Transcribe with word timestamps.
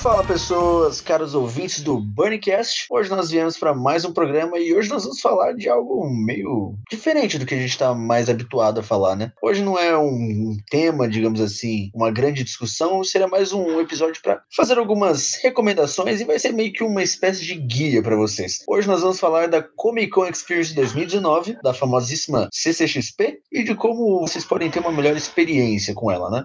Fala 0.00 0.24
pessoas, 0.24 0.98
caros 0.98 1.34
ouvintes 1.34 1.82
do 1.82 2.00
Burncast. 2.00 2.86
Hoje 2.88 3.10
nós 3.10 3.30
viemos 3.30 3.58
para 3.58 3.74
mais 3.74 4.02
um 4.02 4.14
programa 4.14 4.58
e 4.58 4.74
hoje 4.74 4.88
nós 4.88 5.04
vamos 5.04 5.20
falar 5.20 5.52
de 5.52 5.68
algo 5.68 6.08
meio 6.08 6.74
diferente 6.90 7.38
do 7.38 7.44
que 7.44 7.54
a 7.54 7.58
gente 7.58 7.68
está 7.68 7.94
mais 7.94 8.30
habituado 8.30 8.80
a 8.80 8.82
falar, 8.82 9.14
né? 9.14 9.30
Hoje 9.42 9.62
não 9.62 9.78
é 9.78 9.94
um 9.98 10.56
tema, 10.70 11.06
digamos 11.06 11.38
assim, 11.38 11.90
uma 11.94 12.10
grande 12.10 12.42
discussão, 12.42 13.04
seria 13.04 13.28
mais 13.28 13.52
um 13.52 13.78
episódio 13.78 14.22
para 14.22 14.42
fazer 14.56 14.78
algumas 14.78 15.34
recomendações 15.42 16.22
e 16.22 16.24
vai 16.24 16.38
ser 16.38 16.52
meio 16.52 16.72
que 16.72 16.82
uma 16.82 17.02
espécie 17.02 17.44
de 17.44 17.56
guia 17.56 18.02
para 18.02 18.16
vocês. 18.16 18.64
Hoje 18.66 18.88
nós 18.88 19.02
vamos 19.02 19.20
falar 19.20 19.48
da 19.48 19.62
Comic 19.62 20.08
Con 20.08 20.26
Experience 20.26 20.74
2019, 20.74 21.58
da 21.62 21.74
famosíssima 21.74 22.48
CCXP 22.54 23.40
e 23.52 23.62
de 23.64 23.74
como 23.74 24.20
vocês 24.20 24.46
podem 24.46 24.70
ter 24.70 24.80
uma 24.80 24.92
melhor 24.92 25.14
experiência 25.14 25.92
com 25.92 26.10
ela, 26.10 26.30
né? 26.30 26.44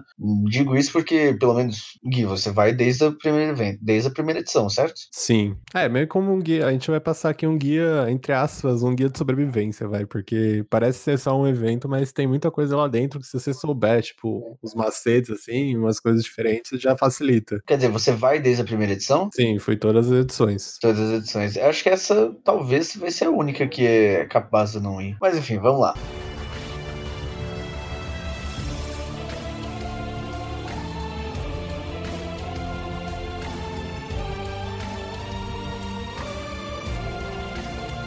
Digo 0.50 0.76
isso 0.76 0.92
porque, 0.92 1.34
pelo 1.40 1.54
menos, 1.54 1.98
Gui, 2.04 2.26
você 2.26 2.50
vai 2.50 2.74
desde 2.74 3.06
a 3.06 3.12
primeira 3.12 3.45
primeiro 3.46 3.52
evento, 3.52 3.78
desde 3.82 4.08
a 4.08 4.12
primeira 4.12 4.40
edição, 4.40 4.68
certo? 4.68 4.94
Sim. 5.12 5.56
É, 5.74 5.88
meio 5.88 6.08
como 6.08 6.32
um 6.32 6.38
guia. 6.38 6.66
A 6.66 6.72
gente 6.72 6.90
vai 6.90 7.00
passar 7.00 7.30
aqui 7.30 7.46
um 7.46 7.56
guia, 7.56 8.06
entre 8.08 8.32
aspas, 8.32 8.82
um 8.82 8.94
guia 8.94 9.08
de 9.08 9.18
sobrevivência, 9.18 9.86
vai, 9.86 10.04
porque 10.04 10.64
parece 10.68 10.98
ser 10.98 11.18
só 11.18 11.38
um 11.38 11.46
evento, 11.46 11.88
mas 11.88 12.12
tem 12.12 12.26
muita 12.26 12.50
coisa 12.50 12.76
lá 12.76 12.88
dentro 12.88 13.20
que 13.20 13.26
se 13.26 13.38
você 13.38 13.52
souber, 13.52 14.02
tipo, 14.02 14.58
os 14.62 14.74
macetes, 14.74 15.30
assim, 15.30 15.76
umas 15.76 16.00
coisas 16.00 16.22
diferentes, 16.22 16.80
já 16.80 16.96
facilita. 16.96 17.60
Quer 17.66 17.76
dizer, 17.76 17.90
você 17.90 18.12
vai 18.12 18.40
desde 18.40 18.62
a 18.62 18.64
primeira 18.64 18.92
edição? 18.92 19.28
Sim, 19.32 19.58
foi 19.58 19.76
todas 19.76 20.10
as 20.10 20.20
edições. 20.20 20.78
Todas 20.80 21.00
as 21.00 21.18
edições. 21.18 21.56
Eu 21.56 21.66
acho 21.66 21.82
que 21.82 21.88
essa 21.88 22.34
talvez 22.44 22.96
vai 22.96 23.10
ser 23.10 23.26
a 23.26 23.30
única 23.30 23.66
que 23.66 23.86
é 23.86 24.24
capaz 24.26 24.72
de 24.72 24.80
não 24.80 25.00
ir. 25.00 25.16
Mas 25.20 25.36
enfim, 25.36 25.58
vamos 25.58 25.80
lá. 25.80 25.94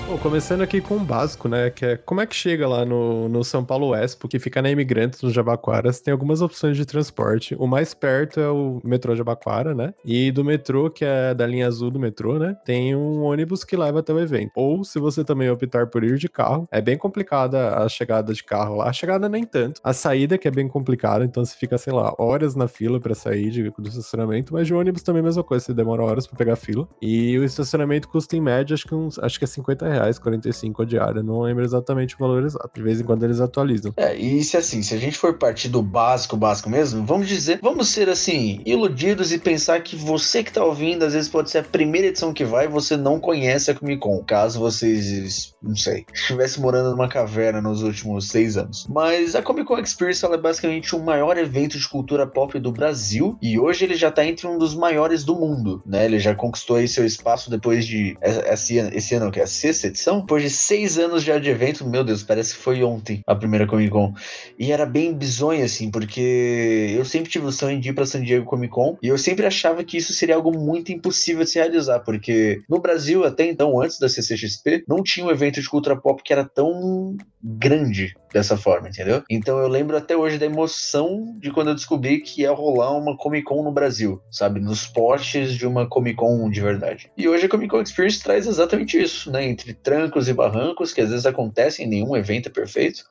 Bom, 0.10 0.18
começando 0.18 0.62
aqui 0.64 0.82
com 0.82 0.96
o 0.96 1.00
básico, 1.00 1.48
né? 1.48 1.70
Que 1.70 1.86
é 1.86 1.96
como 1.96 2.20
é 2.20 2.26
que 2.26 2.36
chega 2.36 2.68
lá 2.68 2.84
no, 2.84 3.30
no 3.30 3.44
São 3.44 3.64
Paulo 3.64 3.94
Expo, 3.94 4.28
que 4.28 4.40
fica 4.40 4.60
na 4.60 4.72
Imigrantes, 4.72 5.22
no 5.22 5.30
Jabaquaras. 5.30 6.02
Tem 6.02 6.12
algumas 6.12 6.42
opções 6.42 6.76
de 6.76 6.84
transporte. 6.84 7.56
O 7.60 7.68
mais 7.68 7.94
perto 7.94 8.40
é 8.40 8.50
o 8.50 8.82
metrô 8.84 9.16
Jabaquara, 9.16 9.76
né? 9.76 9.94
E 10.04 10.32
do 10.32 10.44
metrô, 10.44 10.90
que 10.90 11.06
é 11.06 11.36
da 11.36 11.46
linha 11.46 11.68
azul 11.68 11.92
do 11.92 12.00
metrô, 12.00 12.40
né? 12.40 12.58
Tem 12.66 12.96
um 12.96 13.22
ônibus 13.22 13.64
que 13.64 13.78
leva 13.78 14.00
até 14.00 14.12
o 14.12 14.20
evento. 14.20 14.50
Ou 14.56 14.84
se 14.84 14.98
você 14.98 15.24
também 15.24 15.48
optar 15.48 15.86
por 15.86 16.04
ir 16.04 16.18
de 16.18 16.28
carro, 16.28 16.68
é 16.72 16.82
bem 16.82 16.98
complicada 16.98 17.78
a 17.78 17.88
chegada 17.88 18.34
de 18.34 18.44
carro 18.44 18.78
lá. 18.78 18.90
A 18.90 18.94
chegada 18.94 19.30
nem 19.30 19.44
tanto. 19.44 19.80
A 19.84 19.94
saída 19.94 20.40
que 20.40 20.48
é 20.48 20.52
bem 20.52 20.68
complicada, 20.68 21.24
então 21.24 21.46
você 21.46 21.56
fica, 21.56 21.78
sei 21.78 21.94
lá, 21.94 22.16
horas 22.18 22.56
na 22.56 22.68
fila 22.68 23.00
para 23.00 23.14
sair 23.14 23.52
de, 23.52 23.70
do 23.78 23.88
estacionamento. 23.88 24.56
Mas 24.56 24.66
de 24.66 24.74
ônibus 24.74 25.04
também 25.04 25.20
é 25.20 25.24
a 25.24 25.26
mesma 25.26 25.44
coisa, 25.44 25.66
você 25.66 25.74
demora 25.76 26.02
horas 26.02 26.26
para 26.26 26.36
pegar 26.36 26.56
fila. 26.56 26.88
E 27.00 27.38
o 27.38 27.44
estacionamento 27.44 28.10
custa 28.10 28.36
em 28.36 28.42
média, 28.42 28.74
acho 28.74 28.88
que, 28.88 28.96
uns, 28.96 29.20
acho 29.20 29.38
que 29.38 29.46
é 29.46 29.48
50 29.48 29.88
reais 29.88 29.99
reais, 30.00 30.20
45 30.20 30.82
a 30.82 30.86
diária. 30.86 31.24
Não 31.24 31.42
lembro 31.42 31.64
exatamente 31.64 32.16
o 32.16 32.18
valor 32.18 32.44
exato. 32.44 32.70
De 32.74 32.82
vez 32.82 33.00
em 33.00 33.04
quando 33.04 33.24
eles 33.24 33.40
atualizam. 33.40 33.94
É, 33.98 34.16
e 34.16 34.44
se 34.44 34.58
assim, 34.58 34.82
se 34.82 34.94
a 34.94 34.98
gente 34.98 35.18
for 35.18 35.38
partir 35.38 35.70
do 35.70 35.82
básico, 35.82 36.38
básico 36.38 36.70
mesmo, 36.70 37.06
vamos 37.06 37.28
dizer, 37.28 37.60
vamos 37.62 37.90
ser 37.90 38.10
assim, 38.10 38.62
iludidos 38.66 39.32
e 39.32 39.38
pensar 39.38 39.82
que 39.82 39.96
você 39.96 40.44
que 40.44 40.54
tá 40.54 40.64
ouvindo, 40.64 41.04
às 41.04 41.14
vezes 41.14 41.30
pode 41.30 41.50
ser 41.50 41.60
a 41.60 41.64
primeira 41.64 42.08
edição 42.08 42.34
que 42.34 42.46
vai 42.46 42.66
e 42.66 42.70
você 42.70 42.96
não 42.96 43.20
conhece 43.20 43.72
a 43.72 43.76
Comic 43.76 44.00
Con. 44.00 44.24
Caso 44.24 44.60
vocês, 44.60 45.54
não 45.62 45.76
sei, 45.76 46.06
estivesse 46.14 46.60
morando 46.60 46.92
numa 46.92 47.08
caverna 47.08 47.62
nos 47.62 47.84
últimos 47.84 48.30
seis 48.30 48.58
anos. 48.58 48.88
Mas 48.90 49.36
a 49.36 49.42
Comic 49.42 49.68
Con 49.68 49.80
Experience 49.80 50.26
é 50.26 50.38
basicamente 50.38 50.96
o 50.96 51.00
maior 51.00 51.38
evento 51.38 51.78
de 51.78 51.88
cultura 51.88 52.26
pop 52.28 52.58
do 52.60 52.72
Brasil 52.72 53.38
e 53.42 53.60
hoje 53.60 53.86
ele 53.86 53.96
já 53.96 54.12
tá 54.12 54.26
entre 54.26 54.48
um 54.48 54.58
dos 54.58 54.76
maiores 54.76 55.24
do 55.24 55.36
mundo, 55.36 55.82
né? 55.86 56.06
Ele 56.06 56.20
já 56.20 56.36
conquistou 56.36 56.78
aí 56.78 56.88
seu 56.88 57.06
espaço 57.06 57.50
depois 57.50 57.86
de 57.86 58.18
esse, 58.22 58.78
esse 58.78 59.16
ano, 59.16 59.32
que 59.32 59.40
é 59.40 59.44
a 59.44 59.48
sexta 59.48 59.89
edição, 59.90 60.22
depois 60.22 60.44
de 60.44 60.50
seis 60.50 60.98
anos 60.98 61.24
já 61.24 61.38
de 61.38 61.50
evento, 61.50 61.88
meu 61.88 62.04
Deus, 62.04 62.24
parece 62.24 62.56
que 62.56 62.62
foi 62.62 62.84
ontem 62.84 63.22
a 63.28 63.36
primeira 63.36 63.68
Comic 63.68 63.90
Con. 63.90 64.14
E 64.58 64.72
era 64.72 64.86
bem 64.86 65.14
bizonho, 65.14 65.64
assim, 65.64 65.92
porque 65.92 66.96
eu 66.98 67.06
sempre 67.06 67.30
tive 67.30 67.46
o 67.46 67.52
sonho 67.52 67.80
de 67.80 67.90
ir 67.90 67.94
pra 67.94 68.06
San 68.06 68.22
Diego 68.22 68.46
Comic 68.46 68.74
Con 68.74 68.98
e 69.02 69.08
eu 69.08 69.18
sempre 69.18 69.46
achava 69.46 69.84
que 69.84 69.98
isso 69.98 70.14
seria 70.14 70.36
algo 70.36 70.58
muito 70.58 70.92
impossível 70.92 71.44
de 71.44 71.50
se 71.50 71.60
realizar, 71.60 72.00
porque 72.00 72.62
no 72.70 72.80
Brasil, 72.80 73.24
até 73.26 73.46
então, 73.46 73.82
antes 73.82 74.00
da 74.00 74.10
CCXP, 74.10 74.84
não 74.88 75.04
tinha 75.04 75.26
um 75.26 75.32
evento 75.32 75.62
de 75.62 75.70
cultura 75.70 76.00
pop 76.00 76.22
que 76.24 76.34
era 76.34 76.46
tão 76.46 77.18
grande 77.42 78.14
dessa 78.34 78.58
forma, 78.58 78.90
entendeu? 78.90 79.24
Então 79.30 79.58
eu 79.60 79.68
lembro 79.68 79.98
até 79.98 80.16
hoje 80.16 80.38
da 80.38 80.46
emoção 80.46 81.36
de 81.40 81.52
quando 81.52 81.70
eu 81.70 81.76
descobri 81.76 82.20
que 82.20 82.42
ia 82.42 82.52
rolar 82.52 82.96
uma 82.96 83.18
Comic 83.18 83.44
Con 83.44 83.64
no 83.64 83.72
Brasil, 83.72 84.22
sabe? 84.32 84.60
Nos 84.60 84.86
portes 84.86 85.54
de 85.54 85.66
uma 85.66 85.88
Comic 85.88 86.18
Con 86.18 86.50
de 86.50 86.62
verdade. 86.62 87.12
E 87.18 87.28
hoje 87.28 87.46
a 87.46 87.50
Comic 87.50 87.70
Con 87.70 87.82
Experience 87.82 88.22
traz 88.22 88.48
exatamente 88.48 89.02
isso, 89.02 89.32
né? 89.32 89.46
Entre 89.46 89.74
trancos 89.74 90.28
e 90.28 90.34
barrancos, 90.34 90.94
que 90.94 91.02
às 91.02 91.10
vezes 91.10 91.26
acontecem, 91.26 91.88
nenhum 91.88 92.16
evento 92.16 92.50
é 92.50 92.52
perfeito, 92.52 93.04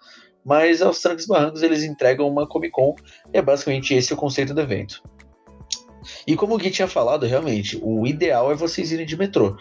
mas 0.44 0.80
aos 0.80 1.00
trancos 1.00 1.24
e 1.24 1.28
barrancos 1.28 1.62
eles 1.62 1.82
entregam 1.82 2.28
uma 2.28 2.46
Comic 2.46 2.72
Con 2.72 2.94
e 3.32 3.38
é 3.38 3.42
basicamente 3.42 3.94
esse 3.94 4.12
o 4.12 4.16
conceito 4.16 4.54
do 4.54 4.60
evento. 4.60 5.02
E 6.26 6.36
como 6.36 6.54
o 6.54 6.58
Gui 6.58 6.70
tinha 6.70 6.88
falado, 6.88 7.26
realmente, 7.26 7.78
o 7.82 8.06
ideal 8.06 8.50
é 8.52 8.54
vocês 8.54 8.92
irem 8.92 9.06
de 9.06 9.16
metrô. 9.16 9.56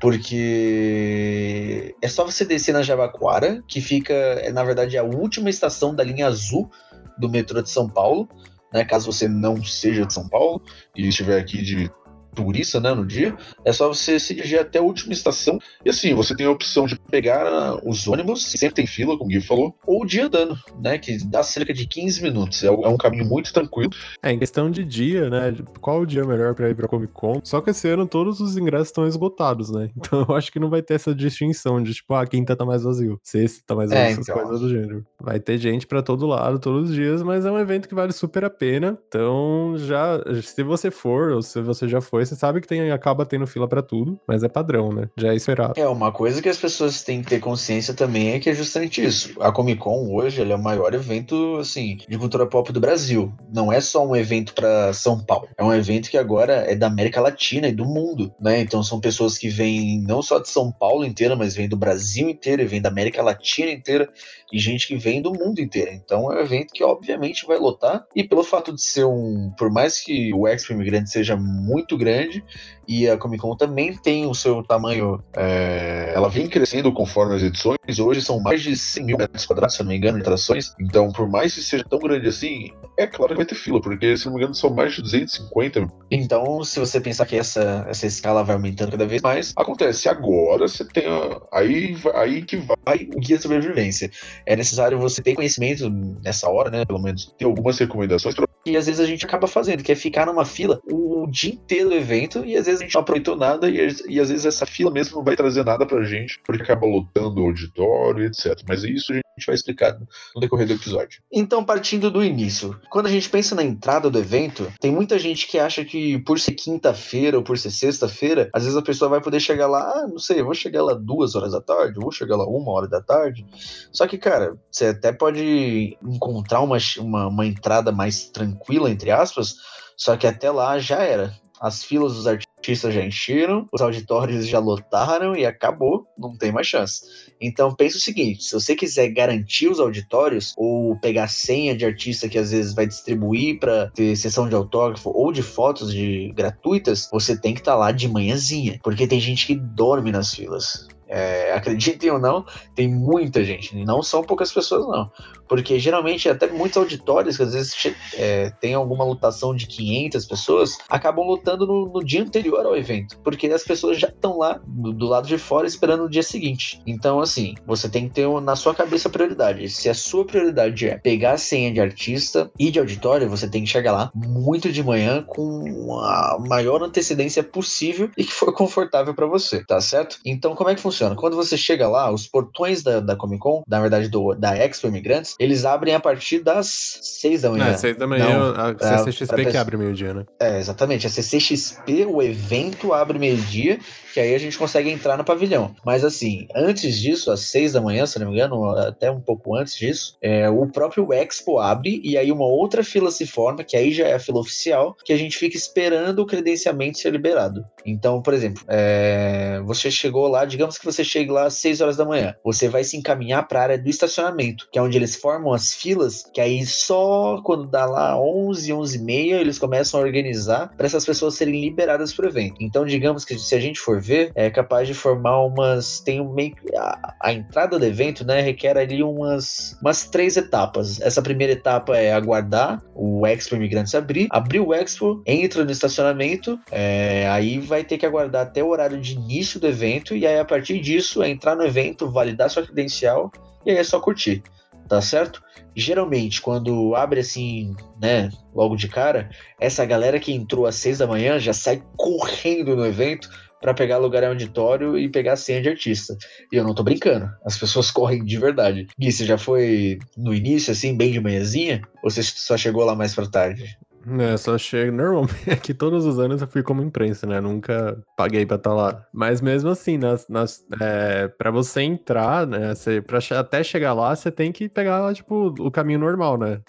Porque 0.00 1.94
é 2.00 2.08
só 2.08 2.24
você 2.24 2.44
descer 2.44 2.72
na 2.72 2.82
Jabaquara, 2.82 3.62
que 3.66 3.80
fica, 3.80 4.14
é, 4.14 4.50
na 4.50 4.64
verdade, 4.64 4.96
a 4.96 5.02
última 5.02 5.50
estação 5.50 5.94
da 5.94 6.02
linha 6.02 6.26
azul 6.26 6.70
do 7.18 7.28
metrô 7.28 7.60
de 7.62 7.70
São 7.70 7.88
Paulo. 7.88 8.28
Né, 8.72 8.84
caso 8.84 9.12
você 9.12 9.26
não 9.26 9.62
seja 9.64 10.06
de 10.06 10.14
São 10.14 10.28
Paulo 10.28 10.62
e 10.94 11.08
estiver 11.08 11.40
aqui 11.40 11.60
de 11.60 11.90
turista, 12.34 12.80
né, 12.80 12.94
no 12.94 13.06
dia, 13.06 13.36
é 13.64 13.72
só 13.72 13.88
você 13.88 14.18
se 14.18 14.34
dirigir 14.34 14.60
até 14.60 14.78
a 14.78 14.82
última 14.82 15.12
estação. 15.12 15.58
E 15.84 15.90
assim, 15.90 16.14
você 16.14 16.34
tem 16.34 16.46
a 16.46 16.50
opção 16.50 16.86
de 16.86 16.98
pegar 17.10 17.76
os 17.86 18.06
ônibus, 18.06 18.44
sempre 18.44 18.74
tem 18.74 18.86
fila, 18.86 19.16
como 19.16 19.30
o 19.30 19.32
Gui 19.32 19.40
falou, 19.40 19.74
ou 19.86 20.04
dia 20.04 20.26
andando, 20.26 20.56
né, 20.80 20.98
que 20.98 21.18
dá 21.24 21.42
cerca 21.42 21.72
de 21.72 21.86
15 21.86 22.22
minutos. 22.22 22.62
É 22.62 22.70
um 22.70 22.96
caminho 22.96 23.24
muito 23.24 23.52
tranquilo. 23.52 23.90
É, 24.22 24.32
em 24.32 24.38
questão 24.38 24.70
de 24.70 24.84
dia, 24.84 25.28
né, 25.28 25.54
qual 25.80 26.00
o 26.00 26.06
dia 26.06 26.24
melhor 26.24 26.54
para 26.54 26.70
ir 26.70 26.74
pra 26.74 26.88
Comic 26.88 27.12
Con? 27.12 27.40
Só 27.44 27.60
que 27.60 27.70
esse 27.70 27.88
ano 27.88 28.06
todos 28.06 28.40
os 28.40 28.56
ingressos 28.56 28.88
estão 28.88 29.06
esgotados, 29.06 29.70
né? 29.70 29.90
Então 30.10 30.24
eu 30.28 30.34
acho 30.34 30.50
que 30.50 30.58
não 30.58 30.70
vai 30.70 30.82
ter 30.82 30.94
essa 30.94 31.14
distinção 31.14 31.82
de, 31.82 31.94
tipo, 31.94 32.14
ah, 32.14 32.26
quinta 32.26 32.56
tá 32.56 32.64
mais 32.64 32.82
vazio, 32.82 33.20
sexta 33.22 33.62
tá 33.66 33.74
mais 33.74 33.90
vazio, 33.90 34.04
é, 34.04 34.10
essas 34.10 34.28
então. 34.28 34.42
coisas 34.42 34.60
do 34.60 34.68
gênero. 34.68 35.04
Vai 35.20 35.38
ter 35.38 35.58
gente 35.58 35.86
para 35.86 36.02
todo 36.02 36.26
lado, 36.26 36.58
todos 36.58 36.90
os 36.90 36.94
dias, 36.94 37.22
mas 37.22 37.44
é 37.44 37.50
um 37.50 37.58
evento 37.58 37.88
que 37.88 37.94
vale 37.94 38.12
super 38.12 38.44
a 38.44 38.50
pena. 38.50 38.98
Então, 39.06 39.74
já, 39.76 40.20
se 40.42 40.62
você 40.62 40.90
for, 40.90 41.30
ou 41.32 41.42
se 41.42 41.60
você 41.60 41.86
já 41.86 42.00
foi, 42.00 42.19
você 42.26 42.36
sabe 42.36 42.60
que 42.60 42.68
tem, 42.68 42.90
acaba 42.90 43.26
tendo 43.26 43.46
fila 43.46 43.68
para 43.68 43.82
tudo, 43.82 44.20
mas 44.26 44.42
é 44.42 44.48
padrão, 44.48 44.92
né? 44.92 45.08
Já 45.16 45.32
é 45.32 45.36
esperado. 45.36 45.74
É, 45.76 45.86
uma 45.86 46.12
coisa 46.12 46.42
que 46.42 46.48
as 46.48 46.56
pessoas 46.56 47.02
têm 47.02 47.22
que 47.22 47.28
ter 47.28 47.40
consciência 47.40 47.94
também 47.94 48.32
é 48.32 48.38
que 48.38 48.50
é 48.50 48.54
justamente 48.54 49.04
isso. 49.04 49.34
A 49.40 49.52
Comic 49.52 49.80
Con 49.80 50.12
hoje 50.12 50.42
é 50.42 50.54
o 50.54 50.58
maior 50.58 50.94
evento, 50.94 51.56
assim, 51.56 51.98
de 52.08 52.18
cultura 52.18 52.46
pop 52.46 52.72
do 52.72 52.80
Brasil. 52.80 53.32
Não 53.52 53.72
é 53.72 53.80
só 53.80 54.06
um 54.06 54.14
evento 54.14 54.54
para 54.54 54.92
São 54.92 55.18
Paulo. 55.18 55.48
É 55.56 55.64
um 55.64 55.72
evento 55.72 56.10
que 56.10 56.18
agora 56.18 56.52
é 56.70 56.74
da 56.74 56.86
América 56.86 57.20
Latina 57.20 57.68
e 57.68 57.72
do 57.72 57.84
mundo, 57.84 58.32
né? 58.40 58.60
Então 58.60 58.82
são 58.82 59.00
pessoas 59.00 59.38
que 59.38 59.48
vêm 59.48 60.02
não 60.02 60.22
só 60.22 60.38
de 60.38 60.48
São 60.48 60.70
Paulo 60.70 61.04
inteira, 61.04 61.36
mas 61.36 61.54
vêm 61.54 61.68
do 61.68 61.76
Brasil 61.76 62.28
inteiro, 62.28 62.62
e 62.62 62.66
vêm 62.66 62.80
da 62.80 62.88
América 62.88 63.22
Latina 63.22 63.70
inteira 63.70 64.08
e 64.52 64.58
gente 64.58 64.86
que 64.86 64.96
vem 64.96 65.22
do 65.22 65.32
mundo 65.32 65.60
inteiro. 65.60 65.90
Então 65.92 66.32
é 66.32 66.36
um 66.36 66.40
evento 66.40 66.72
que 66.72 66.84
obviamente 66.84 67.46
vai 67.46 67.58
lotar. 67.58 68.06
E 68.14 68.24
pelo 68.24 68.42
fato 68.42 68.72
de 68.72 68.82
ser 68.82 69.04
um, 69.04 69.50
por 69.56 69.70
mais 69.70 70.00
que 70.00 70.32
o 70.34 70.46
Expo 70.46 70.72
Imigrante 70.72 71.10
seja 71.10 71.36
muito 71.36 71.96
grande, 71.96 72.44
e 72.86 73.08
a 73.08 73.16
Comic 73.16 73.40
Con 73.40 73.56
também 73.56 73.96
tem 73.96 74.26
o 74.26 74.34
seu 74.34 74.62
tamanho. 74.62 75.22
É, 75.36 76.12
ela 76.14 76.28
vem 76.28 76.48
crescendo 76.48 76.92
conforme 76.92 77.36
as 77.36 77.42
edições. 77.42 77.98
Hoje 77.98 78.22
são 78.22 78.40
mais 78.40 78.62
de 78.62 78.76
100 78.76 79.04
mil 79.04 79.18
metros 79.18 79.46
quadrados, 79.46 79.76
se 79.76 79.82
não 79.82 79.90
me 79.90 79.96
engano, 79.96 80.16
de 80.16 80.22
atrações. 80.22 80.74
Então, 80.80 81.10
por 81.12 81.28
mais 81.28 81.54
que 81.54 81.62
seja 81.62 81.84
tão 81.84 81.98
grande 81.98 82.28
assim, 82.28 82.72
é 82.96 83.06
claro 83.06 83.32
que 83.32 83.36
vai 83.36 83.46
ter 83.46 83.54
fila, 83.54 83.80
porque 83.80 84.16
se 84.16 84.26
não 84.26 84.34
me 84.34 84.40
engano 84.40 84.54
são 84.54 84.70
mais 84.70 84.94
de 84.94 85.02
250. 85.02 85.88
Então, 86.10 86.62
se 86.64 86.78
você 86.80 87.00
pensar 87.00 87.26
que 87.26 87.36
essa, 87.36 87.86
essa 87.88 88.06
escala 88.06 88.44
vai 88.44 88.56
aumentando 88.56 88.90
cada 88.90 89.06
vez 89.06 89.22
mais, 89.22 89.52
acontece. 89.56 90.08
Agora 90.08 90.68
você 90.68 90.84
tem. 90.84 91.06
A, 91.06 91.40
aí, 91.52 91.96
aí 92.14 92.42
que 92.42 92.56
vai 92.56 93.08
o 93.14 93.20
guia 93.20 93.36
de 93.36 93.42
sobrevivência. 93.42 94.10
É 94.46 94.56
necessário 94.56 94.98
você 94.98 95.22
ter 95.22 95.34
conhecimento 95.34 95.88
nessa 96.22 96.48
hora, 96.48 96.70
né? 96.70 96.84
Pelo 96.84 97.00
menos 97.00 97.34
ter 97.38 97.44
algumas 97.44 97.78
recomendações. 97.78 98.34
E 98.66 98.76
às 98.76 98.86
vezes 98.86 99.00
a 99.00 99.06
gente 99.06 99.24
acaba 99.24 99.46
fazendo, 99.46 99.82
que 99.82 99.90
é 99.90 99.94
ficar 99.94 100.26
numa 100.26 100.44
fila 100.44 100.80
o 100.84 101.19
dia 101.30 101.52
inteiro 101.52 101.90
do 101.90 101.94
evento 101.94 102.44
e 102.44 102.56
às 102.56 102.66
vezes 102.66 102.80
a 102.80 102.84
gente 102.84 102.94
não 102.94 103.02
aproveitou 103.02 103.36
nada 103.36 103.68
e, 103.68 103.76
e 104.08 104.20
às 104.20 104.28
vezes 104.28 104.44
essa 104.44 104.66
fila 104.66 104.90
mesmo 104.90 105.16
não 105.16 105.24
vai 105.24 105.36
trazer 105.36 105.64
nada 105.64 105.86
pra 105.86 106.02
gente, 106.04 106.40
porque 106.44 106.62
acaba 106.62 106.86
lotando 106.86 107.40
o 107.40 107.46
auditório, 107.46 108.26
etc. 108.26 108.60
Mas 108.68 108.82
isso 108.84 109.12
a 109.12 109.16
gente 109.16 109.46
vai 109.46 109.54
explicar 109.54 109.98
no 110.34 110.40
decorrer 110.40 110.66
do 110.66 110.74
episódio. 110.74 111.22
Então, 111.32 111.64
partindo 111.64 112.10
do 112.10 112.22
início, 112.22 112.78
quando 112.90 113.06
a 113.06 113.10
gente 113.10 113.28
pensa 113.28 113.54
na 113.54 113.62
entrada 113.62 114.10
do 114.10 114.18
evento, 114.18 114.72
tem 114.80 114.90
muita 114.90 115.18
gente 115.18 115.46
que 115.46 115.58
acha 115.58 115.84
que 115.84 116.18
por 116.18 116.38
ser 116.38 116.52
quinta-feira 116.52 117.36
ou 117.36 117.42
por 117.42 117.58
ser 117.58 117.70
sexta-feira, 117.70 118.50
às 118.52 118.64
vezes 118.64 118.76
a 118.76 118.82
pessoa 118.82 119.08
vai 119.08 119.20
poder 119.20 119.40
chegar 119.40 119.66
lá, 119.66 119.80
ah, 119.80 120.08
não 120.08 120.18
sei, 120.18 120.42
vou 120.42 120.54
chegar 120.54 120.82
lá 120.82 120.94
duas 120.94 121.34
horas 121.34 121.52
da 121.52 121.60
tarde, 121.60 122.00
vou 122.00 122.12
chegar 122.12 122.36
lá 122.36 122.46
uma 122.46 122.72
hora 122.72 122.88
da 122.88 123.00
tarde. 123.00 123.46
Só 123.92 124.06
que, 124.06 124.18
cara, 124.18 124.56
você 124.70 124.86
até 124.86 125.12
pode 125.12 125.96
encontrar 126.02 126.60
uma, 126.60 126.78
uma, 126.98 127.26
uma 127.28 127.46
entrada 127.46 127.92
mais 127.92 128.24
tranquila, 128.30 128.90
entre 128.90 129.10
aspas, 129.10 129.56
só 130.00 130.16
que 130.16 130.26
até 130.26 130.50
lá 130.50 130.78
já 130.78 131.02
era 131.02 131.38
as 131.60 131.84
filas 131.84 132.14
dos 132.14 132.26
artistas 132.26 132.94
já 132.94 133.04
encheram, 133.04 133.68
os 133.70 133.82
auditórios 133.82 134.48
já 134.48 134.58
lotaram 134.58 135.36
e 135.36 135.44
acabou, 135.44 136.06
não 136.18 136.34
tem 136.34 136.50
mais 136.50 136.66
chance. 136.66 137.02
Então 137.38 137.74
pensa 137.74 137.98
o 137.98 138.00
seguinte: 138.00 138.42
se 138.42 138.54
você 138.54 138.74
quiser 138.74 139.08
garantir 139.08 139.68
os 139.68 139.78
auditórios 139.78 140.54
ou 140.56 140.98
pegar 141.00 141.28
senha 141.28 141.76
de 141.76 141.84
artista 141.84 142.30
que 142.30 142.38
às 142.38 142.50
vezes 142.50 142.72
vai 142.74 142.86
distribuir 142.86 143.60
para 143.60 143.90
ter 143.90 144.16
sessão 144.16 144.48
de 144.48 144.54
autógrafo 144.54 145.10
ou 145.10 145.30
de 145.30 145.42
fotos 145.42 145.92
de 145.92 146.32
gratuitas, 146.34 147.06
você 147.12 147.38
tem 147.38 147.52
que 147.52 147.60
estar 147.60 147.72
tá 147.72 147.78
lá 147.78 147.92
de 147.92 148.08
manhãzinha, 148.08 148.80
porque 148.82 149.06
tem 149.06 149.20
gente 149.20 149.46
que 149.46 149.54
dorme 149.54 150.10
nas 150.10 150.34
filas. 150.34 150.88
É, 151.12 151.52
acreditem 151.52 152.10
ou 152.10 152.20
não, 152.20 152.44
tem 152.74 152.88
muita 152.88 153.42
gente, 153.42 153.76
não 153.84 154.00
são 154.00 154.22
poucas 154.22 154.52
pessoas, 154.52 154.86
não. 154.86 155.10
Porque 155.48 155.80
geralmente, 155.80 156.28
até 156.28 156.46
muitos 156.46 156.78
auditórios, 156.78 157.36
que 157.36 157.42
às 157.42 157.52
vezes 157.52 157.74
é, 158.14 158.50
tem 158.60 158.74
alguma 158.74 159.04
lotação 159.04 159.54
de 159.54 159.66
500 159.66 160.24
pessoas, 160.24 160.78
acabam 160.88 161.26
lotando 161.26 161.66
no, 161.66 161.86
no 161.92 162.04
dia 162.04 162.22
anterior 162.22 162.64
ao 162.64 162.76
evento, 162.76 163.18
porque 163.24 163.48
as 163.48 163.64
pessoas 163.64 163.98
já 163.98 164.06
estão 164.06 164.38
lá 164.38 164.60
do, 164.64 164.92
do, 164.92 165.06
lado 165.06 165.26
de 165.26 165.36
fora 165.36 165.66
esperando 165.66 166.04
o 166.04 166.08
dia 166.08 166.22
seguinte. 166.22 166.80
Então, 166.86 167.18
assim, 167.18 167.56
você 167.66 167.88
tem 167.88 168.08
que 168.08 168.14
ter 168.14 168.28
na 168.40 168.54
sua 168.54 168.72
cabeça 168.72 169.08
a 169.08 169.10
prioridade. 169.10 169.68
Se 169.68 169.88
a 169.88 169.94
sua 169.94 170.24
prioridade 170.24 170.88
é 170.88 170.96
pegar 170.96 171.32
a 171.32 171.38
senha 171.38 171.72
de 171.72 171.80
artista 171.80 172.48
e 172.56 172.70
de 172.70 172.78
auditório, 172.78 173.28
você 173.28 173.48
tem 173.48 173.64
que 173.64 173.70
chegar 173.70 173.90
lá 173.90 174.12
muito 174.14 174.70
de 174.70 174.84
manhã 174.84 175.24
com 175.26 175.98
a 176.00 176.38
maior 176.48 176.80
antecedência 176.82 177.42
possível 177.42 178.08
e 178.16 178.24
que 178.24 178.32
for 178.32 178.52
confortável 178.54 179.14
para 179.14 179.26
você, 179.26 179.64
tá 179.64 179.80
certo? 179.80 180.18
Então, 180.24 180.54
como 180.54 180.70
é 180.70 180.76
que 180.76 180.80
funciona? 180.80 180.99
Funciona? 181.00 181.16
Quando 181.16 181.36
você 181.36 181.56
chega 181.56 181.88
lá, 181.88 182.10
os 182.10 182.26
portões 182.26 182.82
da, 182.82 183.00
da 183.00 183.16
Comic 183.16 183.40
Con, 183.40 183.62
na 183.66 183.80
verdade 183.80 184.08
do, 184.08 184.34
da 184.34 184.56
Expo 184.56 184.86
Imigrantes, 184.86 185.34
eles 185.38 185.64
abrem 185.64 185.94
a 185.94 186.00
partir 186.00 186.40
das 186.40 186.98
6 187.02 187.42
da 187.42 187.50
manhã. 187.50 187.68
É, 187.68 187.76
6 187.76 187.96
da 187.96 188.06
manhã, 188.06 188.28
Não, 188.28 188.54
a 188.78 189.04
CCXP 189.04 189.46
que 189.46 189.56
abre 189.56 189.76
meio-dia, 189.76 190.12
né? 190.12 190.24
É, 190.38 190.58
exatamente. 190.58 191.06
A 191.06 191.10
CCXP, 191.10 192.06
o 192.06 192.22
evento 192.22 192.92
abre 192.92 193.18
meio-dia, 193.18 193.78
que 194.12 194.20
aí 194.20 194.34
a 194.34 194.38
gente 194.38 194.58
consegue 194.58 194.90
entrar 194.90 195.16
no 195.16 195.24
pavilhão. 195.24 195.74
Mas 195.84 196.04
assim, 196.04 196.46
antes 196.54 196.98
disso, 196.98 197.30
às 197.30 197.40
6 197.40 197.72
da 197.72 197.80
manhã, 197.80 198.06
se 198.06 198.18
não 198.18 198.26
me 198.26 198.34
engano, 198.34 198.70
até 198.76 199.10
um 199.10 199.20
pouco 199.20 199.56
antes 199.56 199.76
disso, 199.76 200.16
é, 200.20 200.48
o 200.48 200.66
próprio 200.66 201.12
Expo 201.12 201.58
abre 201.58 202.00
e 202.02 202.16
aí 202.16 202.30
uma 202.32 202.46
outra 202.46 202.82
fila 202.82 203.10
se 203.10 203.26
forma, 203.26 203.64
que 203.64 203.76
aí 203.76 203.92
já 203.92 204.06
é 204.06 204.14
a 204.14 204.20
fila 204.20 204.40
oficial, 204.40 204.96
que 205.04 205.12
a 205.12 205.16
gente 205.16 205.36
fica 205.36 205.56
esperando 205.56 206.20
o 206.20 206.26
credenciamento 206.26 206.98
ser 206.98 207.12
liberado. 207.12 207.64
Então, 207.84 208.20
por 208.20 208.34
exemplo, 208.34 208.62
é, 208.68 209.60
você 209.64 209.90
chegou 209.90 210.28
lá, 210.28 210.44
digamos 210.44 210.78
que 210.78 210.84
você 210.84 211.02
chegue 211.04 211.30
lá 211.30 211.44
às 211.44 211.54
6 211.54 211.80
horas 211.80 211.96
da 211.96 212.04
manhã. 212.04 212.34
Você 212.44 212.68
vai 212.68 212.84
se 212.84 212.96
encaminhar 212.96 213.46
para 213.46 213.60
a 213.60 213.62
área 213.62 213.78
do 213.78 213.88
estacionamento, 213.88 214.68
que 214.70 214.78
é 214.78 214.82
onde 214.82 214.96
eles 214.96 215.16
formam 215.16 215.52
as 215.52 215.72
filas, 215.72 216.24
que 216.32 216.40
aí 216.40 216.64
só 216.66 217.40
quando 217.42 217.66
dá 217.66 217.86
lá 217.86 218.20
11, 218.20 218.72
11 218.72 218.98
e 218.98 219.02
meia, 219.02 219.40
eles 219.40 219.58
começam 219.58 220.00
a 220.00 220.02
organizar 220.02 220.74
para 220.76 220.86
essas 220.86 221.04
pessoas 221.04 221.34
serem 221.34 221.60
liberadas 221.60 222.12
para 222.12 222.26
o 222.26 222.28
evento. 222.28 222.56
Então, 222.60 222.84
digamos 222.84 223.24
que 223.24 223.38
se 223.38 223.54
a 223.54 223.60
gente 223.60 223.80
for 223.80 223.99
ver, 224.00 224.32
é 224.34 224.50
capaz 224.50 224.88
de 224.88 224.94
formar 224.94 225.40
umas. 225.44 226.00
Tem 226.00 226.20
um 226.20 226.32
meio. 226.32 226.54
A, 226.76 227.14
a 227.20 227.32
entrada 227.32 227.78
do 227.78 227.84
evento, 227.84 228.24
né, 228.24 228.40
requer 228.40 228.76
ali 228.76 229.02
umas, 229.02 229.76
umas 229.80 230.04
três 230.04 230.36
etapas. 230.36 231.00
Essa 231.00 231.22
primeira 231.22 231.52
etapa 231.52 231.96
é 231.96 232.12
aguardar 232.12 232.82
o 232.94 233.26
Expo 233.26 233.56
Imigrantes 233.56 233.94
abrir, 233.94 234.26
abrir 234.30 234.60
o 234.60 234.74
Expo, 234.74 235.22
entra 235.26 235.64
no 235.64 235.70
estacionamento, 235.70 236.58
é, 236.70 237.28
aí 237.28 237.58
vai 237.58 237.84
ter 237.84 237.98
que 237.98 238.06
aguardar 238.06 238.42
até 238.42 238.62
o 238.62 238.68
horário 238.68 239.00
de 239.00 239.14
início 239.14 239.60
do 239.60 239.66
evento, 239.66 240.16
e 240.16 240.26
aí 240.26 240.38
a 240.38 240.44
partir 240.44 240.80
disso, 240.80 241.22
é 241.22 241.28
entrar 241.28 241.54
no 241.54 241.64
evento, 241.64 242.10
validar 242.10 242.50
sua 242.50 242.62
credencial 242.62 243.30
e 243.64 243.70
aí 243.70 243.76
é 243.76 243.84
só 243.84 244.00
curtir, 244.00 244.42
tá 244.88 245.00
certo? 245.00 245.42
Geralmente, 245.74 246.40
quando 246.40 246.94
abre 246.96 247.20
assim, 247.20 247.74
né, 248.00 248.28
logo 248.54 248.74
de 248.76 248.88
cara, 248.88 249.30
essa 249.58 249.84
galera 249.84 250.18
que 250.18 250.32
entrou 250.32 250.66
às 250.66 250.74
seis 250.74 250.98
da 250.98 251.06
manhã 251.06 251.38
já 251.38 251.52
sai 251.52 251.82
correndo 251.96 252.74
no 252.74 252.84
evento 252.84 253.28
para 253.60 253.74
pegar 253.74 253.98
lugar 253.98 254.22
em 254.22 254.26
auditório 254.26 254.98
e 254.98 255.08
pegar 255.08 255.34
a 255.34 255.36
senha 255.36 255.60
de 255.60 255.68
artista. 255.68 256.16
E 256.50 256.56
eu 256.56 256.64
não 256.64 256.74
tô 256.74 256.82
brincando, 256.82 257.30
as 257.44 257.58
pessoas 257.58 257.90
correm 257.92 258.24
de 258.24 258.38
verdade. 258.38 258.86
Gui, 258.98 259.12
você 259.12 259.24
já 259.24 259.36
foi 259.36 259.98
no 260.16 260.34
início, 260.34 260.72
assim, 260.72 260.96
bem 260.96 261.12
de 261.12 261.20
manhãzinha? 261.20 261.82
Ou 262.02 262.10
você 262.10 262.22
só 262.22 262.56
chegou 262.56 262.84
lá 262.84 262.94
mais 262.94 263.14
pra 263.14 263.28
tarde? 263.28 263.76
É, 264.06 264.36
só 264.36 264.56
chego. 264.56 264.96
Normalmente, 264.96 265.50
aqui 265.50 265.74
todos 265.74 266.04
os 266.06 266.18
anos 266.18 266.40
eu 266.40 266.48
fui 266.48 266.62
como 266.62 266.82
imprensa, 266.82 267.26
né? 267.26 267.40
Nunca 267.40 267.98
paguei 268.16 268.46
pra 268.46 268.56
estar 268.56 268.70
tá 268.70 268.76
lá. 268.76 269.06
Mas 269.12 269.40
mesmo 269.40 269.70
assim, 269.70 269.98
nas, 269.98 270.28
nas, 270.28 270.64
é, 270.80 271.28
pra 271.28 271.50
você 271.50 271.82
entrar, 271.82 272.46
né? 272.46 272.74
Você, 272.74 273.00
pra 273.00 273.18
até 273.38 273.62
chegar 273.62 273.92
lá, 273.92 274.14
você 274.14 274.30
tem 274.30 274.50
que 274.52 274.68
pegar, 274.68 275.12
tipo, 275.14 275.54
o 275.58 275.70
caminho 275.70 275.98
normal, 275.98 276.38
né? 276.38 276.60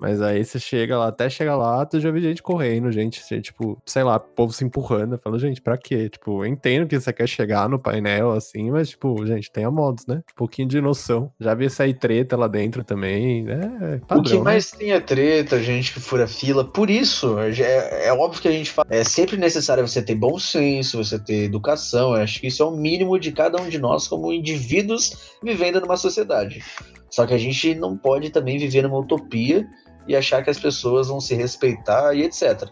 Mas 0.00 0.20
aí 0.20 0.44
você 0.44 0.58
chega 0.58 0.98
lá, 0.98 1.08
até 1.08 1.28
chegar 1.28 1.56
lá, 1.56 1.84
tu 1.86 2.00
já 2.00 2.10
vi 2.10 2.20
gente 2.20 2.42
correndo, 2.42 2.90
gente, 2.90 3.20
tipo, 3.40 3.80
sei 3.86 4.02
lá, 4.02 4.18
povo 4.18 4.52
se 4.52 4.64
empurrando. 4.64 5.18
Falo, 5.18 5.38
gente, 5.38 5.60
pra 5.60 5.76
quê? 5.76 6.08
Tipo, 6.08 6.44
eu 6.44 6.46
entendo 6.46 6.86
que 6.86 6.98
você 6.98 7.12
quer 7.12 7.28
chegar 7.28 7.68
no 7.68 7.78
painel, 7.78 8.32
assim, 8.32 8.70
mas, 8.70 8.90
tipo, 8.90 9.24
gente, 9.26 9.50
tenha 9.50 9.70
modos, 9.70 10.06
né? 10.06 10.22
Um 10.32 10.36
pouquinho 10.36 10.68
de 10.68 10.80
noção. 10.80 11.30
Já 11.38 11.54
vi 11.54 11.70
sair 11.70 11.94
treta 11.94 12.36
lá 12.36 12.48
dentro 12.48 12.82
também. 12.82 13.46
É, 13.48 13.98
padrão, 13.98 14.20
o 14.20 14.22
que 14.22 14.34
né? 14.34 14.42
mais 14.42 14.70
tem 14.70 14.92
é 14.92 15.00
treta, 15.00 15.62
gente 15.62 15.92
que 15.92 16.00
fura 16.00 16.26
fila. 16.26 16.40
Por 16.72 16.90
isso, 16.90 17.38
é, 17.38 18.06
é 18.06 18.12
óbvio 18.12 18.42
que 18.42 18.48
a 18.48 18.52
gente 18.52 18.70
fala, 18.70 18.88
é 18.90 19.04
sempre 19.04 19.36
necessário 19.36 19.86
você 19.86 20.02
ter 20.02 20.14
bom 20.14 20.38
senso, 20.38 21.02
você 21.02 21.18
ter 21.18 21.44
educação. 21.44 22.14
Eu 22.14 22.22
acho 22.22 22.40
que 22.40 22.46
isso 22.46 22.62
é 22.62 22.66
o 22.66 22.70
mínimo 22.70 23.18
de 23.18 23.32
cada 23.32 23.60
um 23.60 23.68
de 23.68 23.78
nós 23.78 24.06
como 24.08 24.32
indivíduos 24.32 25.34
vivendo 25.42 25.80
numa 25.80 25.96
sociedade. 25.96 26.62
Só 27.10 27.26
que 27.26 27.34
a 27.34 27.38
gente 27.38 27.74
não 27.74 27.96
pode 27.96 28.30
também 28.30 28.58
viver 28.58 28.82
numa 28.82 28.98
utopia 28.98 29.66
e 30.06 30.16
achar 30.16 30.42
que 30.42 30.50
as 30.50 30.58
pessoas 30.58 31.08
vão 31.08 31.20
se 31.20 31.34
respeitar 31.34 32.14
e 32.14 32.22
etc. 32.22 32.68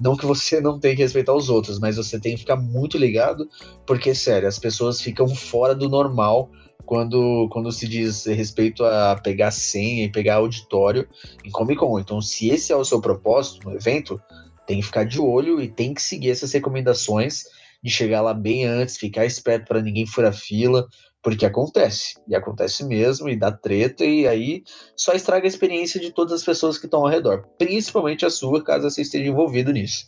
Não 0.00 0.16
que 0.16 0.26
você 0.26 0.60
não 0.60 0.78
tenha 0.78 0.94
que 0.94 1.02
respeitar 1.02 1.34
os 1.34 1.48
outros, 1.48 1.78
mas 1.78 1.96
você 1.96 2.20
tem 2.20 2.34
que 2.34 2.40
ficar 2.40 2.56
muito 2.56 2.98
ligado, 2.98 3.48
porque, 3.86 4.14
sério, 4.14 4.46
as 4.46 4.58
pessoas 4.58 5.00
ficam 5.00 5.26
fora 5.28 5.74
do 5.74 5.88
normal 5.88 6.50
quando, 6.84 7.48
quando 7.50 7.72
se 7.72 7.86
diz 7.88 8.26
respeito 8.26 8.84
a 8.84 9.16
pegar 9.16 9.50
senha 9.50 10.04
e 10.04 10.12
pegar 10.12 10.36
auditório 10.36 11.08
em 11.44 11.50
Comic 11.50 11.80
Con. 11.80 11.98
Então, 11.98 12.20
se 12.20 12.48
esse 12.48 12.72
é 12.72 12.76
o 12.76 12.84
seu 12.84 13.00
propósito 13.00 13.68
no 13.68 13.74
evento, 13.74 14.20
tem 14.66 14.80
que 14.80 14.86
ficar 14.86 15.04
de 15.04 15.20
olho 15.20 15.60
e 15.60 15.68
tem 15.68 15.94
que 15.94 16.02
seguir 16.02 16.30
essas 16.30 16.52
recomendações 16.52 17.44
de 17.82 17.90
chegar 17.90 18.20
lá 18.20 18.34
bem 18.34 18.64
antes, 18.64 18.96
ficar 18.96 19.24
esperto 19.24 19.68
para 19.68 19.82
ninguém 19.82 20.06
furar 20.06 20.32
fila, 20.32 20.86
porque 21.22 21.44
acontece, 21.44 22.14
e 22.28 22.34
acontece 22.34 22.84
mesmo, 22.84 23.28
e 23.28 23.36
dá 23.36 23.50
treta, 23.50 24.04
e 24.04 24.26
aí 24.26 24.62
só 24.96 25.12
estraga 25.12 25.46
a 25.46 25.48
experiência 25.48 26.00
de 26.00 26.12
todas 26.12 26.32
as 26.32 26.44
pessoas 26.44 26.78
que 26.78 26.86
estão 26.86 27.00
ao 27.00 27.08
redor, 27.08 27.46
principalmente 27.58 28.24
a 28.24 28.30
sua, 28.30 28.62
caso 28.62 28.88
você 28.88 29.02
esteja 29.02 29.28
envolvido 29.28 29.72
nisso. 29.72 30.06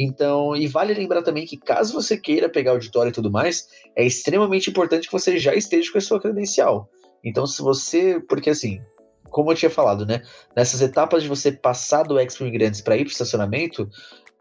Então, 0.00 0.54
e 0.54 0.68
vale 0.68 0.94
lembrar 0.94 1.22
também 1.22 1.44
que 1.44 1.56
caso 1.56 1.92
você 1.92 2.16
queira 2.16 2.48
pegar 2.48 2.70
auditório 2.70 3.10
e 3.10 3.12
tudo 3.12 3.32
mais, 3.32 3.66
é 3.96 4.06
extremamente 4.06 4.70
importante 4.70 5.08
que 5.08 5.12
você 5.12 5.36
já 5.36 5.52
esteja 5.56 5.90
com 5.90 5.98
a 5.98 6.00
sua 6.00 6.20
credencial. 6.20 6.88
Então, 7.24 7.44
se 7.48 7.60
você, 7.60 8.20
porque 8.28 8.50
assim, 8.50 8.80
como 9.28 9.50
eu 9.50 9.56
tinha 9.56 9.68
falado, 9.68 10.06
né, 10.06 10.22
nessas 10.54 10.80
etapas 10.80 11.24
de 11.24 11.28
você 11.28 11.50
passar 11.50 12.04
do 12.04 12.16
Expo 12.16 12.44
Imigrantes 12.44 12.80
para 12.80 12.96
ir 12.96 13.00
para 13.00 13.08
o 13.08 13.12
estacionamento, 13.12 13.88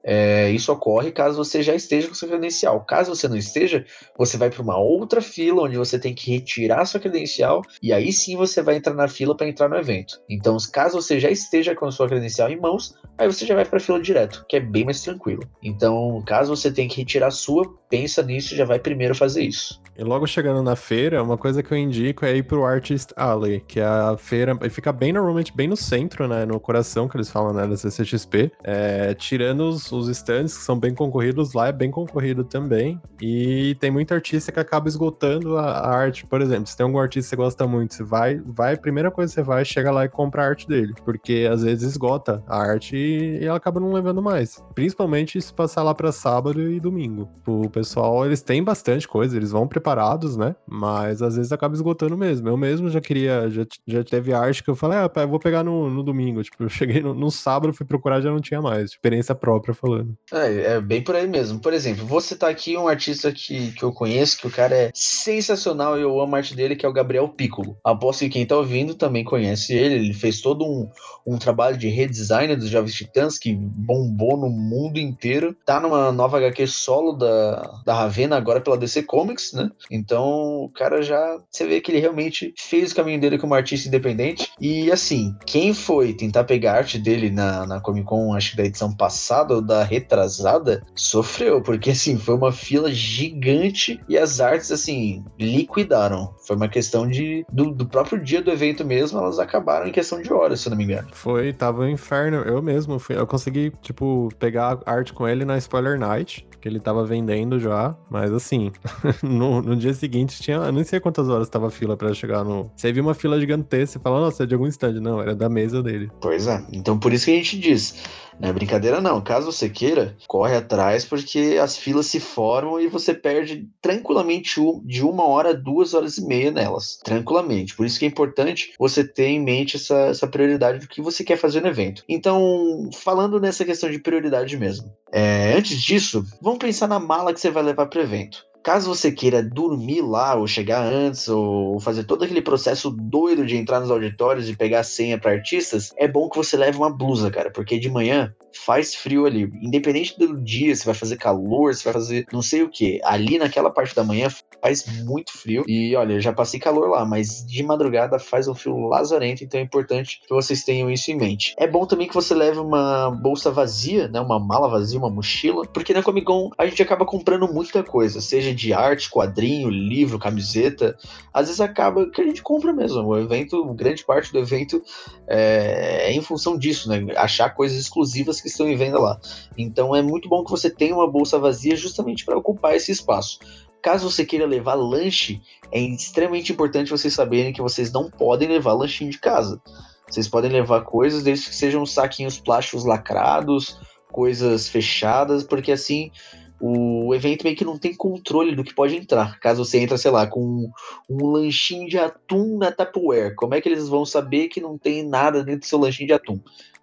é, 0.09 0.49
isso 0.51 0.71
ocorre 0.71 1.11
caso 1.11 1.35
você 1.35 1.61
já 1.61 1.75
esteja 1.75 2.07
com 2.07 2.13
sua 2.13 2.29
credencial. 2.29 2.79
Caso 2.85 3.13
você 3.13 3.27
não 3.27 3.35
esteja, 3.35 3.85
você 4.17 4.37
vai 4.37 4.49
para 4.49 4.61
uma 4.61 4.77
outra 4.77 5.21
fila 5.21 5.63
onde 5.63 5.75
você 5.75 5.99
tem 5.99 6.15
que 6.15 6.31
retirar 6.31 6.85
sua 6.85 7.01
credencial 7.01 7.61
e 7.83 7.91
aí 7.91 8.13
sim 8.13 8.37
você 8.37 8.61
vai 8.61 8.77
entrar 8.77 8.93
na 8.93 9.09
fila 9.09 9.35
para 9.35 9.49
entrar 9.49 9.67
no 9.67 9.75
evento. 9.75 10.21
Então, 10.29 10.55
caso 10.71 11.01
você 11.01 11.19
já 11.19 11.29
esteja 11.29 11.75
com 11.75 11.91
sua 11.91 12.07
credencial 12.07 12.49
em 12.49 12.57
mãos, 12.57 12.95
aí 13.17 13.27
você 13.27 13.45
já 13.45 13.53
vai 13.53 13.65
para 13.65 13.77
a 13.77 13.81
fila 13.81 14.01
direto, 14.01 14.45
que 14.47 14.55
é 14.55 14.61
bem 14.61 14.85
mais 14.85 15.01
tranquilo. 15.01 15.43
Então, 15.61 16.23
caso 16.25 16.55
você 16.55 16.71
tenha 16.71 16.87
que 16.87 17.01
retirar 17.01 17.27
a 17.27 17.31
sua, 17.31 17.77
pensa 17.89 18.23
nisso 18.23 18.53
e 18.53 18.57
já 18.57 18.63
vai 18.63 18.79
primeiro 18.79 19.13
fazer 19.13 19.43
isso. 19.43 19.81
E 19.97 20.03
logo 20.03 20.27
chegando 20.27 20.61
na 20.61 20.75
feira, 20.75 21.23
uma 21.23 21.37
coisa 21.37 21.63
que 21.63 21.71
eu 21.71 21.77
indico 21.77 22.23
é 22.23 22.37
ir 22.37 22.43
pro 22.43 22.63
Artist 22.63 23.11
Alley, 23.15 23.63
que 23.67 23.79
é 23.79 23.83
a 23.83 24.15
feira 24.15 24.55
fica 24.69 24.93
bem 24.93 25.11
normalmente 25.11 25.51
bem 25.55 25.67
no 25.67 25.75
centro, 25.75 26.27
né, 26.27 26.45
no 26.45 26.59
coração 26.59 27.07
que 27.07 27.17
eles 27.17 27.31
falam, 27.31 27.51
né, 27.51 27.65
da 27.65 27.75
CCXP. 27.75 28.51
É, 28.63 29.15
tirando 29.15 29.61
os, 29.61 29.91
os 29.91 30.07
stands 30.09 30.55
que 30.55 30.63
são 30.63 30.77
bem 30.77 30.93
concorridos, 30.93 31.53
lá 31.53 31.69
é 31.69 31.71
bem 31.71 31.89
concorrido 31.89 32.43
também. 32.43 33.01
E 33.19 33.75
tem 33.79 33.89
muita 33.89 34.13
artista 34.13 34.51
que 34.51 34.59
acaba 34.59 34.87
esgotando 34.87 35.57
a, 35.57 35.63
a 35.63 35.89
arte, 35.89 36.27
por 36.27 36.41
exemplo, 36.41 36.67
se 36.67 36.77
tem 36.77 36.85
algum 36.85 36.99
artista 36.99 37.29
que 37.29 37.29
você 37.29 37.35
gosta 37.35 37.65
muito, 37.65 37.95
você 37.95 38.03
vai, 38.03 38.39
vai, 38.45 38.77
primeira 38.77 39.09
coisa 39.09 39.31
que 39.31 39.35
você 39.35 39.43
vai, 39.43 39.65
chega 39.65 39.89
lá 39.89 40.05
e 40.05 40.09
compra 40.09 40.43
a 40.43 40.45
arte 40.45 40.67
dele, 40.67 40.93
porque 41.03 41.49
às 41.51 41.63
vezes 41.63 41.93
esgota 41.93 42.43
a 42.47 42.59
arte 42.59 42.95
e, 42.95 43.39
e 43.41 43.45
ela 43.45 43.57
acaba 43.57 43.79
não 43.79 43.91
levando 43.91 44.21
mais. 44.21 44.63
Principalmente 44.75 45.41
se 45.41 45.51
passar 45.51 45.81
lá 45.81 45.95
para 45.95 46.11
sábado 46.11 46.61
e 46.61 46.79
domingo. 46.79 47.27
O 47.47 47.67
pessoal, 47.67 48.23
eles 48.27 48.43
têm 48.43 48.63
bastante 48.63 49.07
coisa, 49.07 49.35
eles 49.35 49.49
vão 49.49 49.67
preparar 49.67 49.86
preparados, 49.87 50.35
né? 50.35 50.55
Mas 50.67 51.21
às 51.21 51.37
vezes 51.37 51.51
acaba 51.51 51.73
esgotando 51.73 52.17
mesmo. 52.17 52.49
Eu 52.49 52.57
mesmo 52.57 52.89
já 52.89 52.99
queria, 52.99 53.49
já, 53.49 53.65
já 53.87 54.03
teve 54.03 54.33
arte 54.33 54.61
que 54.61 54.69
eu 54.69 54.75
falei, 54.75 54.97
ah, 54.97 55.11
eu 55.15 55.27
vou 55.27 55.39
pegar 55.39 55.63
no, 55.63 55.89
no 55.89 56.03
domingo. 56.03 56.43
Tipo, 56.43 56.63
eu 56.63 56.69
cheguei 56.69 57.01
no, 57.01 57.13
no 57.13 57.31
sábado, 57.31 57.73
fui 57.73 57.85
procurar, 57.85 58.19
já 58.21 58.29
não 58.29 58.41
tinha 58.41 58.61
mais. 58.61 58.91
Experiência 58.91 59.33
própria 59.33 59.73
falando. 59.73 60.13
É, 60.31 60.73
é, 60.73 60.81
bem 60.81 61.01
por 61.01 61.15
aí 61.15 61.27
mesmo. 61.27 61.59
Por 61.59 61.73
exemplo, 61.73 62.05
vou 62.05 62.19
citar 62.19 62.49
aqui 62.49 62.77
um 62.77 62.87
artista 62.87 63.31
que, 63.31 63.71
que 63.71 63.83
eu 63.83 63.93
conheço, 63.93 64.37
que 64.39 64.47
o 64.47 64.51
cara 64.51 64.75
é 64.75 64.91
sensacional 64.93 65.97
e 65.97 66.01
eu 66.01 66.19
amo 66.19 66.35
a 66.35 66.39
arte 66.39 66.55
dele, 66.55 66.75
que 66.75 66.85
é 66.85 66.89
o 66.89 66.93
Gabriel 66.93 67.29
Piccolo. 67.29 67.77
Aposto 67.83 68.19
que 68.19 68.29
quem 68.29 68.45
tá 68.45 68.57
ouvindo 68.57 68.93
também 68.93 69.23
conhece 69.23 69.73
ele. 69.73 69.95
Ele 69.95 70.13
fez 70.13 70.41
todo 70.41 70.65
um, 70.65 70.89
um 71.25 71.37
trabalho 71.37 71.77
de 71.77 71.87
redesign 71.87 72.55
dos 72.55 72.69
Jovens 72.69 72.93
Titãs 72.93 73.37
que 73.37 73.55
bombou 73.55 74.37
no 74.37 74.49
mundo 74.49 74.99
inteiro. 74.99 75.55
Tá 75.65 75.79
numa 75.79 76.11
nova 76.11 76.37
HQ 76.37 76.67
solo 76.67 77.13
da, 77.13 77.81
da 77.85 77.93
Ravena, 77.93 78.35
agora 78.35 78.59
pela 78.59 78.77
DC 78.77 79.03
Comics, 79.03 79.53
né? 79.53 79.69
Então, 79.91 80.63
o 80.63 80.69
cara 80.69 81.01
já. 81.01 81.37
Você 81.49 81.67
vê 81.67 81.81
que 81.81 81.91
ele 81.91 81.99
realmente 81.99 82.53
fez 82.57 82.91
o 82.91 82.95
caminho 82.95 83.19
dele 83.19 83.37
como 83.37 83.53
artista 83.53 83.87
independente. 83.87 84.51
E 84.59 84.91
assim, 84.91 85.35
quem 85.45 85.73
foi 85.73 86.13
tentar 86.13 86.43
pegar 86.43 86.73
a 86.73 86.77
arte 86.77 86.97
dele 86.97 87.29
na, 87.29 87.65
na 87.65 87.79
Comic 87.79 88.05
Con, 88.05 88.33
acho 88.33 88.51
que 88.51 88.57
da 88.57 88.65
edição 88.65 88.95
passada 88.95 89.55
ou 89.55 89.61
da 89.61 89.83
retrasada, 89.83 90.83
sofreu, 90.95 91.61
porque 91.61 91.91
assim, 91.91 92.17
foi 92.17 92.35
uma 92.35 92.51
fila 92.51 92.91
gigante 92.91 93.99
e 94.07 94.17
as 94.17 94.39
artes, 94.39 94.71
assim, 94.71 95.23
liquidaram. 95.39 96.33
Foi 96.45 96.55
uma 96.55 96.67
questão 96.67 97.07
de. 97.07 97.45
Do, 97.51 97.71
do 97.71 97.85
próprio 97.85 98.21
dia 98.21 98.41
do 98.41 98.51
evento 98.51 98.85
mesmo, 98.85 99.19
elas 99.19 99.39
acabaram 99.39 99.87
em 99.87 99.91
questão 99.91 100.21
de 100.21 100.31
horas, 100.31 100.61
se 100.61 100.69
não 100.69 100.77
me 100.77 100.83
engano. 100.83 101.07
Foi, 101.11 101.53
tava 101.53 101.81
um 101.81 101.89
inferno. 101.89 102.37
Eu 102.37 102.61
mesmo, 102.61 102.99
fui, 102.99 103.17
eu 103.17 103.27
consegui, 103.27 103.71
tipo, 103.81 104.29
pegar 104.39 104.79
arte 104.85 105.13
com 105.13 105.27
ele 105.27 105.45
na 105.45 105.57
Spoiler 105.57 105.99
Night 105.99 106.46
que 106.59 106.67
ele 106.67 106.79
tava 106.79 107.05
vendendo 107.05 107.59
já, 107.59 107.95
mas 108.09 108.31
assim, 108.31 108.71
no, 109.23 109.61
no, 109.61 109.75
dia 109.75 109.93
seguinte 109.93 110.41
tinha, 110.41 110.57
eu 110.57 110.71
nem 110.71 110.83
sei 110.83 110.99
quantas 110.99 111.29
horas 111.29 111.49
tava 111.49 111.67
a 111.67 111.71
fila 111.71 111.95
para 111.95 112.13
chegar 112.13 112.43
no. 112.43 112.71
Você 112.75 112.91
viu 112.91 113.03
uma 113.03 113.13
fila 113.13 113.39
gigantesca 113.39 113.99
e 113.99 114.01
fala, 114.01 114.19
nossa, 114.19 114.43
é 114.43 114.45
de 114.45 114.53
algum 114.53 114.67
stand. 114.67 114.99
Não, 114.99 115.21
era 115.21 115.35
da 115.35 115.49
mesa 115.49 115.83
dele. 115.83 116.11
Pois 116.21 116.47
é, 116.47 116.63
então 116.73 116.97
por 116.97 117.13
isso 117.13 117.25
que 117.25 117.31
a 117.31 117.35
gente 117.35 117.59
diz. 117.59 117.95
Não 118.39 118.49
é 118.49 118.53
brincadeira, 118.53 119.01
não. 119.01 119.19
Caso 119.19 119.51
você 119.51 119.67
queira, 119.67 120.15
corre 120.27 120.55
atrás, 120.55 121.03
porque 121.03 121.57
as 121.61 121.75
filas 121.75 122.05
se 122.05 122.19
formam 122.19 122.79
e 122.79 122.87
você 122.87 123.13
perde 123.13 123.67
tranquilamente 123.81 124.61
de 124.85 125.03
uma 125.03 125.27
hora 125.27 125.49
a 125.49 125.53
duas 125.53 125.93
horas 125.93 126.17
e 126.17 126.25
meia 126.25 126.51
nelas. 126.51 126.99
Tranquilamente. 127.03 127.75
Por 127.75 127.85
isso 127.85 127.97
que 127.97 128.05
é 128.05 128.07
importante 128.07 128.73
você 128.79 129.03
ter 129.03 129.27
em 129.27 129.43
mente 129.43 129.77
essa, 129.77 129.97
essa 130.07 130.27
prioridade 130.27 130.79
do 130.79 130.87
que 130.87 131.01
você 131.01 131.23
quer 131.23 131.37
fazer 131.37 131.61
no 131.61 131.67
evento. 131.67 132.03
Então, 132.07 132.89
falando 132.93 133.39
nessa 133.39 133.65
questão 133.65 133.89
de 133.89 133.99
prioridade 133.99 134.55
mesmo. 134.55 134.91
É, 135.11 135.53
antes 135.53 135.81
disso, 135.81 136.23
vamos 136.41 136.59
pensar 136.59 136.87
na 136.87 136.99
mala 136.99 137.33
que 137.33 137.39
você 137.39 137.49
vai 137.49 137.63
levar 137.63 137.87
para 137.87 137.99
o 137.99 138.03
evento. 138.03 138.45
Caso 138.63 138.93
você 138.93 139.11
queira 139.11 139.41
dormir 139.41 140.01
lá, 140.01 140.35
ou 140.35 140.45
chegar 140.45 140.83
antes, 140.83 141.29
ou 141.29 141.79
fazer 141.79 142.03
todo 142.03 142.25
aquele 142.25 142.41
processo 142.41 142.91
doido 142.91 143.45
de 143.45 143.55
entrar 143.55 143.79
nos 143.79 143.89
auditórios 143.89 144.49
e 144.49 144.57
pegar 144.57 144.83
senha 144.83 145.17
para 145.17 145.31
artistas, 145.31 145.93
é 145.95 146.05
bom 146.05 146.27
que 146.29 146.35
você 146.35 146.57
leve 146.57 146.77
uma 146.77 146.89
blusa, 146.89 147.31
cara, 147.31 147.49
porque 147.49 147.79
de 147.79 147.89
manhã 147.89 148.35
faz 148.57 148.95
frio 148.95 149.25
ali. 149.25 149.49
Independente 149.61 150.17
do 150.17 150.37
dia, 150.37 150.75
se 150.75 150.85
vai 150.85 150.95
fazer 150.95 151.17
calor, 151.17 151.73
se 151.73 151.83
vai 151.83 151.93
fazer 151.93 152.25
não 152.31 152.41
sei 152.41 152.63
o 152.63 152.69
que. 152.69 152.99
Ali 153.03 153.37
naquela 153.37 153.69
parte 153.69 153.95
da 153.95 154.03
manhã 154.03 154.29
faz 154.61 154.85
muito 155.03 155.37
frio. 155.37 155.63
E 155.67 155.95
olha, 155.95 156.19
já 156.19 156.33
passei 156.33 156.59
calor 156.59 156.89
lá, 156.89 157.05
mas 157.05 157.45
de 157.45 157.63
madrugada 157.63 158.19
faz 158.19 158.47
um 158.47 158.55
frio 158.55 158.87
lazarento, 158.87 159.43
então 159.43 159.59
é 159.59 159.63
importante 159.63 160.21
que 160.27 160.33
vocês 160.33 160.63
tenham 160.63 160.89
isso 160.89 161.11
em 161.11 161.15
mente. 161.15 161.53
É 161.57 161.67
bom 161.67 161.85
também 161.85 162.07
que 162.07 162.13
você 162.13 162.33
leve 162.33 162.59
uma 162.59 163.11
bolsa 163.11 163.51
vazia, 163.51 164.07
né? 164.07 164.19
Uma 164.19 164.39
mala 164.39 164.69
vazia, 164.69 164.99
uma 164.99 165.09
mochila, 165.09 165.65
porque 165.67 165.93
na 165.93 166.03
Comic 166.03 166.25
Con 166.25 166.49
a 166.57 166.65
gente 166.65 166.81
acaba 166.81 167.05
comprando 167.05 167.47
muita 167.47 167.83
coisa, 167.83 168.19
seja 168.21 168.53
de 168.53 168.73
arte, 168.73 169.09
quadrinho, 169.09 169.69
livro, 169.69 170.19
camiseta. 170.19 170.97
Às 171.33 171.47
vezes 171.47 171.61
acaba 171.61 172.09
que 172.09 172.21
a 172.21 172.25
gente 172.25 172.41
compra 172.41 172.73
mesmo. 172.73 173.01
O 173.03 173.17
evento, 173.17 173.63
grande 173.73 174.03
parte 174.03 174.31
do 174.31 174.39
evento 174.39 174.81
é, 175.27 176.09
é 176.09 176.13
em 176.13 176.21
função 176.21 176.57
disso, 176.57 176.89
né? 176.89 177.05
Achar 177.15 177.49
coisas 177.51 177.77
exclusivas 177.77 178.41
que 178.41 178.46
estão 178.51 178.67
em 178.67 178.75
venda 178.75 178.99
lá. 178.99 179.19
Então 179.57 179.95
é 179.95 180.01
muito 180.01 180.29
bom 180.29 180.43
que 180.43 180.51
você 180.51 180.69
tenha 180.69 180.95
uma 180.95 181.09
bolsa 181.09 181.39
vazia 181.39 181.75
justamente 181.75 182.25
para 182.25 182.37
ocupar 182.37 182.75
esse 182.75 182.91
espaço. 182.91 183.39
Caso 183.81 184.09
você 184.09 184.25
queira 184.25 184.45
levar 184.45 184.73
lanche, 184.73 185.41
é 185.71 185.79
extremamente 185.79 186.51
importante 186.51 186.91
vocês 186.91 187.13
saberem 187.13 187.53
que 187.53 187.61
vocês 187.61 187.91
não 187.91 188.09
podem 188.09 188.47
levar 188.47 188.73
lanchinho 188.73 189.11
de 189.11 189.19
casa. 189.19 189.61
Vocês 190.09 190.27
podem 190.27 190.51
levar 190.51 190.81
coisas 190.81 191.23
desde 191.23 191.49
que 191.49 191.55
sejam 191.55 191.85
saquinhos 191.85 192.39
plásticos 192.39 192.85
lacrados, 192.85 193.79
coisas 194.11 194.67
fechadas, 194.67 195.43
porque 195.43 195.71
assim 195.71 196.11
o 196.59 197.13
evento 197.13 197.43
meio 197.43 197.55
que 197.55 197.65
não 197.65 197.77
tem 197.77 197.93
controle 197.93 198.55
do 198.55 198.63
que 198.63 198.73
pode 198.73 198.95
entrar. 198.95 199.39
Caso 199.39 199.63
você 199.63 199.79
entre, 199.79 199.97
sei 199.97 200.09
lá, 200.09 200.25
com 200.25 200.69
um 201.09 201.25
lanchinho 201.27 201.87
de 201.87 201.99
atum 201.99 202.57
na 202.57 202.71
Tupperware, 202.71 203.35
como 203.35 203.53
é 203.53 203.61
que 203.61 203.69
eles 203.69 203.87
vão 203.87 204.05
saber 204.05 204.47
que 204.47 204.59
não 204.59 204.77
tem 204.77 205.07
nada 205.07 205.43
dentro 205.43 205.61
do 205.61 205.65
seu 205.65 205.79
lanchinho 205.79 206.07
de 206.07 206.13
atum? 206.13 206.39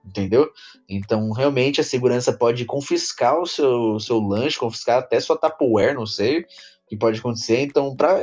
Entendeu? 0.07 0.51
Então, 0.89 1.31
realmente, 1.33 1.81
a 1.81 1.85
segurança 1.85 2.33
pode 2.33 2.65
confiscar 2.65 3.41
o 3.41 3.47
seu, 3.47 3.99
seu 3.99 4.21
lanche, 4.21 4.59
confiscar 4.59 4.99
até 4.99 5.19
sua 5.19 5.37
Tupperware, 5.37 5.95
não 5.95 6.07
sei 6.07 6.45
que 6.87 6.97
pode 6.97 7.19
acontecer. 7.19 7.61
Então, 7.63 7.95
para, 7.97 8.21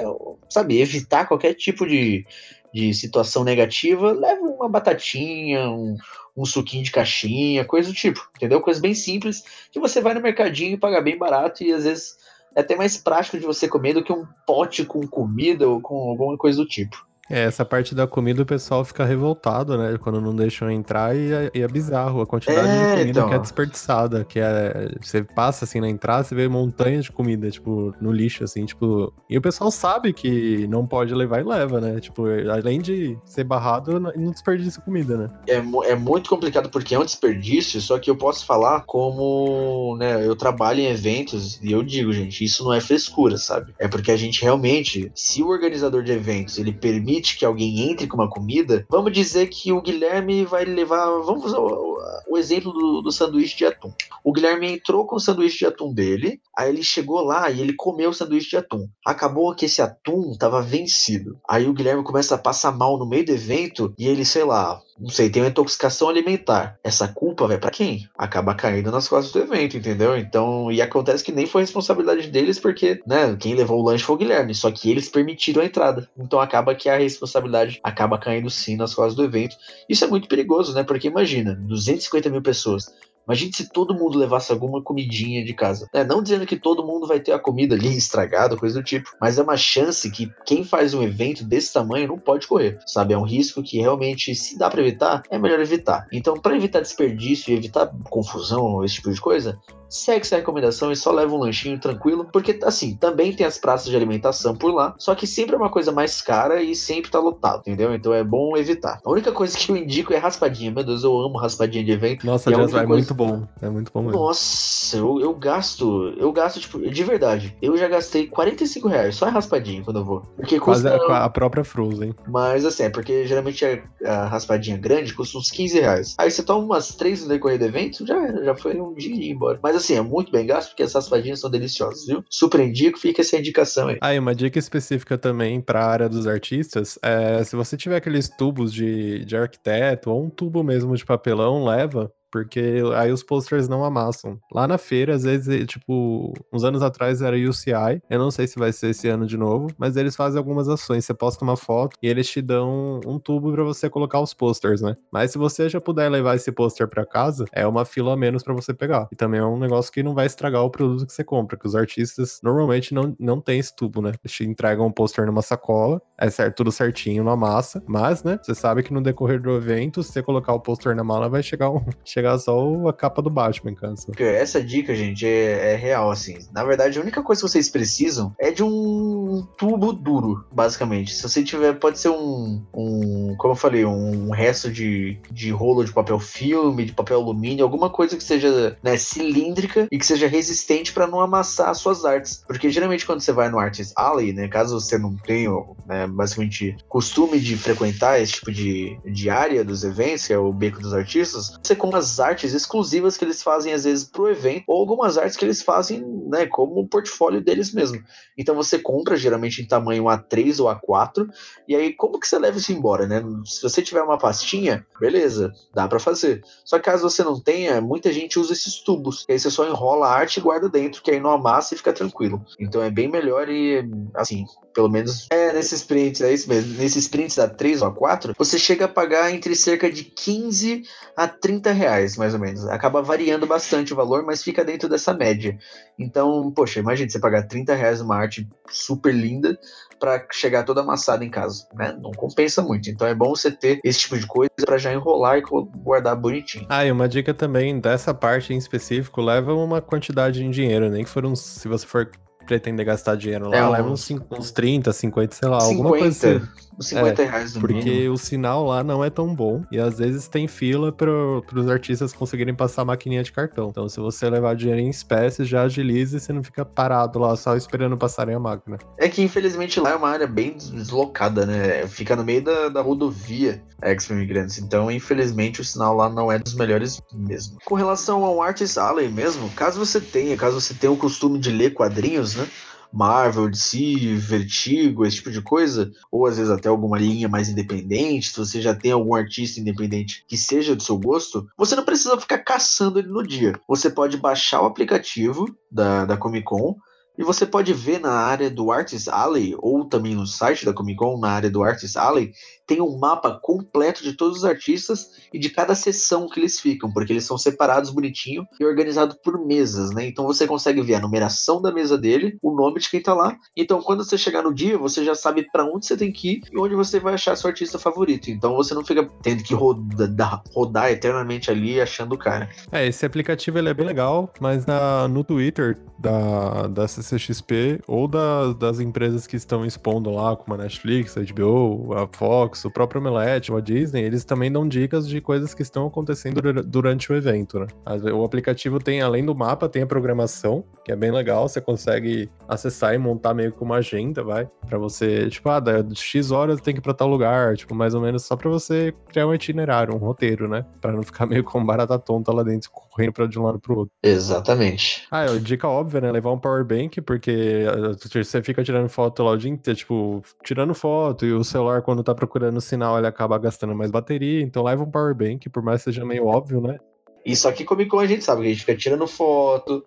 sabe, 0.49 0.79
evitar 0.79 1.27
qualquer 1.27 1.53
tipo 1.53 1.85
de, 1.85 2.25
de 2.73 2.93
situação 2.93 3.43
negativa, 3.43 4.11
leva 4.11 4.41
uma 4.41 4.69
batatinha, 4.69 5.69
um, 5.69 5.97
um 6.35 6.45
suquinho 6.45 6.83
de 6.83 6.91
caixinha, 6.91 7.65
coisa 7.65 7.89
do 7.89 7.95
tipo, 7.95 8.29
entendeu? 8.35 8.61
Coisa 8.61 8.79
bem 8.79 8.93
simples 8.93 9.43
que 9.71 9.79
você 9.79 10.01
vai 10.01 10.13
no 10.13 10.21
mercadinho 10.21 10.73
e 10.73 10.79
paga 10.79 11.01
bem 11.01 11.17
barato 11.17 11.63
e 11.63 11.71
às 11.71 11.83
vezes 11.83 12.17
é 12.55 12.61
até 12.61 12.75
mais 12.75 12.97
prático 12.97 13.37
de 13.37 13.45
você 13.45 13.67
comer 13.67 13.93
do 13.93 14.03
que 14.03 14.11
um 14.11 14.25
pote 14.45 14.85
com 14.85 15.05
comida 15.07 15.67
ou 15.67 15.81
com 15.81 16.09
alguma 16.09 16.37
coisa 16.37 16.57
do 16.57 16.67
tipo. 16.67 17.05
É, 17.31 17.43
essa 17.45 17.63
parte 17.63 17.95
da 17.95 18.05
comida 18.05 18.41
o 18.41 18.45
pessoal 18.45 18.83
fica 18.83 19.05
revoltado, 19.05 19.77
né? 19.77 19.97
Quando 19.97 20.19
não 20.19 20.35
deixam 20.35 20.69
entrar 20.69 21.15
e 21.15 21.31
é, 21.31 21.51
e 21.53 21.61
é 21.61 21.67
bizarro 21.67 22.21
a 22.21 22.27
quantidade 22.27 22.67
é, 22.67 22.71
de 22.71 22.89
comida 22.91 23.09
então. 23.09 23.29
que 23.29 23.35
é 23.35 23.39
desperdiçada. 23.39 24.25
Que 24.25 24.39
é. 24.39 24.91
Você 25.01 25.23
passa 25.23 25.65
assim 25.65 25.79
na 25.79 25.89
entrada, 25.89 26.23
você 26.23 26.35
vê 26.35 26.47
montanhas 26.47 27.05
de 27.05 27.11
comida, 27.11 27.49
tipo, 27.49 27.93
no 28.01 28.11
lixo, 28.11 28.43
assim, 28.43 28.65
tipo. 28.65 29.13
E 29.29 29.37
o 29.37 29.41
pessoal 29.41 29.71
sabe 29.71 30.11
que 30.13 30.67
não 30.67 30.85
pode 30.85 31.13
levar 31.15 31.39
e 31.39 31.43
leva, 31.43 31.79
né? 31.79 31.99
Tipo, 31.99 32.25
além 32.51 32.81
de 32.81 33.17
ser 33.25 33.43
barrado, 33.43 33.99
não 33.99 34.31
desperdiça 34.31 34.81
comida, 34.81 35.17
né? 35.17 35.29
É, 35.47 35.91
é 35.91 35.95
muito 35.95 36.29
complicado 36.29 36.69
porque 36.69 36.93
é 36.93 36.99
um 36.99 37.05
desperdício, 37.05 37.79
só 37.79 37.97
que 37.97 38.09
eu 38.09 38.15
posso 38.15 38.45
falar 38.45 38.81
como, 38.81 39.95
né, 39.97 40.25
eu 40.25 40.35
trabalho 40.35 40.79
em 40.79 40.87
eventos 40.87 41.59
e 41.61 41.71
eu 41.71 41.83
digo, 41.83 42.11
gente, 42.11 42.43
isso 42.43 42.63
não 42.63 42.73
é 42.73 42.81
frescura, 42.81 43.37
sabe? 43.37 43.73
É 43.79 43.87
porque 43.87 44.11
a 44.11 44.17
gente 44.17 44.41
realmente, 44.41 45.11
se 45.15 45.41
o 45.41 45.47
organizador 45.47 46.03
de 46.03 46.11
eventos 46.11 46.57
ele 46.57 46.73
permite 46.73 47.20
que 47.21 47.45
alguém 47.45 47.89
entre 47.89 48.07
com 48.07 48.15
uma 48.15 48.29
comida, 48.29 48.85
vamos 48.89 49.11
dizer 49.11 49.47
que 49.47 49.71
o 49.71 49.81
Guilherme 49.81 50.43
vai 50.43 50.65
levar. 50.65 51.05
Vamos 51.21 51.45
usar 51.45 51.59
o, 51.59 51.97
o 52.29 52.37
exemplo 52.37 52.71
do, 52.71 53.01
do, 53.01 53.11
sanduíche 53.11 53.57
de 53.57 53.65
atum. 53.65 53.93
O 54.23 54.31
Guilherme 54.31 54.71
entrou 54.71 55.05
com 55.05 55.15
o 55.15 55.19
sanduíche 55.19 55.59
de 55.59 55.65
atum 55.65 55.93
dele, 55.93 56.41
aí 56.57 56.69
ele 56.69 56.83
chegou 56.83 57.21
lá 57.21 57.49
e 57.49 57.61
ele 57.61 57.73
comeu 57.73 58.09
o 58.09 58.13
sanduíche 58.13 58.49
de 58.49 58.57
atum. 58.57 58.87
Acabou 59.05 59.53
que 59.55 59.65
esse 59.65 59.81
atum 59.81 60.31
estava 60.31 60.61
vencido. 60.61 61.39
Aí 61.47 61.67
o 61.67 61.73
Guilherme 61.73 62.03
começa 62.03 62.35
a 62.35 62.39
passar 62.39 62.71
mal 62.71 62.97
no 62.97 63.07
meio 63.07 63.25
do 63.25 63.31
evento 63.31 63.93
e 63.97 64.07
ele, 64.07 64.25
sei 64.25 64.43
lá, 64.43 64.81
não 65.01 65.09
sei, 65.09 65.31
tem 65.31 65.41
uma 65.41 65.49
intoxicação 65.49 66.07
alimentar. 66.07 66.77
Essa 66.83 67.07
culpa 67.07 67.47
vai 67.47 67.57
para 67.57 67.71
quem? 67.71 68.07
Acaba 68.15 68.53
caindo 68.53 68.91
nas 68.91 69.07
costas 69.07 69.33
do 69.33 69.39
evento, 69.39 69.75
entendeu? 69.75 70.15
Então, 70.15 70.71
e 70.71 70.79
acontece 70.79 71.23
que 71.23 71.31
nem 71.31 71.47
foi 71.47 71.63
responsabilidade 71.63 72.27
deles, 72.29 72.59
porque, 72.59 73.01
né, 73.07 73.35
quem 73.39 73.55
levou 73.55 73.79
o 73.79 73.83
lanche 73.83 74.03
foi 74.03 74.15
o 74.15 74.19
Guilherme, 74.19 74.53
só 74.53 74.69
que 74.71 74.91
eles 74.91 75.09
permitiram 75.09 75.63
a 75.63 75.65
entrada. 75.65 76.07
Então 76.15 76.39
acaba 76.39 76.75
que 76.75 76.87
a 76.87 76.97
responsabilidade 76.97 77.79
acaba 77.83 78.19
caindo 78.19 78.49
sim 78.51 78.75
nas 78.75 78.93
costas 78.93 79.15
do 79.15 79.23
evento. 79.23 79.55
Isso 79.89 80.05
é 80.05 80.07
muito 80.07 80.27
perigoso, 80.27 80.73
né? 80.75 80.83
Porque 80.83 81.07
imagina, 81.07 81.55
250 81.55 82.29
mil 82.29 82.41
pessoas 82.43 82.93
Imagine 83.27 83.53
se 83.53 83.69
todo 83.69 83.93
mundo 83.93 84.17
levasse 84.17 84.51
alguma 84.51 84.81
comidinha 84.81 85.43
de 85.43 85.53
casa. 85.53 85.87
É, 85.93 86.03
não 86.03 86.21
dizendo 86.21 86.45
que 86.45 86.57
todo 86.57 86.85
mundo 86.85 87.07
vai 87.07 87.19
ter 87.19 87.31
a 87.31 87.39
comida 87.39 87.75
ali 87.75 87.95
estragada, 87.95 88.57
coisa 88.57 88.79
do 88.79 88.83
tipo, 88.83 89.09
mas 89.19 89.37
é 89.37 89.43
uma 89.43 89.57
chance 89.57 90.09
que 90.11 90.31
quem 90.45 90.63
faz 90.63 90.93
um 90.93 91.03
evento 91.03 91.43
desse 91.43 91.73
tamanho 91.73 92.07
não 92.07 92.17
pode 92.17 92.47
correr, 92.47 92.79
sabe? 92.85 93.13
É 93.13 93.17
um 93.17 93.25
risco 93.25 93.63
que 93.63 93.79
realmente, 93.79 94.33
se 94.35 94.57
dá 94.57 94.69
para 94.69 94.81
evitar, 94.81 95.23
é 95.29 95.37
melhor 95.37 95.59
evitar. 95.59 96.07
Então, 96.11 96.35
para 96.35 96.55
evitar 96.55 96.81
desperdício 96.81 97.51
e 97.51 97.57
evitar 97.57 97.91
confusão, 98.09 98.83
esse 98.83 98.95
tipo 98.95 99.11
de 99.11 99.21
coisa, 99.21 99.59
segue 99.91 100.21
essa 100.21 100.37
recomendação 100.37 100.91
e 100.91 100.95
só 100.95 101.11
leva 101.11 101.35
um 101.35 101.39
lanchinho 101.39 101.77
tranquilo, 101.79 102.27
porque 102.31 102.57
assim, 102.63 102.95
também 102.95 103.33
tem 103.33 103.45
as 103.45 103.57
praças 103.57 103.89
de 103.89 103.95
alimentação 103.95 104.55
por 104.55 104.73
lá, 104.73 104.95
só 104.97 105.13
que 105.13 105.27
sempre 105.27 105.55
é 105.55 105.57
uma 105.57 105.69
coisa 105.69 105.91
mais 105.91 106.21
cara 106.21 106.63
e 106.63 106.75
sempre 106.75 107.11
tá 107.11 107.19
lotado, 107.19 107.59
entendeu? 107.59 107.93
Então 107.93 108.13
é 108.13 108.23
bom 108.23 108.55
evitar. 108.55 108.99
A 109.03 109.11
única 109.11 109.31
coisa 109.31 109.57
que 109.57 109.71
eu 109.71 109.75
indico 109.75 110.13
é 110.13 110.17
raspadinha. 110.17 110.71
Meu 110.71 110.83
Deus, 110.83 111.03
eu 111.03 111.15
amo 111.17 111.37
raspadinha 111.37 111.83
de 111.83 111.91
evento. 111.91 112.25
Nossa, 112.25 112.49
é, 112.49 112.53
é 112.53 112.85
muito 112.85 113.13
bom. 113.13 113.45
É 113.61 113.69
muito 113.69 113.91
bom 113.93 114.03
mesmo. 114.03 114.17
Nossa, 114.17 114.97
eu, 114.97 115.19
eu 115.19 115.33
gasto, 115.33 116.13
eu 116.17 116.31
gasto, 116.31 116.59
tipo, 116.59 116.79
de 116.79 117.03
verdade, 117.03 117.55
eu 117.61 117.75
já 117.75 117.87
gastei 117.87 118.27
45 118.27 118.87
reais 118.87 119.15
só 119.15 119.27
em 119.27 119.31
raspadinha 119.31 119.83
quando 119.83 119.99
eu 119.99 120.05
vou. 120.05 120.21
Porque 120.37 120.59
Quase 120.59 120.89
custa... 120.89 121.13
a, 121.13 121.25
a 121.25 121.29
própria 121.29 121.63
Frozen. 121.63 122.15
Mas 122.27 122.65
assim, 122.65 122.83
é 122.83 122.89
porque 122.89 123.25
geralmente 123.25 123.65
a, 123.65 123.81
a, 124.05 124.27
raspadinha 124.27 124.77
grande 124.77 125.13
custa 125.13 125.37
uns 125.37 125.51
15 125.51 125.79
reais. 125.79 126.15
Aí 126.17 126.31
você 126.31 126.43
toma 126.43 126.63
umas 126.63 126.95
três 126.95 127.21
no 127.21 127.27
decorrer 127.27 127.59
do 127.59 127.65
evento, 127.65 128.05
já, 128.05 128.43
já 128.43 128.55
foi 128.55 128.79
um 128.79 128.93
dia 128.93 129.13
e 129.13 129.31
embora. 129.31 129.59
Mas 129.61 129.75
assim, 129.81 129.95
é 129.95 130.01
muito 130.01 130.31
bem 130.31 130.45
gasto, 130.45 130.69
porque 130.69 130.83
essas 130.83 130.95
raspadinhas 130.95 131.39
são 131.39 131.49
deliciosas, 131.49 132.05
viu? 132.05 132.23
Super 132.29 132.61
indico, 132.61 132.99
fica 132.99 133.21
essa 133.21 133.37
indicação 133.37 133.87
aí. 133.87 133.97
Aí, 134.01 134.17
uma 134.17 134.33
dica 134.33 134.57
específica 134.57 135.17
também 135.17 135.61
para 135.61 135.83
a 135.83 135.87
área 135.87 136.09
dos 136.09 136.27
artistas, 136.27 136.97
é 137.01 137.43
se 137.43 137.55
você 137.55 137.75
tiver 137.75 137.97
aqueles 137.97 138.29
tubos 138.29 138.73
de, 138.73 139.25
de 139.25 139.35
arquiteto 139.35 140.09
ou 140.11 140.23
um 140.23 140.29
tubo 140.29 140.63
mesmo 140.63 140.95
de 140.95 141.05
papelão, 141.05 141.65
leva, 141.65 142.11
porque 142.31 142.81
aí 142.95 143.11
os 143.11 143.23
posters 143.23 143.67
não 143.67 143.83
amassam. 143.83 144.39
Lá 144.53 144.67
na 144.67 144.77
feira, 144.77 145.15
às 145.15 145.23
vezes, 145.23 145.65
tipo, 145.67 146.33
uns 146.51 146.63
anos 146.63 146.81
atrás 146.81 147.21
era 147.21 147.35
UCI, 147.35 148.01
eu 148.09 148.19
não 148.19 148.31
sei 148.31 148.47
se 148.47 148.57
vai 148.57 148.71
ser 148.71 148.89
esse 148.89 149.07
ano 149.07 149.25
de 149.25 149.37
novo, 149.37 149.67
mas 149.77 149.97
eles 149.97 150.15
fazem 150.15 150.37
algumas 150.37 150.67
ações. 150.69 151.05
Você 151.05 151.13
posta 151.13 151.43
uma 151.43 151.57
foto 151.57 151.97
e 152.01 152.07
eles 152.07 152.29
te 152.29 152.41
dão 152.41 152.99
um 153.05 153.19
tubo 153.19 153.51
para 153.51 153.63
você 153.63 153.89
colocar 153.89 154.19
os 154.19 154.33
posters, 154.33 154.81
né? 154.81 154.95
Mas 155.11 155.31
se 155.31 155.37
você 155.37 155.67
já 155.69 155.81
puder 155.81 156.09
levar 156.09 156.35
esse 156.35 156.51
pôster 156.51 156.87
para 156.87 157.05
casa, 157.05 157.45
é 157.51 157.65
uma 157.67 157.85
fila 157.85 158.13
a 158.13 158.17
menos 158.17 158.43
para 158.43 158.53
você 158.53 158.73
pegar. 158.73 159.07
E 159.11 159.15
também 159.15 159.39
é 159.39 159.45
um 159.45 159.59
negócio 159.59 159.91
que 159.91 160.03
não 160.03 160.13
vai 160.13 160.25
estragar 160.25 160.63
o 160.63 160.69
produto 160.69 161.05
que 161.05 161.13
você 161.13 161.23
compra, 161.23 161.57
que 161.57 161.67
os 161.67 161.75
artistas 161.75 162.39
normalmente 162.43 162.93
não, 162.93 163.15
não 163.19 163.41
tem 163.41 163.59
esse 163.59 163.75
tubo, 163.75 164.01
né? 164.01 164.11
Eles 164.23 164.33
te 164.33 164.43
entregam 164.45 164.85
um 164.87 164.91
pôster 164.91 165.25
numa 165.25 165.41
sacola, 165.41 166.01
é 166.17 166.29
certo, 166.29 166.57
tudo 166.57 166.71
certinho 166.71 167.23
na 167.23 167.35
massa, 167.35 167.83
mas, 167.87 168.23
né, 168.23 168.39
você 168.41 168.53
sabe 168.53 168.83
que 168.83 168.93
no 168.93 169.01
decorrer 169.01 169.41
do 169.41 169.51
evento, 169.55 170.03
se 170.03 170.11
você 170.11 170.21
colocar 170.21 170.53
o 170.53 170.59
pôster 170.59 170.95
na 170.95 171.03
mala, 171.03 171.27
vai 171.29 171.41
chegar, 171.43 171.69
um, 171.69 171.83
chegar 172.21 172.37
só 172.37 172.87
a 172.87 172.93
capa 172.93 173.21
do 173.21 173.29
Batman, 173.29 173.73
cansa. 173.73 174.11
Essa 174.17 174.63
dica, 174.63 174.95
gente, 174.95 175.25
é, 175.25 175.73
é 175.73 175.75
real, 175.75 176.11
assim. 176.11 176.37
Na 176.53 176.63
verdade, 176.63 176.99
a 176.99 177.01
única 177.01 177.23
coisa 177.23 177.41
que 177.41 177.49
vocês 177.49 177.69
precisam 177.69 178.33
é 178.39 178.51
de 178.51 178.63
um 178.63 179.45
tubo 179.57 179.91
duro, 179.91 180.45
basicamente. 180.51 181.13
Se 181.13 181.23
você 181.23 181.43
tiver, 181.43 181.73
pode 181.73 181.99
ser 181.99 182.09
um, 182.09 182.63
um 182.73 183.35
como 183.37 183.53
eu 183.53 183.57
falei, 183.57 183.85
um 183.85 184.29
resto 184.29 184.71
de, 184.71 185.19
de 185.31 185.49
rolo 185.49 185.83
de 185.83 185.91
papel 185.91 186.19
filme, 186.19 186.85
de 186.85 186.93
papel 186.93 187.19
alumínio, 187.19 187.63
alguma 187.63 187.89
coisa 187.89 188.15
que 188.15 188.23
seja 188.23 188.77
né, 188.83 188.97
cilíndrica 188.97 189.87
e 189.91 189.97
que 189.97 190.05
seja 190.05 190.27
resistente 190.27 190.93
para 190.93 191.07
não 191.07 191.19
amassar 191.19 191.69
as 191.69 191.79
suas 191.79 192.05
artes. 192.05 192.43
Porque 192.45 192.69
geralmente 192.69 193.05
quando 193.05 193.21
você 193.21 193.31
vai 193.31 193.49
no 193.49 193.59
Artist 193.59 193.93
Alley, 193.95 194.33
né, 194.33 194.47
caso 194.47 194.79
você 194.79 194.97
não 194.97 195.15
tenha, 195.15 195.51
né, 195.87 196.07
basicamente, 196.07 196.77
costume 196.87 197.39
de 197.39 197.57
frequentar 197.57 198.21
esse 198.21 198.33
tipo 198.33 198.51
de, 198.51 198.97
de 199.05 199.29
área 199.29 199.63
dos 199.63 199.83
eventos, 199.83 200.27
que 200.27 200.33
é 200.33 200.37
o 200.37 200.53
beco 200.53 200.81
dos 200.81 200.93
artistas, 200.93 201.57
você 201.61 201.75
compra 201.75 201.99
as 201.99 202.10
artes 202.19 202.53
exclusivas 202.53 203.17
que 203.17 203.25
eles 203.25 203.41
fazem 203.41 203.73
às 203.73 203.83
vezes 203.83 204.03
pro 204.03 204.29
evento, 204.29 204.63
ou 204.67 204.79
algumas 204.79 205.17
artes 205.17 205.37
que 205.37 205.45
eles 205.45 205.61
fazem, 205.61 206.03
né, 206.27 206.45
como 206.45 206.87
portfólio 206.87 207.43
deles 207.43 207.73
mesmo. 207.73 208.01
Então 208.37 208.55
você 208.55 208.79
compra 208.79 209.15
geralmente 209.15 209.61
em 209.61 209.67
tamanho 209.67 210.05
A3 210.05 210.59
ou 210.59 210.67
A4, 210.67 211.27
e 211.67 211.75
aí 211.75 211.93
como 211.93 212.19
que 212.19 212.27
você 212.27 212.37
leva 212.37 212.57
isso 212.57 212.71
embora, 212.71 213.07
né? 213.07 213.23
Se 213.45 213.61
você 213.61 213.81
tiver 213.81 214.01
uma 214.01 214.17
pastinha, 214.17 214.85
beleza, 214.99 215.51
dá 215.73 215.87
para 215.87 215.99
fazer. 215.99 216.43
Só 216.65 216.77
que 216.77 216.85
caso 216.85 217.09
você 217.09 217.23
não 217.23 217.39
tenha, 217.39 217.81
muita 217.81 218.11
gente 218.11 218.39
usa 218.39 218.53
esses 218.53 218.83
tubos, 218.83 219.25
que 219.25 219.31
aí 219.31 219.39
você 219.39 219.49
só 219.49 219.67
enrola 219.67 220.07
a 220.07 220.13
arte 220.13 220.37
e 220.37 220.41
guarda 220.41 220.69
dentro, 220.69 221.01
que 221.01 221.11
aí 221.11 221.19
não 221.19 221.31
amassa 221.31 221.73
e 221.73 221.77
fica 221.77 221.93
tranquilo. 221.93 222.43
Então 222.59 222.81
é 222.81 222.89
bem 222.89 223.07
melhor 223.07 223.49
e, 223.49 223.83
assim, 224.15 224.45
pelo 224.73 224.89
menos 224.89 225.27
é 225.29 225.53
nesses 225.53 225.83
prints, 225.83 226.21
é 226.21 226.33
isso 226.33 226.49
mesmo. 226.49 226.77
Nesses 226.77 227.07
prints 227.07 227.35
da 227.35 227.47
3 227.47 227.81
ou 227.81 227.87
a 227.87 227.91
4, 227.91 228.33
você 228.37 228.57
chega 228.57 228.85
a 228.85 228.87
pagar 228.87 229.33
entre 229.33 229.55
cerca 229.55 229.91
de 229.91 230.03
15 230.03 230.83
a 231.15 231.27
30 231.27 231.71
reais, 231.71 232.17
mais 232.17 232.33
ou 232.33 232.39
menos. 232.39 232.65
Acaba 232.67 233.01
variando 233.01 233.45
bastante 233.45 233.93
o 233.93 233.95
valor, 233.95 234.23
mas 234.23 234.43
fica 234.43 234.63
dentro 234.63 234.89
dessa 234.89 235.13
média. 235.13 235.57
Então, 235.97 236.51
poxa, 236.51 236.79
imagine 236.79 237.09
você 237.09 237.19
pagar 237.19 237.43
30 237.43 237.75
reais 237.75 238.01
uma 238.01 238.15
arte 238.15 238.47
super 238.69 239.13
linda 239.13 239.57
para 239.99 240.25
chegar 240.31 240.63
toda 240.63 240.81
amassada 240.81 241.23
em 241.23 241.29
casa, 241.29 241.67
né? 241.75 241.95
Não 242.01 242.11
compensa 242.11 242.61
muito. 242.61 242.89
Então 242.89 243.07
é 243.07 243.13
bom 243.13 243.35
você 243.35 243.51
ter 243.51 243.79
esse 243.83 243.99
tipo 243.99 244.17
de 244.17 244.25
coisa 244.25 244.49
para 244.65 244.77
já 244.79 244.91
enrolar 244.91 245.37
e 245.37 245.41
guardar 245.41 246.15
bonitinho. 246.15 246.65
Ah, 246.67 246.83
e 246.83 246.91
uma 246.91 247.07
dica 247.07 247.33
também 247.35 247.79
dessa 247.79 248.11
parte 248.11 248.51
em 248.51 248.57
específico, 248.57 249.21
leva 249.21 249.53
uma 249.53 249.79
quantidade 249.79 250.43
em 250.43 250.49
dinheiro, 250.49 250.89
nem 250.89 251.03
que 251.03 251.09
for 251.09 251.21
se 251.37 251.67
você 251.67 251.85
for 251.85 252.09
pretender 252.45 252.85
gastar 252.85 253.15
dinheiro 253.15 253.49
lá, 253.49 253.57
é, 253.57 253.69
leva 253.69 253.89
uns, 253.89 254.09
uns 254.31 254.51
30, 254.51 254.91
50, 254.91 255.35
sei 255.35 255.49
lá, 255.49 255.59
50. 255.61 255.77
alguma 255.77 255.97
coisa 255.97 256.37
assim. 256.37 256.47
50 256.81 257.21
é, 257.21 257.25
reais 257.25 257.55
no 257.55 257.61
Porque 257.61 257.89
mínimo. 257.89 258.13
o 258.13 258.17
sinal 258.17 258.65
lá 258.65 258.83
não 258.83 259.03
é 259.03 259.09
tão 259.09 259.33
bom. 259.33 259.63
E 259.71 259.79
às 259.79 259.97
vezes 259.99 260.27
tem 260.27 260.47
fila 260.47 260.91
para 260.91 261.11
os 261.11 261.69
artistas 261.69 262.13
conseguirem 262.13 262.53
passar 262.53 262.83
a 262.83 262.85
maquininha 262.85 263.23
de 263.23 263.31
cartão. 263.31 263.69
Então, 263.69 263.87
se 263.87 263.99
você 263.99 264.29
levar 264.29 264.55
dinheiro 264.55 264.81
em 264.81 264.89
espécies, 264.89 265.47
já 265.47 265.63
agiliza 265.63 266.17
e 266.17 266.19
você 266.19 266.33
não 266.33 266.43
fica 266.43 266.65
parado 266.65 267.19
lá 267.19 267.35
só 267.35 267.55
esperando 267.55 267.97
passarem 267.97 268.35
a 268.35 268.39
máquina. 268.39 268.77
É 268.97 269.07
que 269.07 269.21
infelizmente 269.21 269.79
lá 269.79 269.91
é 269.91 269.95
uma 269.95 270.09
área 270.09 270.27
bem 270.27 270.57
deslocada, 270.57 271.45
né? 271.45 271.87
Fica 271.87 272.15
no 272.15 272.23
meio 272.23 272.43
da, 272.43 272.69
da 272.69 272.81
rodovia 272.81 273.61
Expo 273.81 274.13
Imigrantes. 274.13 274.59
Então, 274.59 274.91
infelizmente, 274.91 275.61
o 275.61 275.63
sinal 275.63 275.95
lá 275.95 276.09
não 276.09 276.31
é 276.31 276.37
dos 276.37 276.53
melhores 276.53 277.01
mesmo. 277.13 277.57
Com 277.65 277.75
relação 277.75 278.23
ao 278.23 278.41
Artist 278.41 278.77
Alley 278.77 279.09
mesmo, 279.09 279.49
caso 279.49 279.79
você 279.79 279.99
tenha, 279.99 280.37
caso 280.37 280.59
você 280.59 280.73
tenha 280.73 280.91
o 280.91 280.97
costume 280.97 281.39
de 281.39 281.51
ler 281.51 281.73
quadrinhos, 281.73 282.35
né? 282.35 282.47
Marvel, 282.93 283.49
DC, 283.49 284.15
Vertigo, 284.15 285.05
esse 285.05 285.17
tipo 285.17 285.31
de 285.31 285.41
coisa, 285.41 285.91
ou 286.11 286.25
às 286.25 286.37
vezes 286.37 286.51
até 286.51 286.69
alguma 286.69 286.97
linha 286.97 287.29
mais 287.29 287.49
independente, 287.49 288.29
se 288.29 288.37
você 288.37 288.61
já 288.61 288.75
tem 288.75 288.91
algum 288.91 289.15
artista 289.15 289.59
independente 289.59 290.23
que 290.27 290.37
seja 290.37 290.75
do 290.75 290.83
seu 290.83 290.97
gosto, 290.97 291.47
você 291.57 291.75
não 291.75 291.85
precisa 291.85 292.19
ficar 292.19 292.39
caçando 292.39 292.99
ele 292.99 293.07
no 293.07 293.25
dia. 293.25 293.53
Você 293.67 293.89
pode 293.89 294.17
baixar 294.17 294.61
o 294.61 294.65
aplicativo 294.65 295.45
da, 295.71 296.05
da 296.05 296.17
Comic 296.17 296.45
Con 296.45 296.75
e 297.17 297.23
você 297.23 297.45
pode 297.45 297.73
ver 297.73 297.99
na 297.99 298.11
área 298.11 298.49
do 298.49 298.71
Artist 298.71 299.09
Alley, 299.09 299.55
ou 299.59 299.85
também 299.85 300.15
no 300.15 300.25
site 300.25 300.65
da 300.65 300.73
Comic 300.73 300.97
Con, 300.97 301.19
na 301.19 301.29
área 301.29 301.49
do 301.49 301.63
Artist 301.63 301.97
Alley, 301.97 302.31
tem 302.71 302.81
um 302.81 302.97
mapa 302.97 303.37
completo 303.41 304.01
de 304.01 304.13
todos 304.13 304.37
os 304.37 304.45
artistas 304.45 305.09
e 305.33 305.37
de 305.37 305.49
cada 305.49 305.75
sessão 305.75 306.29
que 306.29 306.39
eles 306.39 306.59
ficam, 306.59 306.89
porque 306.91 307.11
eles 307.11 307.25
são 307.25 307.37
separados 307.37 307.89
bonitinho 307.89 308.45
e 308.59 308.65
organizados 308.65 309.17
por 309.21 309.45
mesas, 309.45 309.91
né? 309.91 310.07
Então 310.07 310.25
você 310.25 310.47
consegue 310.47 310.81
ver 310.81 310.95
a 310.95 310.99
numeração 311.01 311.61
da 311.61 311.71
mesa 311.71 311.97
dele, 311.97 312.37
o 312.41 312.55
nome 312.55 312.79
de 312.79 312.89
quem 312.89 313.01
tá 313.01 313.13
lá. 313.13 313.35
Então 313.57 313.81
quando 313.81 314.05
você 314.05 314.17
chegar 314.17 314.41
no 314.41 314.53
dia, 314.53 314.77
você 314.77 315.03
já 315.03 315.13
sabe 315.13 315.45
para 315.51 315.65
onde 315.65 315.85
você 315.85 315.97
tem 315.97 316.13
que 316.13 316.31
ir 316.31 316.41
e 316.49 316.57
onde 316.57 316.73
você 316.73 316.97
vai 316.97 317.15
achar 317.15 317.35
seu 317.35 317.49
artista 317.49 317.77
favorito. 317.77 318.29
Então 318.29 318.55
você 318.55 318.73
não 318.73 318.85
fica 318.85 319.09
tendo 319.21 319.43
que 319.43 319.53
rodar, 319.53 320.41
rodar 320.53 320.91
eternamente 320.91 321.51
ali 321.51 321.81
achando 321.81 322.15
o 322.15 322.17
cara. 322.17 322.49
É, 322.71 322.87
esse 322.87 323.05
aplicativo 323.05 323.57
ele 323.57 323.67
é 323.67 323.73
bem 323.73 323.85
legal, 323.85 324.31
mas 324.39 324.65
na, 324.65 325.09
no 325.09 325.25
Twitter 325.25 325.77
da, 325.99 326.67
da 326.67 326.87
CCXP 327.01 327.81
ou 327.87 328.07
da, 328.07 328.53
das 328.53 328.79
empresas 328.79 329.27
que 329.27 329.35
estão 329.35 329.65
expondo 329.65 330.09
lá, 330.11 330.35
como 330.35 330.55
a 330.55 330.57
Netflix, 330.57 331.17
a 331.17 331.21
HBO, 331.21 331.93
a 331.93 332.07
Fox, 332.07 332.65
o 332.65 332.71
próprio 332.71 333.01
Omelete, 333.01 333.53
a 333.53 333.59
Disney, 333.59 334.03
eles 334.03 334.23
também 334.23 334.51
dão 334.51 334.67
dicas 334.67 335.07
de 335.07 335.19
coisas 335.21 335.53
que 335.53 335.61
estão 335.61 335.87
acontecendo 335.87 336.41
durante 336.63 337.11
o 337.11 337.15
evento, 337.15 337.59
né? 337.59 337.67
O 338.13 338.23
aplicativo 338.23 338.79
tem, 338.79 339.01
além 339.01 339.25
do 339.25 339.35
mapa, 339.35 339.67
tem 339.67 339.83
a 339.83 339.87
programação, 339.87 340.63
que 340.83 340.91
é 340.91 340.95
bem 340.95 341.11
legal, 341.11 341.47
você 341.47 341.61
consegue 341.61 342.29
acessar 342.47 342.93
e 342.93 342.97
montar 342.97 343.33
meio 343.33 343.51
que 343.51 343.63
uma 343.63 343.77
agenda, 343.77 344.23
vai, 344.23 344.49
para 344.67 344.77
você, 344.77 345.29
tipo, 345.29 345.49
ah, 345.49 345.61
X 345.93 346.31
horas 346.31 346.61
tem 346.61 346.73
que 346.73 346.79
ir 346.79 346.83
pra 346.83 346.93
tal 346.93 347.07
lugar, 347.07 347.55
tipo, 347.55 347.73
mais 347.75 347.93
ou 347.93 348.01
menos 348.01 348.23
só 348.23 348.35
para 348.35 348.49
você 348.49 348.93
criar 349.09 349.27
um 349.27 349.33
itinerário, 349.33 349.93
um 349.93 349.97
roteiro, 349.97 350.47
né? 350.47 350.65
Para 350.79 350.91
não 350.91 351.03
ficar 351.03 351.25
meio 351.25 351.43
com 351.43 351.63
barata 351.63 351.97
tonta 351.97 352.31
lá 352.31 352.43
dentro, 352.43 352.69
correndo 352.71 353.13
pra 353.13 353.25
de 353.27 353.39
um 353.39 353.43
lado 353.43 353.59
pro 353.59 353.77
outro. 353.79 353.93
Exatamente. 354.03 355.07
Ah, 355.11 355.25
é, 355.25 355.37
dica 355.37 355.67
óbvia, 355.67 356.01
né? 356.01 356.11
Levar 356.11 356.31
um 356.31 356.39
power 356.39 356.63
bank, 356.65 356.90
porque 356.99 357.31
eh, 357.31 358.23
você 358.23 358.41
fica 358.41 358.63
tirando 358.63 358.89
foto 358.89 359.23
lá 359.23 359.31
o 359.31 359.37
dia 359.37 359.51
inteiro, 359.51 359.77
tipo, 359.77 360.23
tirando 360.43 360.73
foto 360.73 361.25
e 361.25 361.31
o 361.31 361.43
celular 361.43 361.83
quando 361.83 362.03
tá 362.03 362.15
procurando 362.15 362.59
sinal 362.59 362.97
ele 362.97 363.07
acaba 363.07 363.37
gastando 363.37 363.75
mais 363.75 363.91
bateria, 363.91 364.41
então 364.41 364.63
leva 364.63 364.83
um 364.83 364.89
power 364.89 365.13
bank, 365.13 365.47
por 365.49 365.61
mais 365.61 365.81
que 365.81 365.91
seja 365.91 366.03
meio 366.03 366.25
óbvio, 366.25 366.59
né? 366.59 366.79
Isso 367.23 367.47
aqui 367.47 367.63
Comic 367.63 367.95
a 367.95 368.05
gente 368.07 368.23
sabe, 368.23 368.41
a 368.41 368.49
gente 368.49 368.61
fica 368.61 368.75
tirando 368.75 369.05
foto, 369.05 369.85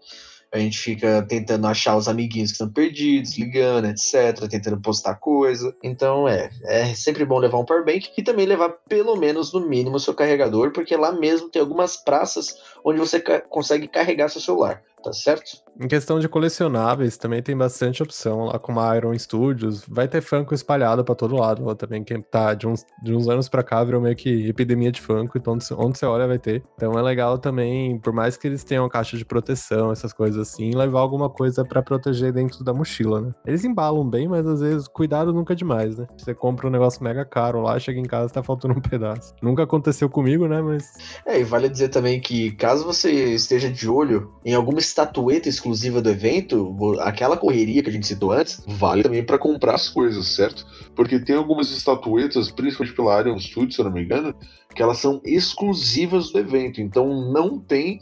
a 0.54 0.58
gente 0.60 0.78
fica 0.78 1.20
tentando 1.22 1.66
achar 1.66 1.96
os 1.96 2.06
amiguinhos 2.06 2.50
que 2.50 2.54
estão 2.54 2.70
perdidos, 2.70 3.36
ligando, 3.36 3.86
etc, 3.86 4.48
tentando 4.48 4.80
postar 4.80 5.16
coisa. 5.16 5.74
Então 5.82 6.28
é, 6.28 6.48
é 6.62 6.94
sempre 6.94 7.24
bom 7.24 7.38
levar 7.38 7.58
um 7.58 7.64
power 7.64 7.84
bank 7.84 8.12
e 8.16 8.22
também 8.22 8.46
levar 8.46 8.68
pelo 8.88 9.16
menos 9.16 9.52
no 9.52 9.66
mínimo 9.66 9.98
seu 9.98 10.14
carregador, 10.14 10.70
porque 10.70 10.96
lá 10.96 11.10
mesmo 11.10 11.48
tem 11.48 11.60
algumas 11.60 11.96
praças 11.96 12.56
onde 12.84 13.00
você 13.00 13.20
consegue 13.20 13.88
carregar 13.88 14.28
seu 14.28 14.40
celular, 14.40 14.80
tá 15.04 15.12
certo? 15.12 15.62
Em 15.78 15.88
questão 15.88 16.18
de 16.20 16.28
colecionáveis, 16.28 17.16
também 17.16 17.42
tem 17.42 17.56
bastante 17.56 18.02
opção 18.02 18.44
lá 18.44 18.58
com 18.58 18.78
a 18.78 18.96
Iron 18.96 19.16
Studios. 19.18 19.84
Vai 19.88 20.06
ter 20.06 20.22
Funko 20.22 20.54
espalhado 20.54 21.04
para 21.04 21.14
todo 21.14 21.36
lado 21.36 21.64
lá 21.64 21.74
também, 21.74 22.02
que 22.02 22.16
tá 22.22 22.54
de 22.54 22.66
uns, 22.66 22.86
de 23.02 23.12
uns 23.12 23.28
anos 23.28 23.48
para 23.48 23.62
cá 23.62 23.82
virou 23.82 24.00
meio 24.00 24.14
que 24.14 24.48
epidemia 24.48 24.92
de 24.92 25.00
Funko, 25.00 25.36
então 25.36 25.58
onde 25.76 25.98
você 25.98 26.06
olha 26.06 26.26
vai 26.26 26.38
ter. 26.38 26.62
Então 26.76 26.92
é 26.92 27.02
legal 27.02 27.38
também, 27.38 27.98
por 27.98 28.12
mais 28.12 28.36
que 28.36 28.46
eles 28.46 28.62
tenham 28.64 28.88
caixa 28.88 29.16
de 29.16 29.24
proteção, 29.24 29.90
essas 29.90 30.12
coisas 30.12 30.40
assim, 30.40 30.70
levar 30.70 31.00
alguma 31.00 31.28
coisa 31.28 31.64
para 31.64 31.82
proteger 31.82 32.32
dentro 32.32 32.62
da 32.64 32.72
mochila, 32.72 33.20
né? 33.20 33.34
Eles 33.44 33.64
embalam 33.64 34.08
bem, 34.08 34.28
mas 34.28 34.46
às 34.46 34.60
vezes 34.60 34.88
cuidado 34.88 35.32
nunca 35.32 35.52
é 35.52 35.56
demais, 35.56 35.98
né? 35.98 36.06
Você 36.16 36.34
compra 36.34 36.68
um 36.68 36.70
negócio 36.70 37.02
mega 37.02 37.24
caro 37.24 37.60
lá, 37.60 37.78
chega 37.78 37.98
em 37.98 38.04
casa 38.04 38.32
tá 38.32 38.42
faltando 38.42 38.74
um 38.74 38.80
pedaço. 38.82 39.34
Nunca 39.42 39.64
aconteceu 39.64 40.08
comigo, 40.08 40.46
né? 40.46 40.62
Mas. 40.62 40.84
É, 41.26 41.40
e 41.40 41.44
vale 41.44 41.68
dizer 41.68 41.88
também 41.88 42.20
que 42.20 42.52
caso 42.52 42.84
você 42.84 43.10
esteja 43.34 43.70
de 43.70 43.88
olho 43.88 44.32
em 44.44 44.54
alguma 44.54 44.78
estatueta 44.94 45.48
exclusiva 45.48 46.00
do 46.00 46.08
evento, 46.08 46.96
aquela 47.00 47.36
correria 47.36 47.82
que 47.82 47.90
a 47.90 47.92
gente 47.92 48.06
citou 48.06 48.30
antes, 48.30 48.62
vale 48.64 49.02
também 49.02 49.24
para 49.24 49.38
comprar 49.38 49.74
as 49.74 49.88
coisas, 49.88 50.28
certo? 50.28 50.64
Porque 50.94 51.18
tem 51.18 51.34
algumas 51.34 51.68
estatuetas, 51.72 52.48
principalmente 52.52 52.94
pela 52.94 53.16
área 53.16 53.36
Studio, 53.36 53.74
se 53.74 53.80
eu 53.80 53.86
não 53.86 53.92
me 53.92 54.04
engano, 54.04 54.32
que 54.72 54.80
elas 54.80 54.98
são 54.98 55.20
exclusivas 55.24 56.30
do 56.30 56.38
evento. 56.38 56.80
Então 56.80 57.32
não 57.32 57.58
tem, 57.58 57.98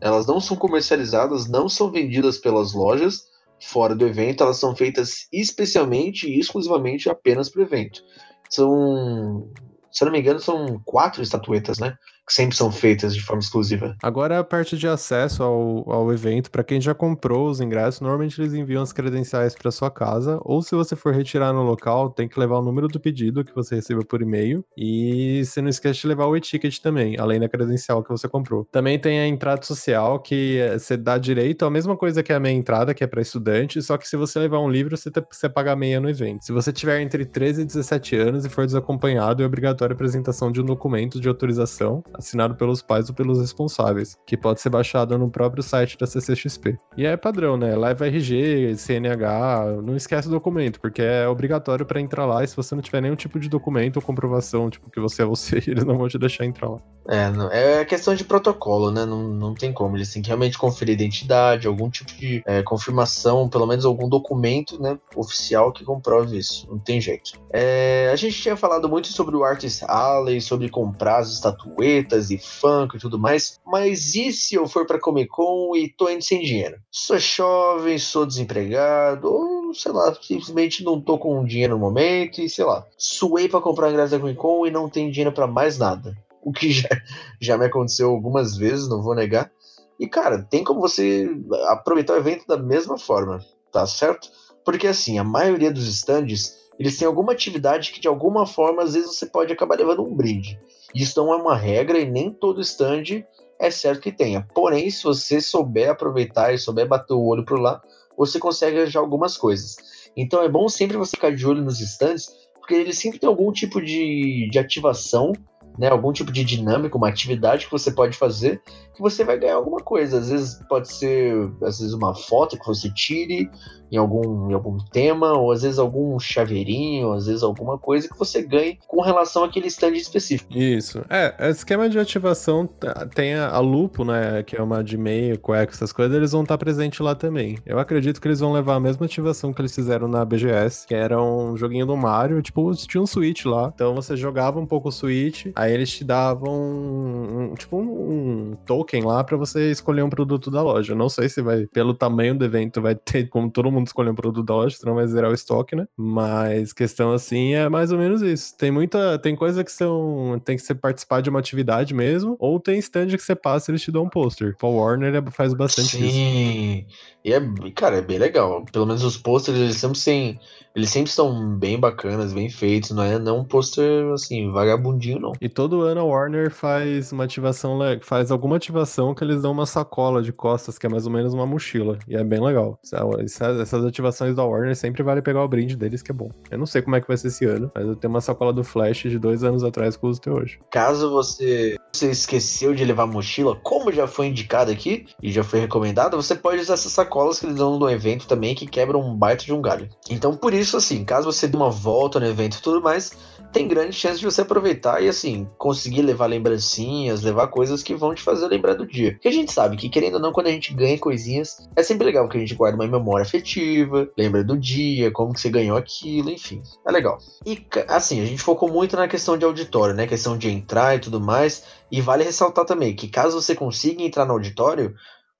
elas 0.00 0.24
não 0.26 0.40
são 0.40 0.56
comercializadas, 0.56 1.48
não 1.48 1.68
são 1.68 1.90
vendidas 1.90 2.38
pelas 2.38 2.72
lojas 2.72 3.24
fora 3.60 3.96
do 3.96 4.06
evento, 4.06 4.44
elas 4.44 4.58
são 4.58 4.76
feitas 4.76 5.26
especialmente 5.32 6.28
e 6.28 6.38
exclusivamente 6.38 7.10
apenas 7.10 7.48
para 7.48 7.60
o 7.60 7.64
evento. 7.64 8.02
São, 8.48 9.50
se 9.90 10.04
eu 10.04 10.06
não 10.06 10.12
me 10.12 10.20
engano, 10.20 10.38
são 10.38 10.80
quatro 10.84 11.22
estatuetas, 11.22 11.78
né? 11.78 11.96
Sempre 12.28 12.56
são 12.56 12.70
feitas 12.70 13.14
de 13.14 13.22
forma 13.22 13.40
exclusiva. 13.40 13.96
Agora 14.02 14.38
a 14.38 14.44
parte 14.44 14.76
de 14.76 14.88
acesso 14.88 15.42
ao, 15.42 15.90
ao 15.90 16.12
evento, 16.12 16.50
para 16.50 16.64
quem 16.64 16.80
já 16.80 16.94
comprou 16.94 17.48
os 17.48 17.60
ingressos, 17.60 18.00
normalmente 18.00 18.40
eles 18.40 18.54
enviam 18.54 18.82
as 18.82 18.92
credenciais 18.92 19.54
para 19.54 19.70
sua 19.70 19.90
casa, 19.90 20.38
ou 20.42 20.62
se 20.62 20.74
você 20.74 20.96
for 20.96 21.14
retirar 21.14 21.52
no 21.52 21.62
local, 21.62 22.10
tem 22.10 22.28
que 22.28 22.38
levar 22.38 22.58
o 22.58 22.62
número 22.62 22.88
do 22.88 23.00
pedido 23.00 23.44
que 23.44 23.54
você 23.54 23.76
recebeu 23.76 24.04
por 24.04 24.22
e-mail, 24.22 24.64
e 24.76 25.42
você 25.44 25.60
não 25.60 25.68
esquece 25.68 26.00
de 26.00 26.08
levar 26.08 26.26
o 26.26 26.36
e-ticket 26.36 26.78
também, 26.78 27.16
além 27.18 27.40
da 27.40 27.48
credencial 27.48 28.02
que 28.02 28.10
você 28.10 28.28
comprou. 28.28 28.66
Também 28.70 28.98
tem 28.98 29.20
a 29.20 29.26
entrada 29.26 29.62
social, 29.62 30.20
que 30.20 30.58
é, 30.58 30.78
você 30.78 30.96
dá 30.96 31.18
direito 31.18 31.64
à 31.64 31.70
mesma 31.70 31.96
coisa 31.96 32.22
que 32.22 32.32
a 32.32 32.40
meia 32.40 32.54
entrada, 32.54 32.94
que 32.94 33.04
é 33.04 33.06
para 33.06 33.22
estudante, 33.22 33.80
só 33.82 33.96
que 33.96 34.08
se 34.08 34.16
você 34.16 34.38
levar 34.38 34.58
um 34.60 34.70
livro, 34.70 34.96
você, 34.96 35.10
você 35.30 35.48
paga 35.48 35.76
meia 35.76 36.00
no 36.00 36.08
evento. 36.08 36.44
Se 36.44 36.52
você 36.52 36.72
tiver 36.72 37.00
entre 37.00 37.24
13 37.24 37.62
e 37.62 37.64
17 37.64 38.16
anos 38.16 38.44
e 38.44 38.48
for 38.48 38.66
desacompanhado, 38.66 39.42
é 39.42 39.46
obrigatória 39.46 39.92
a 39.92 39.96
apresentação 39.96 40.50
de 40.50 40.60
um 40.60 40.64
documento 40.64 41.20
de 41.20 41.28
autorização 41.28 42.02
assinado 42.16 42.54
pelos 42.54 42.82
pais 42.82 43.08
ou 43.08 43.14
pelos 43.14 43.40
responsáveis, 43.40 44.16
que 44.26 44.36
pode 44.36 44.60
ser 44.60 44.70
baixado 44.70 45.16
no 45.18 45.30
próprio 45.30 45.62
site 45.62 45.98
da 45.98 46.06
CCXP. 46.06 46.78
E 46.96 47.06
é 47.06 47.16
padrão, 47.16 47.56
né? 47.56 47.76
Leva 47.76 48.06
RG, 48.06 48.74
CNH, 48.76 49.82
não 49.82 49.96
esquece 49.96 50.28
o 50.28 50.30
documento, 50.30 50.80
porque 50.80 51.02
é 51.02 51.28
obrigatório 51.28 51.84
para 51.84 52.00
entrar 52.00 52.26
lá 52.26 52.42
e 52.42 52.48
se 52.48 52.56
você 52.56 52.74
não 52.74 52.82
tiver 52.82 53.00
nenhum 53.00 53.16
tipo 53.16 53.38
de 53.38 53.48
documento 53.48 53.96
ou 53.96 54.02
comprovação, 54.02 54.70
tipo, 54.70 54.90
que 54.90 55.00
você 55.00 55.22
é 55.22 55.24
você, 55.24 55.56
eles 55.66 55.84
não 55.84 55.98
vão 55.98 56.08
te 56.08 56.18
deixar 56.18 56.44
entrar 56.44 56.68
lá. 56.68 56.78
É, 57.08 57.80
é 57.80 57.84
questão 57.84 58.14
de 58.14 58.24
protocolo, 58.24 58.90
né? 58.90 59.04
Não, 59.04 59.22
não 59.28 59.54
tem 59.54 59.72
como. 59.72 59.96
Eles 59.96 60.12
têm 60.12 60.22
que 60.22 60.28
realmente 60.28 60.58
conferir 60.58 60.94
identidade, 60.94 61.66
algum 61.66 61.88
tipo 61.88 62.12
de 62.12 62.42
é, 62.44 62.62
confirmação, 62.62 63.48
pelo 63.48 63.66
menos 63.66 63.84
algum 63.84 64.08
documento 64.08 64.80
né, 64.80 64.98
oficial 65.14 65.72
que 65.72 65.84
comprove 65.84 66.36
isso. 66.36 66.66
Não 66.68 66.78
tem 66.78 67.00
jeito. 67.00 67.32
É, 67.52 68.10
a 68.12 68.16
gente 68.16 68.40
tinha 68.40 68.56
falado 68.56 68.88
muito 68.88 69.08
sobre 69.08 69.36
o 69.36 69.44
Artist 69.44 69.84
Alley, 69.86 70.40
sobre 70.40 70.68
comprar 70.68 71.18
as 71.18 71.32
estatuetas 71.32 72.05
e 72.14 72.38
funk 72.38 72.96
e 72.96 73.00
tudo 73.00 73.18
mais, 73.18 73.60
mas 73.66 74.14
e 74.14 74.32
se 74.32 74.54
eu 74.54 74.66
for 74.68 74.86
pra 74.86 75.00
Comic 75.00 75.28
Con 75.28 75.74
e 75.74 75.88
tô 75.88 76.08
indo 76.08 76.22
sem 76.22 76.42
dinheiro? 76.42 76.78
Sou 76.90 77.18
jovem, 77.18 77.98
sou 77.98 78.24
desempregado, 78.24 79.28
ou 79.32 79.74
sei 79.74 79.92
lá, 79.92 80.14
simplesmente 80.22 80.84
não 80.84 81.00
tô 81.00 81.18
com 81.18 81.44
dinheiro 81.44 81.74
no 81.74 81.80
momento 81.80 82.40
e 82.40 82.48
sei 82.48 82.64
lá, 82.64 82.86
suei 82.96 83.48
pra 83.48 83.60
comprar 83.60 83.90
ingresso 83.90 84.12
da 84.12 84.20
Comic 84.20 84.38
Con 84.38 84.66
e 84.66 84.70
não 84.70 84.88
tem 84.88 85.10
dinheiro 85.10 85.32
para 85.32 85.46
mais 85.46 85.78
nada. 85.78 86.16
O 86.42 86.52
que 86.52 86.70
já, 86.70 86.88
já 87.40 87.58
me 87.58 87.66
aconteceu 87.66 88.10
algumas 88.10 88.56
vezes, 88.56 88.88
não 88.88 89.02
vou 89.02 89.14
negar. 89.14 89.50
E 89.98 90.06
cara, 90.06 90.42
tem 90.42 90.62
como 90.62 90.80
você 90.80 91.28
aproveitar 91.68 92.14
o 92.14 92.18
evento 92.18 92.46
da 92.46 92.56
mesma 92.56 92.98
forma, 92.98 93.40
tá 93.72 93.86
certo? 93.86 94.30
Porque 94.64 94.86
assim, 94.86 95.18
a 95.18 95.24
maioria 95.24 95.72
dos 95.72 95.88
stands 95.88 96.54
eles 96.78 96.98
têm 96.98 97.06
alguma 97.06 97.32
atividade 97.32 97.92
que 97.92 98.00
de 98.00 98.08
alguma 98.08 98.46
forma 98.46 98.82
às 98.82 98.94
vezes 98.94 99.16
você 99.16 99.26
pode 99.26 99.52
acabar 99.52 99.78
levando 99.78 100.02
um 100.02 100.14
brinde. 100.14 100.58
Isso 100.94 101.20
não 101.20 101.32
é 101.32 101.36
uma 101.36 101.56
regra 101.56 101.98
e 101.98 102.10
nem 102.10 102.30
todo 102.30 102.60
stand 102.60 103.24
é 103.58 103.70
certo 103.70 104.02
que 104.02 104.12
tenha. 104.12 104.46
Porém, 104.54 104.90
se 104.90 105.02
você 105.02 105.40
souber 105.40 105.90
aproveitar 105.90 106.52
e 106.52 106.58
souber 106.58 106.86
bater 106.86 107.14
o 107.14 107.24
olho 107.24 107.44
por 107.44 107.58
lá, 107.58 107.80
você 108.16 108.38
consegue 108.38 108.86
já 108.86 109.00
algumas 109.00 109.36
coisas. 109.36 109.76
Então 110.16 110.42
é 110.42 110.48
bom 110.48 110.68
sempre 110.68 110.96
você 110.96 111.16
ficar 111.16 111.34
de 111.34 111.46
olho 111.46 111.62
nos 111.62 111.80
stands, 111.80 112.28
porque 112.54 112.74
eles 112.74 112.98
sempre 112.98 113.18
têm 113.18 113.28
algum 113.28 113.52
tipo 113.52 113.80
de, 113.80 114.48
de 114.50 114.58
ativação 114.58 115.32
né, 115.78 115.88
algum 115.88 116.12
tipo 116.12 116.32
de 116.32 116.44
dinâmica, 116.44 116.96
uma 116.96 117.08
atividade 117.08 117.66
que 117.66 117.72
você 117.72 117.90
pode 117.90 118.16
fazer, 118.16 118.60
que 118.96 119.02
você 119.02 119.22
vai 119.22 119.38
ganhar 119.38 119.54
alguma 119.54 119.78
coisa. 119.78 120.18
Às 120.18 120.30
vezes 120.30 120.60
pode 120.68 120.92
ser, 120.92 121.50
às 121.62 121.78
vezes 121.78 121.92
uma 121.92 122.14
foto 122.14 122.58
que 122.58 122.66
você 122.66 122.90
tire 122.90 123.50
em 123.90 123.96
algum, 123.96 124.50
em 124.50 124.54
algum 124.54 124.78
tema, 124.78 125.32
ou 125.34 125.52
às 125.52 125.62
vezes 125.62 125.78
algum 125.78 126.18
chaveirinho, 126.18 127.12
às 127.12 127.26
vezes 127.26 127.42
alguma 127.42 127.78
coisa 127.78 128.08
que 128.08 128.18
você 128.18 128.42
ganhe 128.42 128.78
com 128.86 129.00
relação 129.00 129.44
àquele 129.44 129.68
stand 129.68 129.92
específico. 129.92 130.52
Isso. 130.52 131.04
É, 131.08 131.50
esquema 131.50 131.88
de 131.88 131.98
ativação 131.98 132.68
tem 133.14 133.34
a, 133.34 133.58
Lupo, 133.60 134.04
né, 134.04 134.42
que 134.42 134.56
é 134.56 134.62
uma 134.62 134.82
de 134.82 134.96
meio, 134.96 135.38
cueca, 135.38 135.72
essas 135.72 135.92
coisas, 135.92 136.16
eles 136.16 136.32
vão 136.32 136.42
estar 136.42 136.58
presentes 136.58 137.00
lá 137.00 137.14
também. 137.14 137.58
Eu 137.66 137.78
acredito 137.78 138.20
que 138.20 138.28
eles 138.28 138.40
vão 138.40 138.52
levar 138.52 138.74
a 138.74 138.80
mesma 138.80 139.06
ativação 139.06 139.52
que 139.52 139.60
eles 139.60 139.74
fizeram 139.74 140.08
na 140.08 140.24
BGS, 140.24 140.86
que 140.86 140.94
era 140.94 141.20
um 141.20 141.56
joguinho 141.56 141.86
do 141.86 141.96
Mario, 141.96 142.40
tipo, 142.42 142.72
tinha 142.74 143.02
um 143.02 143.06
Switch 143.06 143.44
lá. 143.44 143.72
Então 143.74 143.94
você 143.94 144.16
jogava 144.16 144.58
um 144.58 144.66
pouco 144.66 144.88
o 144.88 144.92
Switch, 144.92 145.46
aí 145.54 145.72
eles 145.72 145.90
te 145.90 146.04
davam 146.04 146.52
um, 146.52 147.54
tipo 147.54 147.76
um, 147.76 147.82
um 147.82 148.56
token 148.64 148.85
lá 149.02 149.22
para 149.24 149.36
você 149.36 149.70
escolher 149.70 150.02
um 150.02 150.10
produto 150.10 150.50
da 150.50 150.62
loja. 150.62 150.94
não 150.94 151.08
sei 151.08 151.28
se 151.28 151.42
vai, 151.42 151.66
pelo 151.66 151.94
tamanho 151.94 152.36
do 152.36 152.44
evento, 152.44 152.80
vai 152.80 152.94
ter 152.94 153.28
como 153.28 153.50
todo 153.50 153.70
mundo 153.70 153.86
escolher 153.86 154.10
um 154.10 154.14
produto 154.14 154.46
da 154.46 154.54
loja, 154.54 154.76
senão 154.76 154.94
vai 154.94 155.06
zerar 155.06 155.30
o 155.30 155.34
estoque, 155.34 155.74
né? 155.74 155.86
Mas 155.96 156.72
questão 156.72 157.12
assim 157.12 157.54
é 157.54 157.68
mais 157.68 157.92
ou 157.92 157.98
menos 157.98 158.22
isso. 158.22 158.56
Tem 158.56 158.70
muita, 158.70 159.18
tem 159.18 159.34
coisa 159.34 159.64
que 159.64 159.72
são, 159.72 160.40
tem 160.44 160.56
que 160.56 160.62
você 160.62 160.74
participar 160.74 161.20
de 161.20 161.30
uma 161.30 161.38
atividade 161.38 161.94
mesmo, 161.94 162.36
ou 162.38 162.60
tem 162.60 162.78
stand 162.78 163.08
que 163.08 163.18
você 163.18 163.34
passa 163.34 163.70
e 163.70 163.72
eles 163.72 163.82
te 163.82 163.90
dão 163.90 164.04
um 164.04 164.08
pôster. 164.08 164.54
O 164.62 164.76
Warner 164.76 165.30
faz 165.30 165.54
bastante 165.54 165.96
Sim. 165.96 166.06
isso. 166.06 166.16
Sim, 166.16 166.86
e 167.26 167.32
é, 167.32 167.40
cara, 167.74 167.96
é 167.96 168.02
bem 168.02 168.18
legal. 168.18 168.64
Pelo 168.70 168.86
menos 168.86 169.02
os 169.02 169.18
posters, 169.18 169.58
eles 169.58 169.74
sempre, 169.74 169.98
sem, 169.98 170.38
eles 170.76 170.90
sempre 170.90 171.10
são 171.10 171.56
bem 171.56 171.76
bacanas, 171.76 172.32
bem 172.32 172.48
feitos, 172.48 172.92
não 172.92 173.02
é 173.02 173.18
não 173.18 173.40
um 173.40 173.44
pôster, 173.44 174.12
assim, 174.12 174.52
vagabundinho, 174.52 175.18
não. 175.18 175.32
E 175.40 175.48
todo 175.48 175.82
ano 175.82 176.02
a 176.02 176.04
Warner 176.04 176.52
faz 176.52 177.10
uma 177.10 177.24
ativação, 177.24 177.80
faz 178.00 178.30
alguma 178.30 178.54
ativação 178.54 179.12
que 179.12 179.24
eles 179.24 179.42
dão 179.42 179.50
uma 179.50 179.66
sacola 179.66 180.22
de 180.22 180.32
costas, 180.32 180.78
que 180.78 180.86
é 180.86 180.88
mais 180.88 181.04
ou 181.04 181.12
menos 181.12 181.34
uma 181.34 181.44
mochila, 181.44 181.98
e 182.06 182.14
é 182.14 182.22
bem 182.22 182.40
legal. 182.40 182.78
Essas 183.18 183.84
ativações 183.84 184.36
da 184.36 184.44
Warner 184.44 184.76
sempre 184.76 185.02
vale 185.02 185.20
pegar 185.20 185.42
o 185.42 185.48
brinde 185.48 185.76
deles, 185.76 186.02
que 186.02 186.12
é 186.12 186.14
bom. 186.14 186.30
Eu 186.48 186.58
não 186.58 186.66
sei 186.66 186.80
como 186.80 186.94
é 186.94 187.00
que 187.00 187.08
vai 187.08 187.16
ser 187.16 187.26
esse 187.26 187.44
ano, 187.44 187.72
mas 187.74 187.88
eu 187.88 187.96
tenho 187.96 188.14
uma 188.14 188.20
sacola 188.20 188.52
do 188.52 188.62
Flash 188.62 188.98
de 188.98 189.18
dois 189.18 189.42
anos 189.42 189.64
atrás 189.64 189.96
que 189.96 190.04
eu 190.04 190.10
uso 190.10 190.20
até 190.20 190.30
hoje. 190.30 190.60
Caso 190.70 191.10
você, 191.10 191.76
você 191.96 192.10
esqueceu 192.10 192.74
de 192.74 192.84
levar 192.84 193.06
mochila, 193.06 193.56
como 193.62 193.92
já 193.92 194.06
foi 194.06 194.26
indicado 194.26 194.70
aqui, 194.70 195.06
e 195.22 195.32
já 195.32 195.42
foi 195.42 195.60
recomendado, 195.60 196.16
você 196.16 196.34
pode 196.34 196.60
usar 196.60 196.74
essa 196.74 196.88
sacola 196.88 197.16
sacolas 197.16 197.40
que 197.40 197.46
eles 197.46 197.56
dão 197.56 197.78
no 197.78 197.90
evento 197.90 198.26
também 198.26 198.54
que 198.54 198.66
quebram 198.66 199.00
um 199.00 199.14
baita 199.14 199.44
de 199.44 199.52
um 199.52 199.62
galho. 199.62 199.88
Então, 200.10 200.36
por 200.36 200.52
isso, 200.52 200.76
assim, 200.76 201.04
caso 201.04 201.30
você 201.30 201.48
dê 201.48 201.56
uma 201.56 201.70
volta 201.70 202.20
no 202.20 202.26
evento 202.26 202.58
e 202.58 202.62
tudo 202.62 202.82
mais, 202.82 203.12
tem 203.56 203.66
grande 203.66 203.96
chance 203.96 204.18
de 204.18 204.24
você 204.26 204.42
aproveitar 204.42 205.02
e, 205.02 205.08
assim, 205.08 205.48
conseguir 205.56 206.02
levar 206.02 206.26
lembrancinhas, 206.26 207.22
levar 207.22 207.46
coisas 207.46 207.82
que 207.82 207.94
vão 207.94 208.14
te 208.14 208.22
fazer 208.22 208.48
lembrar 208.48 208.74
do 208.74 208.86
dia. 208.86 209.12
Porque 209.12 209.28
a 209.28 209.32
gente 209.32 209.50
sabe 209.50 209.78
que, 209.78 209.88
querendo 209.88 210.16
ou 210.16 210.20
não, 210.20 210.30
quando 210.30 210.48
a 210.48 210.50
gente 210.50 210.74
ganha 210.74 210.98
coisinhas, 210.98 211.66
é 211.74 211.82
sempre 211.82 212.04
legal 212.04 212.28
que 212.28 212.36
a 212.36 212.40
gente 212.40 212.54
guarda 212.54 212.76
uma 212.76 212.86
memória 212.86 213.22
afetiva, 213.22 214.10
lembra 214.14 214.44
do 214.44 214.58
dia, 214.58 215.10
como 215.10 215.32
que 215.32 215.40
você 215.40 215.48
ganhou 215.48 215.74
aquilo, 215.74 216.28
enfim. 216.28 216.62
É 216.86 216.92
legal. 216.92 217.16
E, 217.46 217.66
assim, 217.88 218.20
a 218.20 218.26
gente 218.26 218.42
focou 218.42 218.70
muito 218.70 218.94
na 218.94 219.08
questão 219.08 219.38
de 219.38 219.46
auditório, 219.46 219.94
né? 219.94 220.06
Questão 220.06 220.36
de 220.36 220.50
entrar 220.50 220.94
e 220.94 220.98
tudo 220.98 221.18
mais. 221.18 221.64
E 221.90 222.02
vale 222.02 222.24
ressaltar 222.24 222.66
também 222.66 222.94
que 222.94 223.08
caso 223.08 223.40
você 223.40 223.54
consiga 223.54 224.02
entrar 224.02 224.26
no 224.26 224.34
auditório, 224.34 224.94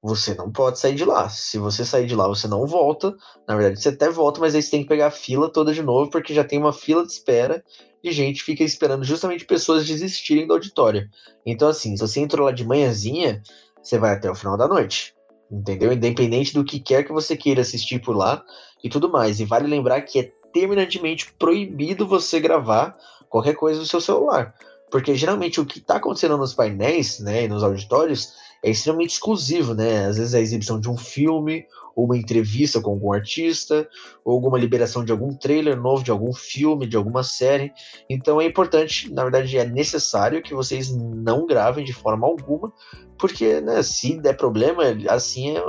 você 0.07 0.35
não 0.35 0.51
pode 0.51 0.79
sair 0.79 0.95
de 0.95 1.05
lá. 1.05 1.29
Se 1.29 1.59
você 1.59 1.85
sair 1.85 2.07
de 2.07 2.14
lá, 2.14 2.29
você 2.29 2.47
não 2.47 2.66
volta. 2.66 3.14
Na 3.47 3.57
verdade, 3.57 3.83
você 3.83 3.88
até 3.88 4.09
volta, 4.09 4.40
mas 4.40 4.55
aí 4.55 4.62
você 4.62 4.71
tem 4.71 4.83
que 4.83 4.88
pegar 4.88 5.09
a 5.09 5.11
fila 5.11 5.51
toda 5.51 5.75
de 5.75 5.83
novo, 5.83 6.11
porque 6.11 6.33
já 6.33 6.45
tem 6.45 6.59
uma 6.59 6.73
fila 6.73 7.05
de 7.05 7.12
espera 7.12 7.62
de 8.03 8.12
gente 8.12 8.45
fica 8.45 8.62
esperando 8.62 9.05
justamente 9.05 9.45
pessoas 9.45 9.85
desistirem 9.85 10.47
do 10.47 10.53
auditório. 10.53 11.09
Então, 11.45 11.69
assim, 11.69 11.97
se 11.97 12.01
você 12.01 12.21
entrou 12.21 12.47
lá 12.47 12.53
de 12.53 12.64
manhãzinha, 12.64 13.42
você 13.83 13.99
vai 13.99 14.14
até 14.14 14.31
o 14.31 14.35
final 14.35 14.57
da 14.57 14.69
noite. 14.69 15.12
Entendeu? 15.51 15.92
Independente 15.92 16.55
do 16.55 16.64
que 16.64 16.79
quer 16.79 17.05
que 17.05 17.12
você 17.12 17.37
queira 17.37 17.62
assistir 17.62 18.01
por 18.01 18.16
lá 18.16 18.45
e 18.83 18.88
tudo 18.88 19.11
mais. 19.11 19.40
E 19.40 19.45
vale 19.45 19.66
lembrar 19.66 20.01
que 20.03 20.21
é 20.21 20.33
terminantemente 20.53 21.33
proibido 21.33 22.07
você 22.07 22.38
gravar 22.38 22.97
qualquer 23.29 23.55
coisa 23.55 23.81
do 23.81 23.87
seu 23.87 24.01
celular. 24.01 24.55
Porque 24.90 25.16
geralmente 25.16 25.61
o 25.61 25.66
que 25.66 25.79
está 25.79 25.97
acontecendo 25.97 26.37
nos 26.37 26.55
painéis, 26.55 27.19
né, 27.19 27.45
e 27.45 27.49
nos 27.49 27.64
auditórios, 27.64 28.33
é 28.66 28.70
extremamente 28.70 29.12
exclusivo, 29.12 29.74
né? 29.74 30.07
Às 30.07 30.18
vezes 30.18 30.35
é 30.35 30.38
a 30.38 30.40
exibição 30.40 30.81
de 30.81 30.90
um 30.90 30.96
filme, 30.96 31.64
ou 31.94 32.05
uma 32.05 32.18
entrevista 32.18 32.81
com 32.81 32.90
algum 32.90 33.12
artista, 33.12 33.88
ou 34.24 34.35
alguma 34.35 34.59
liberação 34.59 35.05
de 35.05 35.12
algum 35.12 35.33
trailer 35.33 35.81
novo, 35.81 36.02
de 36.02 36.11
algum 36.11 36.33
filme, 36.33 36.85
de 36.85 36.96
alguma 36.96 37.22
série. 37.22 37.72
Então 38.11 38.40
é 38.40 38.44
importante, 38.44 39.11
na 39.12 39.22
verdade 39.22 39.57
é 39.57 39.64
necessário 39.64 40.42
que 40.42 40.52
vocês 40.52 40.90
não 40.90 41.46
gravem 41.46 41.85
de 41.85 41.92
forma 41.92 42.26
alguma, 42.26 42.72
porque 43.16 43.61
né, 43.61 43.85
se 43.85 44.20
der 44.20 44.37
problema, 44.37 44.83
assim 45.09 45.57
é, 45.57 45.61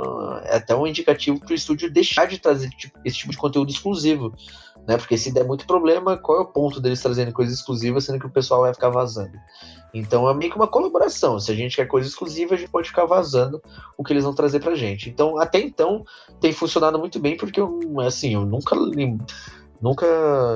é 0.46 0.56
até 0.56 0.74
um 0.74 0.86
indicativo 0.86 1.38
para 1.38 1.52
o 1.52 1.54
estúdio 1.54 1.90
deixar 1.90 2.26
de 2.26 2.38
trazer 2.38 2.68
tipo, 2.70 2.98
esse 3.04 3.18
tipo 3.18 3.30
de 3.30 3.38
conteúdo 3.38 3.70
exclusivo. 3.70 4.34
Né? 4.88 4.96
Porque 4.96 5.18
se 5.18 5.30
der 5.30 5.44
muito 5.44 5.66
problema, 5.66 6.16
qual 6.16 6.38
é 6.38 6.40
o 6.40 6.46
ponto 6.46 6.80
deles 6.80 7.02
trazendo 7.02 7.30
coisa 7.30 7.52
exclusiva, 7.52 8.00
sendo 8.00 8.18
que 8.18 8.26
o 8.26 8.30
pessoal 8.30 8.62
vai 8.62 8.72
ficar 8.72 8.88
vazando? 8.88 9.38
Então 9.92 10.28
é 10.28 10.32
meio 10.32 10.50
que 10.50 10.56
uma 10.56 10.66
colaboração. 10.66 11.38
Se 11.38 11.52
a 11.52 11.54
gente 11.54 11.76
quer 11.76 11.86
coisa 11.86 12.08
exclusiva, 12.08 12.54
a 12.54 12.56
gente 12.56 12.70
pode 12.70 12.88
ficar 12.88 13.04
vazando 13.04 13.62
o 13.98 14.02
que 14.02 14.14
eles 14.14 14.24
vão 14.24 14.34
trazer 14.34 14.60
pra 14.60 14.74
gente. 14.74 15.10
Então, 15.10 15.38
até 15.38 15.60
então, 15.60 16.04
tem 16.40 16.54
funcionado 16.54 16.98
muito 16.98 17.20
bem, 17.20 17.36
porque 17.36 17.60
eu, 17.60 17.78
assim, 18.00 18.32
eu 18.32 18.46
nunca 18.46 18.74
nunca 19.80 20.06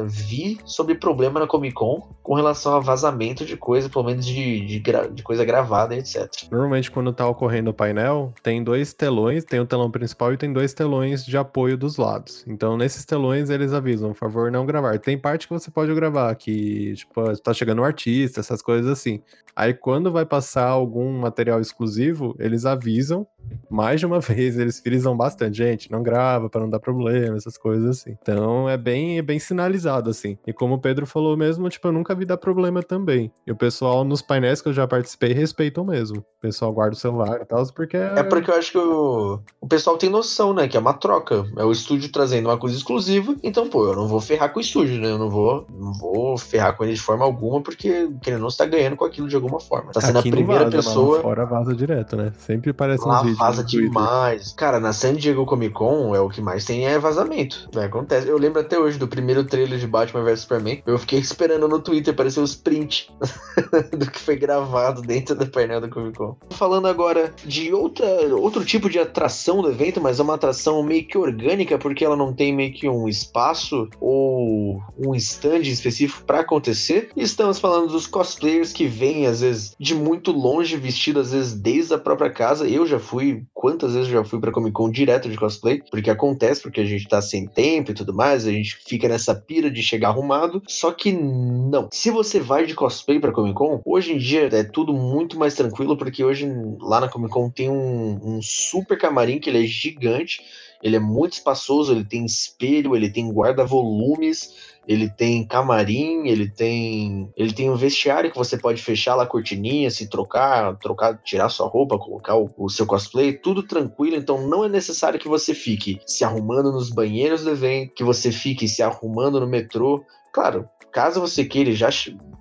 vi 0.06 0.58
sobre 0.64 0.94
problema 0.94 1.40
na 1.40 1.46
Comic 1.46 1.74
Con 1.74 2.08
com 2.22 2.34
relação 2.34 2.76
a 2.76 2.80
vazamento 2.80 3.44
de 3.44 3.56
coisa, 3.56 3.88
pelo 3.88 4.04
menos 4.04 4.24
de, 4.24 4.60
de, 4.64 4.80
de, 4.80 5.22
coisa 5.22 5.44
gravada, 5.44 5.96
etc. 5.96 6.28
Normalmente, 6.50 6.90
quando 6.90 7.12
tá 7.12 7.26
ocorrendo 7.28 7.70
o 7.70 7.74
painel, 7.74 8.32
tem 8.42 8.62
dois 8.62 8.94
telões, 8.94 9.44
tem 9.44 9.60
o 9.60 9.66
telão 9.66 9.90
principal 9.90 10.32
e 10.32 10.36
tem 10.36 10.52
dois 10.52 10.72
telões 10.72 11.24
de 11.24 11.36
apoio 11.36 11.76
dos 11.76 11.96
lados. 11.96 12.44
Então, 12.46 12.76
nesses 12.76 13.04
telões, 13.04 13.50
eles 13.50 13.72
avisam, 13.72 14.10
por 14.10 14.18
favor, 14.18 14.50
não 14.52 14.64
gravar. 14.64 14.98
Tem 14.98 15.18
parte 15.18 15.48
que 15.48 15.52
você 15.52 15.70
pode 15.70 15.92
gravar, 15.94 16.34
que, 16.36 16.94
tipo, 16.94 17.36
tá 17.40 17.52
chegando 17.52 17.82
um 17.82 17.84
artista, 17.84 18.40
essas 18.40 18.62
coisas 18.62 18.90
assim. 18.90 19.20
Aí, 19.54 19.74
quando 19.74 20.10
vai 20.10 20.24
passar 20.24 20.66
algum 20.66 21.12
material 21.18 21.60
exclusivo, 21.60 22.34
eles 22.38 22.64
avisam 22.64 23.26
mais 23.68 24.00
de 24.00 24.06
uma 24.06 24.20
vez, 24.20 24.58
eles 24.58 24.80
frisam 24.80 25.16
bastante, 25.16 25.58
gente, 25.58 25.90
não 25.90 26.02
grava 26.02 26.48
para 26.48 26.60
não 26.60 26.70
dar 26.70 26.80
problema, 26.80 27.36
essas 27.36 27.58
coisas 27.58 27.98
assim. 27.98 28.16
Então, 28.22 28.68
é 28.68 28.76
bem, 28.76 29.11
é 29.18 29.22
bem 29.22 29.38
sinalizado, 29.38 30.10
assim. 30.10 30.38
E 30.46 30.52
como 30.52 30.74
o 30.74 30.78
Pedro 30.78 31.06
falou 31.06 31.36
mesmo, 31.36 31.68
tipo, 31.68 31.88
eu 31.88 31.92
nunca 31.92 32.14
vi 32.14 32.24
dar 32.24 32.36
problema 32.36 32.82
também. 32.82 33.32
E 33.46 33.52
o 33.52 33.56
pessoal 33.56 34.04
nos 34.04 34.22
painéis 34.22 34.60
que 34.60 34.68
eu 34.68 34.72
já 34.72 34.86
participei 34.86 35.32
respeitam 35.32 35.84
mesmo. 35.84 36.18
O 36.18 36.40
pessoal 36.40 36.72
guarda 36.72 36.94
o 36.94 36.98
celular 36.98 37.40
e 37.40 37.44
tal, 37.44 37.64
porque. 37.72 37.96
É... 37.96 38.22
porque 38.22 38.50
eu 38.50 38.54
acho 38.56 38.72
que 38.72 38.78
o, 38.78 39.40
o 39.60 39.66
pessoal 39.66 39.96
tem 39.96 40.10
noção, 40.10 40.52
né? 40.52 40.68
Que 40.68 40.76
é 40.76 40.80
uma 40.80 40.94
troca. 40.94 41.46
É 41.56 41.64
o 41.64 41.72
estúdio 41.72 42.10
trazendo 42.10 42.48
uma 42.48 42.58
coisa 42.58 42.76
exclusiva. 42.76 43.34
Então, 43.42 43.68
pô, 43.68 43.86
eu 43.86 43.96
não 43.96 44.08
vou 44.08 44.20
ferrar 44.20 44.52
com 44.52 44.58
o 44.58 44.62
estúdio, 44.62 45.00
né? 45.00 45.10
Eu 45.10 45.18
não 45.18 45.30
vou, 45.30 45.66
não 45.70 45.92
vou 45.92 46.36
ferrar 46.36 46.76
com 46.76 46.84
ele 46.84 46.94
de 46.94 47.00
forma 47.00 47.24
alguma, 47.24 47.60
porque 47.60 48.08
ele 48.26 48.38
não 48.38 48.48
está 48.48 48.64
ganhando 48.64 48.96
com 48.96 49.04
aquilo 49.04 49.28
de 49.28 49.36
alguma 49.36 49.60
forma. 49.60 49.92
Tá 49.92 50.00
sendo 50.00 50.18
Aqui 50.18 50.28
a 50.28 50.32
primeira 50.32 50.64
vaza, 50.64 50.76
pessoa. 50.76 51.20
Fora 51.20 51.44
vaza 51.44 51.74
direto, 51.74 52.16
né? 52.16 52.32
Sempre 52.38 52.72
parece 52.72 53.06
lá 53.06 53.22
um 53.22 53.34
vaza 53.34 53.62
demais. 53.64 54.52
Cara, 54.52 54.80
na 54.80 54.92
San 54.92 55.14
Diego 55.14 55.46
Comic 55.46 55.74
Con 55.74 56.14
é 56.14 56.20
o 56.20 56.28
que 56.28 56.40
mais 56.40 56.64
tem 56.64 56.86
é 56.86 56.98
vazamento. 56.98 57.68
É, 57.74 57.84
acontece. 57.84 58.28
Eu 58.28 58.38
lembro 58.38 58.60
até 58.60 58.78
hoje 58.78 58.98
do 59.02 59.08
primeiro 59.08 59.42
trailer 59.42 59.78
de 59.78 59.86
Batman 59.86 60.22
vs 60.22 60.40
Superman. 60.40 60.80
Eu 60.86 60.96
fiquei 60.96 61.18
esperando 61.18 61.66
no 61.66 61.80
Twitter 61.80 62.14
aparecer 62.14 62.40
os 62.40 62.54
prints 62.54 63.08
do 63.90 64.08
que 64.08 64.18
foi 64.20 64.36
gravado 64.36 65.02
dentro 65.02 65.34
do 65.34 65.46
painel 65.46 65.80
da 65.80 65.88
Comic 65.88 66.16
Con. 66.16 66.36
Falando 66.50 66.86
agora 66.86 67.34
de 67.44 67.72
outra, 67.72 68.06
outro 68.36 68.64
tipo 68.64 68.88
de 68.88 69.00
atração 69.00 69.60
do 69.60 69.70
evento, 69.70 70.00
mas 70.00 70.20
é 70.20 70.22
uma 70.22 70.34
atração 70.34 70.82
meio 70.84 71.04
que 71.04 71.18
orgânica, 71.18 71.76
porque 71.78 72.04
ela 72.04 72.16
não 72.16 72.32
tem 72.32 72.54
meio 72.54 72.72
que 72.72 72.88
um 72.88 73.08
espaço 73.08 73.88
ou 74.00 74.80
um 74.96 75.14
stand 75.16 75.62
específico 75.62 76.24
para 76.24 76.40
acontecer. 76.40 77.10
Estamos 77.16 77.58
falando 77.58 77.90
dos 77.90 78.06
cosplayers 78.06 78.72
que 78.72 78.86
vêm, 78.86 79.26
às 79.26 79.40
vezes, 79.40 79.74
de 79.80 79.96
muito 79.96 80.30
longe, 80.30 80.76
vestidos, 80.76 81.28
às 81.28 81.32
vezes, 81.32 81.54
desde 81.54 81.94
a 81.94 81.98
própria 81.98 82.30
casa. 82.30 82.68
Eu 82.68 82.86
já 82.86 83.00
fui, 83.00 83.42
quantas 83.52 83.94
vezes 83.94 84.08
eu 84.08 84.22
já 84.22 84.24
fui 84.24 84.38
pra 84.38 84.52
Comic 84.52 84.72
Con 84.72 84.90
direto 84.90 85.28
de 85.28 85.36
cosplay? 85.36 85.82
Porque 85.90 86.10
acontece, 86.10 86.62
porque 86.62 86.80
a 86.80 86.84
gente 86.84 87.08
tá 87.08 87.20
sem 87.20 87.48
tempo 87.48 87.90
e 87.90 87.94
tudo 87.94 88.14
mais, 88.14 88.46
a 88.46 88.52
gente 88.52 88.78
fica 88.92 89.08
nessa 89.08 89.34
pira 89.34 89.70
de 89.70 89.82
chegar 89.82 90.08
arrumado. 90.08 90.62
Só 90.68 90.92
que 90.92 91.10
não. 91.12 91.88
Se 91.90 92.10
você 92.10 92.38
vai 92.38 92.66
de 92.66 92.74
cosplay 92.74 93.18
pra 93.18 93.32
Comic 93.32 93.54
Con, 93.54 93.80
hoje 93.86 94.12
em 94.12 94.18
dia 94.18 94.50
é 94.52 94.62
tudo 94.62 94.92
muito 94.92 95.38
mais 95.38 95.54
tranquilo, 95.54 95.96
porque 95.96 96.22
hoje 96.22 96.46
lá 96.78 97.00
na 97.00 97.08
Comic 97.08 97.32
Con 97.32 97.48
tem 97.48 97.70
um, 97.70 98.20
um 98.22 98.42
super 98.42 98.98
camarim 98.98 99.38
que 99.38 99.48
ele 99.48 99.64
é 99.64 99.66
gigante. 99.66 100.42
Ele 100.82 100.96
é 100.96 101.00
muito 101.00 101.34
espaçoso, 101.34 101.92
ele 101.92 102.04
tem 102.04 102.26
espelho, 102.26 102.94
ele 102.94 103.08
tem 103.08 103.32
guarda-volumes, 103.32 104.71
ele 104.86 105.08
tem 105.08 105.46
camarim, 105.46 106.28
ele 106.28 106.48
tem 106.48 107.30
ele 107.36 107.52
tem 107.52 107.70
um 107.70 107.76
vestiário 107.76 108.30
que 108.30 108.36
você 108.36 108.56
pode 108.56 108.82
fechar 108.82 109.14
lá 109.14 109.22
a 109.24 109.26
cortininha, 109.26 109.90
se 109.90 110.08
trocar, 110.08 110.76
trocar, 110.78 111.18
tirar 111.22 111.48
sua 111.48 111.68
roupa, 111.68 111.98
colocar 111.98 112.36
o, 112.36 112.50
o, 112.56 112.68
seu 112.68 112.86
cosplay, 112.86 113.32
tudo 113.32 113.62
tranquilo, 113.62 114.16
então 114.16 114.46
não 114.46 114.64
é 114.64 114.68
necessário 114.68 115.20
que 115.20 115.28
você 115.28 115.54
fique 115.54 116.00
se 116.06 116.24
arrumando 116.24 116.72
nos 116.72 116.90
banheiros 116.90 117.44
do 117.44 117.50
evento, 117.50 117.94
que 117.94 118.04
você 118.04 118.32
fique 118.32 118.68
se 118.68 118.82
arrumando 118.82 119.40
no 119.40 119.46
metrô. 119.46 120.04
Claro, 120.32 120.68
caso 120.90 121.20
você 121.20 121.44
queira 121.44 121.72
já 121.72 121.90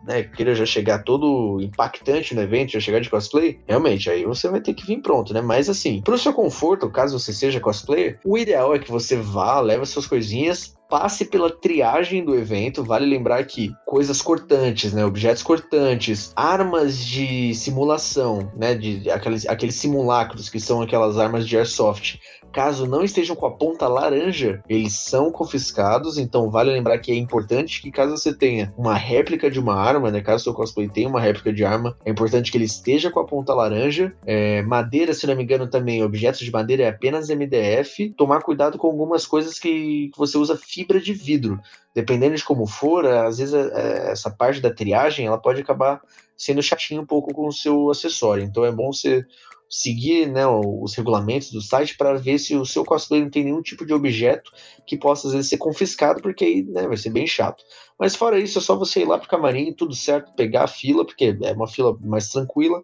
né, 0.06 0.24
queira 0.24 0.56
já 0.56 0.66
chegar 0.66 1.04
todo 1.04 1.60
impactante 1.62 2.34
no 2.36 2.42
evento, 2.42 2.72
já 2.72 2.80
chegar 2.80 3.00
de 3.00 3.10
cosplay, 3.10 3.60
realmente, 3.68 4.10
aí 4.10 4.26
você 4.26 4.48
vai 4.50 4.62
ter 4.62 4.74
que 4.74 4.86
vir 4.86 5.02
pronto, 5.02 5.34
né? 5.34 5.42
Mas 5.42 5.70
assim, 5.70 6.02
pro 6.02 6.18
seu 6.18 6.34
conforto, 6.34 6.90
caso 6.90 7.18
você 7.18 7.34
seja 7.34 7.60
cosplayer, 7.60 8.20
o 8.26 8.38
ideal 8.38 8.74
é 8.76 8.80
que 8.80 8.92
você 8.92 9.16
vá, 9.16 9.60
leve 9.60 9.86
suas 9.86 10.08
coisinhas, 10.08 10.76
passe 10.92 11.24
pela 11.24 11.50
triagem 11.50 12.24
do 12.24 12.36
evento. 12.36 12.84
Vale 12.84 13.06
lembrar 13.06 13.46
que 13.46 13.74
coisas 13.86 14.22
cortantes, 14.22 14.92
né, 14.92 15.06
objetos 15.06 15.42
cortantes, 15.42 16.34
armas 16.36 16.98
de 16.98 17.56
simulação, 17.56 18.52
né, 18.58 18.76
de 18.76 19.10
aqueles, 19.10 19.48
aqueles 19.48 19.76
simulacros 19.76 20.50
que 20.50 20.60
são 20.60 20.82
aquelas 20.82 21.18
armas 21.18 21.48
de 21.48 21.56
airsoft, 21.56 22.20
caso 22.52 22.86
não 22.86 23.04
estejam 23.04 23.36
com 23.36 23.46
a 23.46 23.52
ponta 23.52 23.88
laranja, 23.88 24.64
eles 24.68 24.94
são 24.94 25.32
confiscados. 25.32 26.18
Então 26.18 26.50
vale 26.50 26.72
lembrar 26.72 26.98
que 27.00 27.12
é 27.12 27.16
importante 27.16 27.82
que 27.82 27.92
caso 27.92 28.18
você 28.18 28.34
tenha 28.34 28.74
uma 28.78 28.96
réplica 28.96 29.50
de 29.50 29.60
uma 29.60 29.76
arma, 29.76 30.12
né, 30.12 30.22
caso 30.22 30.44
seu 30.44 30.54
cosplay 30.54 30.90
tenha 30.90 31.08
uma 31.08 31.20
réplica 31.20 31.52
de 31.54 31.64
arma, 31.64 31.98
é 32.06 32.12
importante 32.12 32.52
que 32.52 32.58
ele 32.58 32.66
esteja 32.66 33.10
com 33.10 33.20
a 33.20 33.26
ponta 33.26 33.54
laranja. 33.54 34.14
É, 34.26 34.62
madeira, 34.64 35.14
se 35.14 35.26
não 35.28 35.36
me 35.36 35.44
engano, 35.44 35.68
também 35.68 36.04
objetos 36.04 36.42
de 36.42 36.52
madeira 36.52 36.84
é 36.84 36.90
apenas 36.90 37.30
MDF. 37.30 38.14
Tomar 38.18 38.42
cuidado 38.42 38.78
com 38.78 38.88
algumas 38.88 39.26
coisas 39.26 39.58
que, 39.58 40.12
você 40.18 40.38
usa 40.38 40.58
fibra 40.58 41.00
de 41.00 41.14
vidro. 41.14 41.60
Dependendo 41.94 42.36
de 42.36 42.44
como 42.44 42.66
for, 42.66 43.06
às 43.06 43.38
vezes 43.38 43.54
é, 43.54 43.72
é, 43.74 44.12
essa 44.12 44.30
parte 44.30 44.62
da 44.62 44.74
triagem 44.74 45.26
ela 45.26 45.38
pode 45.38 45.62
acabar 45.62 46.02
sendo 46.38 46.62
chatinho 46.62 47.02
um 47.02 47.06
pouco 47.06 47.34
com 47.34 47.48
o 47.48 47.52
seu 47.52 47.90
acessório. 47.90 48.44
Então 48.44 48.66
é 48.66 48.72
bom 48.72 48.92
você 48.92 49.26
seguir 49.72 50.28
né, 50.28 50.46
os 50.46 50.94
regulamentos 50.94 51.50
do 51.50 51.62
site 51.62 51.96
para 51.96 52.16
ver 52.16 52.38
se 52.38 52.58
o 52.58 52.66
seu 52.66 52.84
cosplay 52.84 53.22
não 53.22 53.30
tem 53.30 53.46
nenhum 53.46 53.62
tipo 53.62 53.86
de 53.86 53.94
objeto 53.94 54.52
que 54.86 54.98
possa 54.98 55.28
às 55.28 55.34
vezes 55.34 55.50
ser 55.50 55.58
confiscado, 55.58 56.22
porque 56.22 56.44
aí 56.44 56.64
né, 56.64 56.86
vai 56.86 56.98
ser 56.98 57.10
bem 57.10 57.26
chato. 57.26 57.64
Mas 57.98 58.14
fora 58.14 58.38
isso, 58.38 58.60
é 58.60 58.62
só 58.62 58.76
você 58.76 59.04
ir 59.04 59.06
lá 59.06 59.18
pro 59.18 59.30
camarim, 59.30 59.74
tudo 59.74 59.96
certo, 59.96 60.34
pegar 60.34 60.66
a 60.66 60.68
fila, 60.68 61.06
porque 61.06 61.38
é 61.42 61.54
uma 61.54 61.68
fila 61.68 61.98
mais 62.02 62.28
tranquila, 62.28 62.82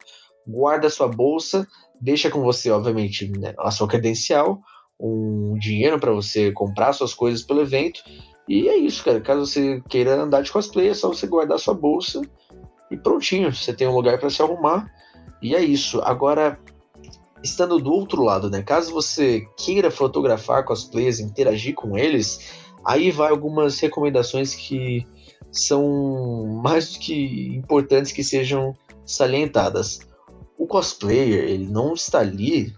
guarda 0.48 0.88
a 0.88 0.90
sua 0.90 1.10
bolsa, 1.10 1.68
deixa 2.00 2.30
com 2.30 2.42
você, 2.42 2.72
obviamente, 2.72 3.28
né, 3.38 3.54
a 3.60 3.70
sua 3.70 3.88
credencial, 3.88 4.62
um 4.98 5.58
dinheiro 5.60 6.00
para 6.00 6.14
você 6.14 6.54
comprar 6.54 6.94
suas 6.94 7.14
coisas 7.14 7.44
pelo 7.44 7.62
evento. 7.62 8.02
E 8.48 8.70
é 8.70 8.78
isso, 8.78 9.04
cara. 9.04 9.20
Caso 9.20 9.46
você 9.46 9.82
queira 9.90 10.16
andar 10.16 10.42
de 10.42 10.52
cosplay, 10.52 10.88
é 10.88 10.94
só 10.94 11.10
você 11.10 11.28
guardar 11.28 11.60
sua 11.60 11.74
bolsa 11.74 12.22
e 12.90 12.96
prontinho. 12.98 13.54
Você 13.54 13.74
tem 13.74 13.88
um 13.88 13.94
lugar 13.94 14.18
para 14.20 14.30
se 14.30 14.42
arrumar. 14.42 14.90
E 15.42 15.54
é 15.54 15.62
isso. 15.62 16.02
Agora, 16.02 16.58
estando 17.44 17.80
do 17.80 17.92
outro 17.92 18.24
lado, 18.24 18.50
né? 18.50 18.62
Caso 18.62 18.92
você 18.92 19.46
queira 19.58 19.92
fotografar 19.92 20.66
cosplayers, 20.66 21.20
interagir 21.20 21.74
com 21.76 21.98
eles, 21.98 22.52
aí 22.86 23.12
vai 23.12 23.30
algumas 23.30 23.80
recomendações 23.80 24.56
que 24.56 25.06
são 25.52 26.46
mais 26.64 26.94
do 26.94 27.00
que 27.00 27.56
importantes 27.56 28.12
que 28.12 28.24
sejam 28.24 28.76
salientadas. 29.06 30.00
O 30.58 30.68
cosplayer, 30.68 31.44
ele 31.46 31.68
não 31.68 31.94
está 31.94 32.20
ali 32.20 32.74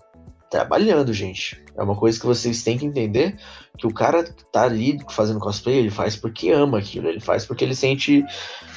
trabalhando, 0.50 1.14
gente. 1.14 1.64
É 1.76 1.84
uma 1.84 1.96
coisa 1.96 2.20
que 2.20 2.26
vocês 2.26 2.64
têm 2.64 2.78
que 2.78 2.86
entender 2.86 3.38
que 3.78 3.88
o 3.88 3.94
cara 3.94 4.24
que 4.24 4.44
tá 4.52 4.64
ali 4.64 5.00
fazendo 5.10 5.40
cosplay, 5.40 5.78
ele 5.78 5.90
faz 5.90 6.16
porque 6.16 6.50
ama 6.50 6.80
aquilo, 6.80 7.08
ele 7.08 7.22
faz 7.22 7.46
porque 7.46 7.64
ele 7.64 7.76
sente 7.76 8.26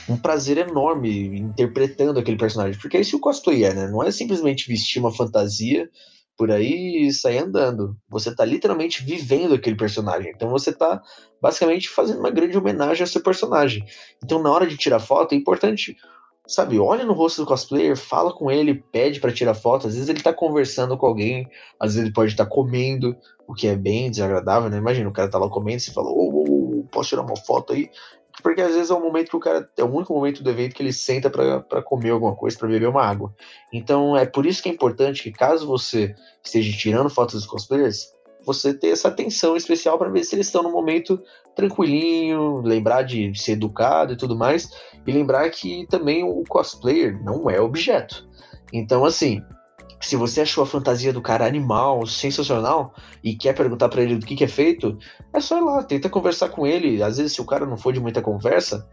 um 0.08 0.16
prazer 0.16 0.58
enorme 0.58 1.38
interpretando 1.38 2.18
aquele 2.18 2.36
personagem. 2.36 2.80
Porque 2.80 2.96
é 2.96 3.00
isso 3.00 3.10
que 3.10 3.16
o 3.16 3.20
cosplay 3.20 3.64
é, 3.64 3.74
né? 3.74 3.88
Não 3.88 4.02
é 4.02 4.10
simplesmente 4.10 4.68
vestir 4.68 5.00
uma 5.00 5.12
fantasia 5.12 5.88
por 6.36 6.50
aí 6.50 7.06
e 7.06 7.12
sair 7.12 7.38
andando. 7.38 7.96
Você 8.08 8.34
tá 8.34 8.44
literalmente 8.44 9.04
vivendo 9.04 9.54
aquele 9.54 9.76
personagem. 9.76 10.32
Então 10.34 10.50
você 10.50 10.72
tá 10.72 11.00
basicamente 11.40 11.88
fazendo 11.88 12.20
uma 12.20 12.30
grande 12.30 12.56
homenagem 12.56 13.02
ao 13.02 13.06
seu 13.06 13.22
personagem. 13.22 13.84
Então 14.22 14.42
na 14.42 14.50
hora 14.50 14.66
de 14.66 14.76
tirar 14.76 15.00
foto 15.00 15.34
é 15.34 15.36
importante 15.36 15.96
sabe, 16.46 16.78
olha 16.78 17.04
no 17.04 17.12
rosto 17.12 17.42
do 17.42 17.46
cosplayer, 17.46 17.96
fala 17.96 18.32
com 18.32 18.50
ele, 18.50 18.74
pede 18.74 19.20
para 19.20 19.32
tirar 19.32 19.54
foto. 19.54 19.86
Às 19.86 19.94
vezes 19.94 20.08
ele 20.08 20.20
tá 20.20 20.32
conversando 20.32 20.96
com 20.96 21.06
alguém, 21.06 21.48
às 21.78 21.92
vezes 21.92 22.04
ele 22.04 22.12
pode 22.12 22.32
estar 22.32 22.44
tá 22.44 22.50
comendo, 22.50 23.16
o 23.46 23.54
que 23.54 23.66
é 23.68 23.76
bem 23.76 24.10
desagradável, 24.10 24.68
né? 24.68 24.76
Imagina, 24.76 25.08
o 25.08 25.12
cara 25.12 25.30
tá 25.30 25.38
lá 25.38 25.48
comendo 25.48 25.78
e 25.78 25.80
você 25.80 25.92
fala, 25.92 26.08
ô, 26.08 26.30
ô, 26.30 26.80
ô, 26.80 26.84
posso 26.90 27.10
tirar 27.10 27.22
uma 27.22 27.36
foto 27.36 27.72
aí? 27.72 27.90
Porque 28.42 28.60
às 28.60 28.74
vezes 28.74 28.90
é 28.90 28.94
o 28.94 29.00
momento 29.00 29.30
que 29.30 29.36
o 29.36 29.40
cara, 29.40 29.68
é 29.76 29.84
o 29.84 29.92
único 29.92 30.14
momento 30.14 30.42
do 30.42 30.50
evento 30.50 30.74
que 30.74 30.82
ele 30.82 30.92
senta 30.92 31.28
para 31.28 31.82
comer 31.82 32.10
alguma 32.10 32.34
coisa, 32.34 32.58
para 32.58 32.68
beber 32.68 32.88
uma 32.88 33.04
água. 33.04 33.34
Então 33.72 34.16
é 34.16 34.24
por 34.24 34.46
isso 34.46 34.62
que 34.62 34.68
é 34.68 34.72
importante 34.72 35.22
que 35.22 35.32
caso 35.32 35.66
você 35.66 36.14
esteja 36.42 36.76
tirando 36.76 37.10
fotos 37.10 37.34
dos 37.34 37.46
cosplayers, 37.46 38.12
você 38.44 38.74
ter 38.74 38.88
essa 38.88 39.08
atenção 39.08 39.56
especial 39.56 39.98
para 39.98 40.10
ver 40.10 40.24
se 40.24 40.34
eles 40.34 40.46
estão 40.46 40.62
no 40.62 40.70
momento 40.70 41.20
tranquilinho, 41.54 42.60
lembrar 42.62 43.02
de 43.02 43.32
ser 43.38 43.52
educado 43.52 44.12
e 44.12 44.16
tudo 44.16 44.36
mais, 44.36 44.70
e 45.06 45.12
lembrar 45.12 45.48
que 45.50 45.86
também 45.88 46.24
o 46.24 46.42
cosplayer 46.48 47.22
não 47.22 47.48
é 47.48 47.60
objeto. 47.60 48.26
Então, 48.72 49.04
assim, 49.04 49.42
se 50.02 50.16
você 50.16 50.40
achou 50.40 50.64
a 50.64 50.66
fantasia 50.66 51.12
do 51.12 51.22
cara 51.22 51.46
animal, 51.46 52.06
sensacional, 52.06 52.94
e 53.22 53.34
quer 53.34 53.54
perguntar 53.54 53.88
para 53.88 54.02
ele 54.02 54.16
do 54.16 54.26
que, 54.26 54.34
que 54.34 54.44
é 54.44 54.48
feito, 54.48 54.98
é 55.32 55.40
só 55.40 55.56
ir 55.58 55.62
lá, 55.62 55.82
tenta 55.82 56.08
conversar 56.08 56.48
com 56.48 56.66
ele. 56.66 57.02
Às 57.02 57.18
vezes, 57.18 57.32
se 57.32 57.40
o 57.40 57.44
cara 57.44 57.64
não 57.64 57.76
for 57.76 57.92
de 57.92 58.00
muita 58.00 58.20
conversa, 58.20 58.86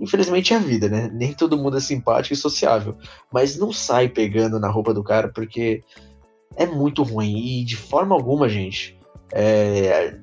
infelizmente 0.00 0.54
é 0.54 0.56
a 0.56 0.60
vida, 0.60 0.88
né? 0.88 1.10
Nem 1.12 1.34
todo 1.34 1.58
mundo 1.58 1.76
é 1.76 1.80
simpático 1.80 2.32
e 2.32 2.36
sociável. 2.36 2.96
Mas 3.32 3.58
não 3.58 3.72
sai 3.72 4.08
pegando 4.08 4.58
na 4.58 4.70
roupa 4.70 4.94
do 4.94 5.04
cara, 5.04 5.28
porque 5.28 5.82
é 6.56 6.66
muito 6.66 7.02
ruim. 7.02 7.60
E 7.60 7.64
de 7.64 7.76
forma 7.76 8.14
alguma, 8.14 8.48
gente, 8.48 8.98
é, 9.32 10.16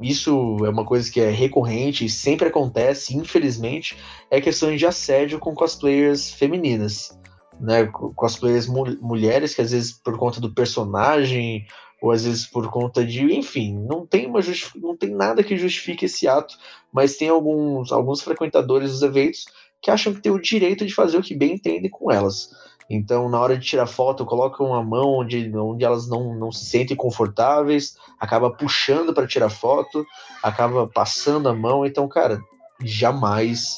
isso 0.00 0.58
é 0.64 0.70
uma 0.70 0.84
coisa 0.84 1.10
que 1.10 1.20
é 1.20 1.30
recorrente 1.30 2.04
e 2.04 2.10
sempre 2.10 2.48
acontece, 2.48 3.16
infelizmente, 3.16 3.96
é 4.30 4.40
questões 4.40 4.80
de 4.80 4.86
assédio 4.86 5.38
com 5.38 5.54
cosplayers 5.54 6.32
femininas. 6.32 7.19
Né, 7.60 7.84
cosplayers 8.16 8.66
mu 8.66 8.86
mulheres 9.02 9.54
que 9.54 9.60
às 9.60 9.72
vezes 9.72 9.92
por 9.92 10.16
conta 10.16 10.40
do 10.40 10.54
personagem 10.54 11.66
ou 12.00 12.10
às 12.10 12.24
vezes 12.24 12.46
por 12.46 12.70
conta 12.70 13.04
de, 13.04 13.22
enfim, 13.34 13.76
não 13.86 14.06
tem 14.06 14.26
uma 14.26 14.40
não 14.76 14.96
tem 14.96 15.10
nada 15.10 15.44
que 15.44 15.58
justifique 15.58 16.06
esse 16.06 16.26
ato, 16.26 16.56
mas 16.90 17.18
tem 17.18 17.28
alguns 17.28 17.92
alguns 17.92 18.22
frequentadores 18.22 18.92
dos 18.92 19.02
eventos 19.02 19.44
que 19.82 19.90
acham 19.90 20.14
que 20.14 20.22
tem 20.22 20.32
o 20.32 20.40
direito 20.40 20.86
de 20.86 20.94
fazer 20.94 21.18
o 21.18 21.22
que 21.22 21.34
bem 21.34 21.54
entendem 21.54 21.90
com 21.90 22.10
elas. 22.10 22.50
Então, 22.88 23.28
na 23.28 23.38
hora 23.38 23.56
de 23.56 23.64
tirar 23.64 23.86
foto, 23.86 24.26
colocam 24.26 24.74
a 24.74 24.82
mão 24.82 25.20
onde, 25.20 25.56
onde 25.56 25.84
elas 25.84 26.08
não, 26.08 26.34
não 26.34 26.50
se 26.50 26.64
sentem 26.64 26.96
confortáveis, 26.96 27.96
acaba 28.18 28.50
puxando 28.50 29.14
para 29.14 29.28
tirar 29.28 29.48
foto, 29.48 30.04
acaba 30.42 30.88
passando 30.88 31.48
a 31.48 31.54
mão. 31.54 31.86
Então, 31.86 32.08
cara, 32.08 32.40
jamais, 32.82 33.76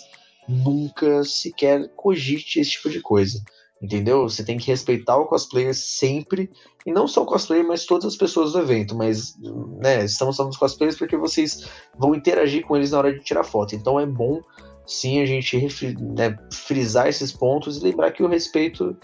nunca 0.48 1.22
sequer 1.24 1.90
cogite 1.94 2.58
esse 2.58 2.70
tipo 2.70 2.88
de 2.88 3.02
coisa. 3.02 3.42
Entendeu? 3.82 4.28
Você 4.28 4.44
tem 4.44 4.56
que 4.56 4.68
respeitar 4.68 5.16
o 5.16 5.26
cosplayer 5.26 5.74
sempre, 5.74 6.48
e 6.86 6.92
não 6.92 7.08
só 7.08 7.22
o 7.22 7.26
cosplayer, 7.26 7.66
mas 7.66 7.84
todas 7.84 8.06
as 8.06 8.16
pessoas 8.16 8.52
do 8.52 8.60
evento. 8.60 8.94
Mas, 8.94 9.36
né, 9.80 10.04
estamos 10.04 10.36
falando 10.36 10.50
dos 10.50 10.58
cosplayers 10.58 10.96
porque 10.96 11.16
vocês 11.16 11.68
vão 11.98 12.14
interagir 12.14 12.64
com 12.64 12.76
eles 12.76 12.92
na 12.92 12.98
hora 12.98 13.12
de 13.12 13.24
tirar 13.24 13.42
foto. 13.42 13.74
Então 13.74 13.98
é 13.98 14.06
bom 14.06 14.40
sim 14.86 15.20
a 15.20 15.26
gente 15.26 15.56
né, 16.00 16.36
frisar 16.52 17.08
esses 17.08 17.32
pontos 17.32 17.78
e 17.78 17.84
lembrar 17.84 18.12
que 18.12 18.22
o 18.22 18.28
respeito 18.28 18.96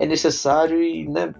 é 0.00 0.06
necessário 0.06 0.82
e 0.82 1.08
né, 1.08 1.32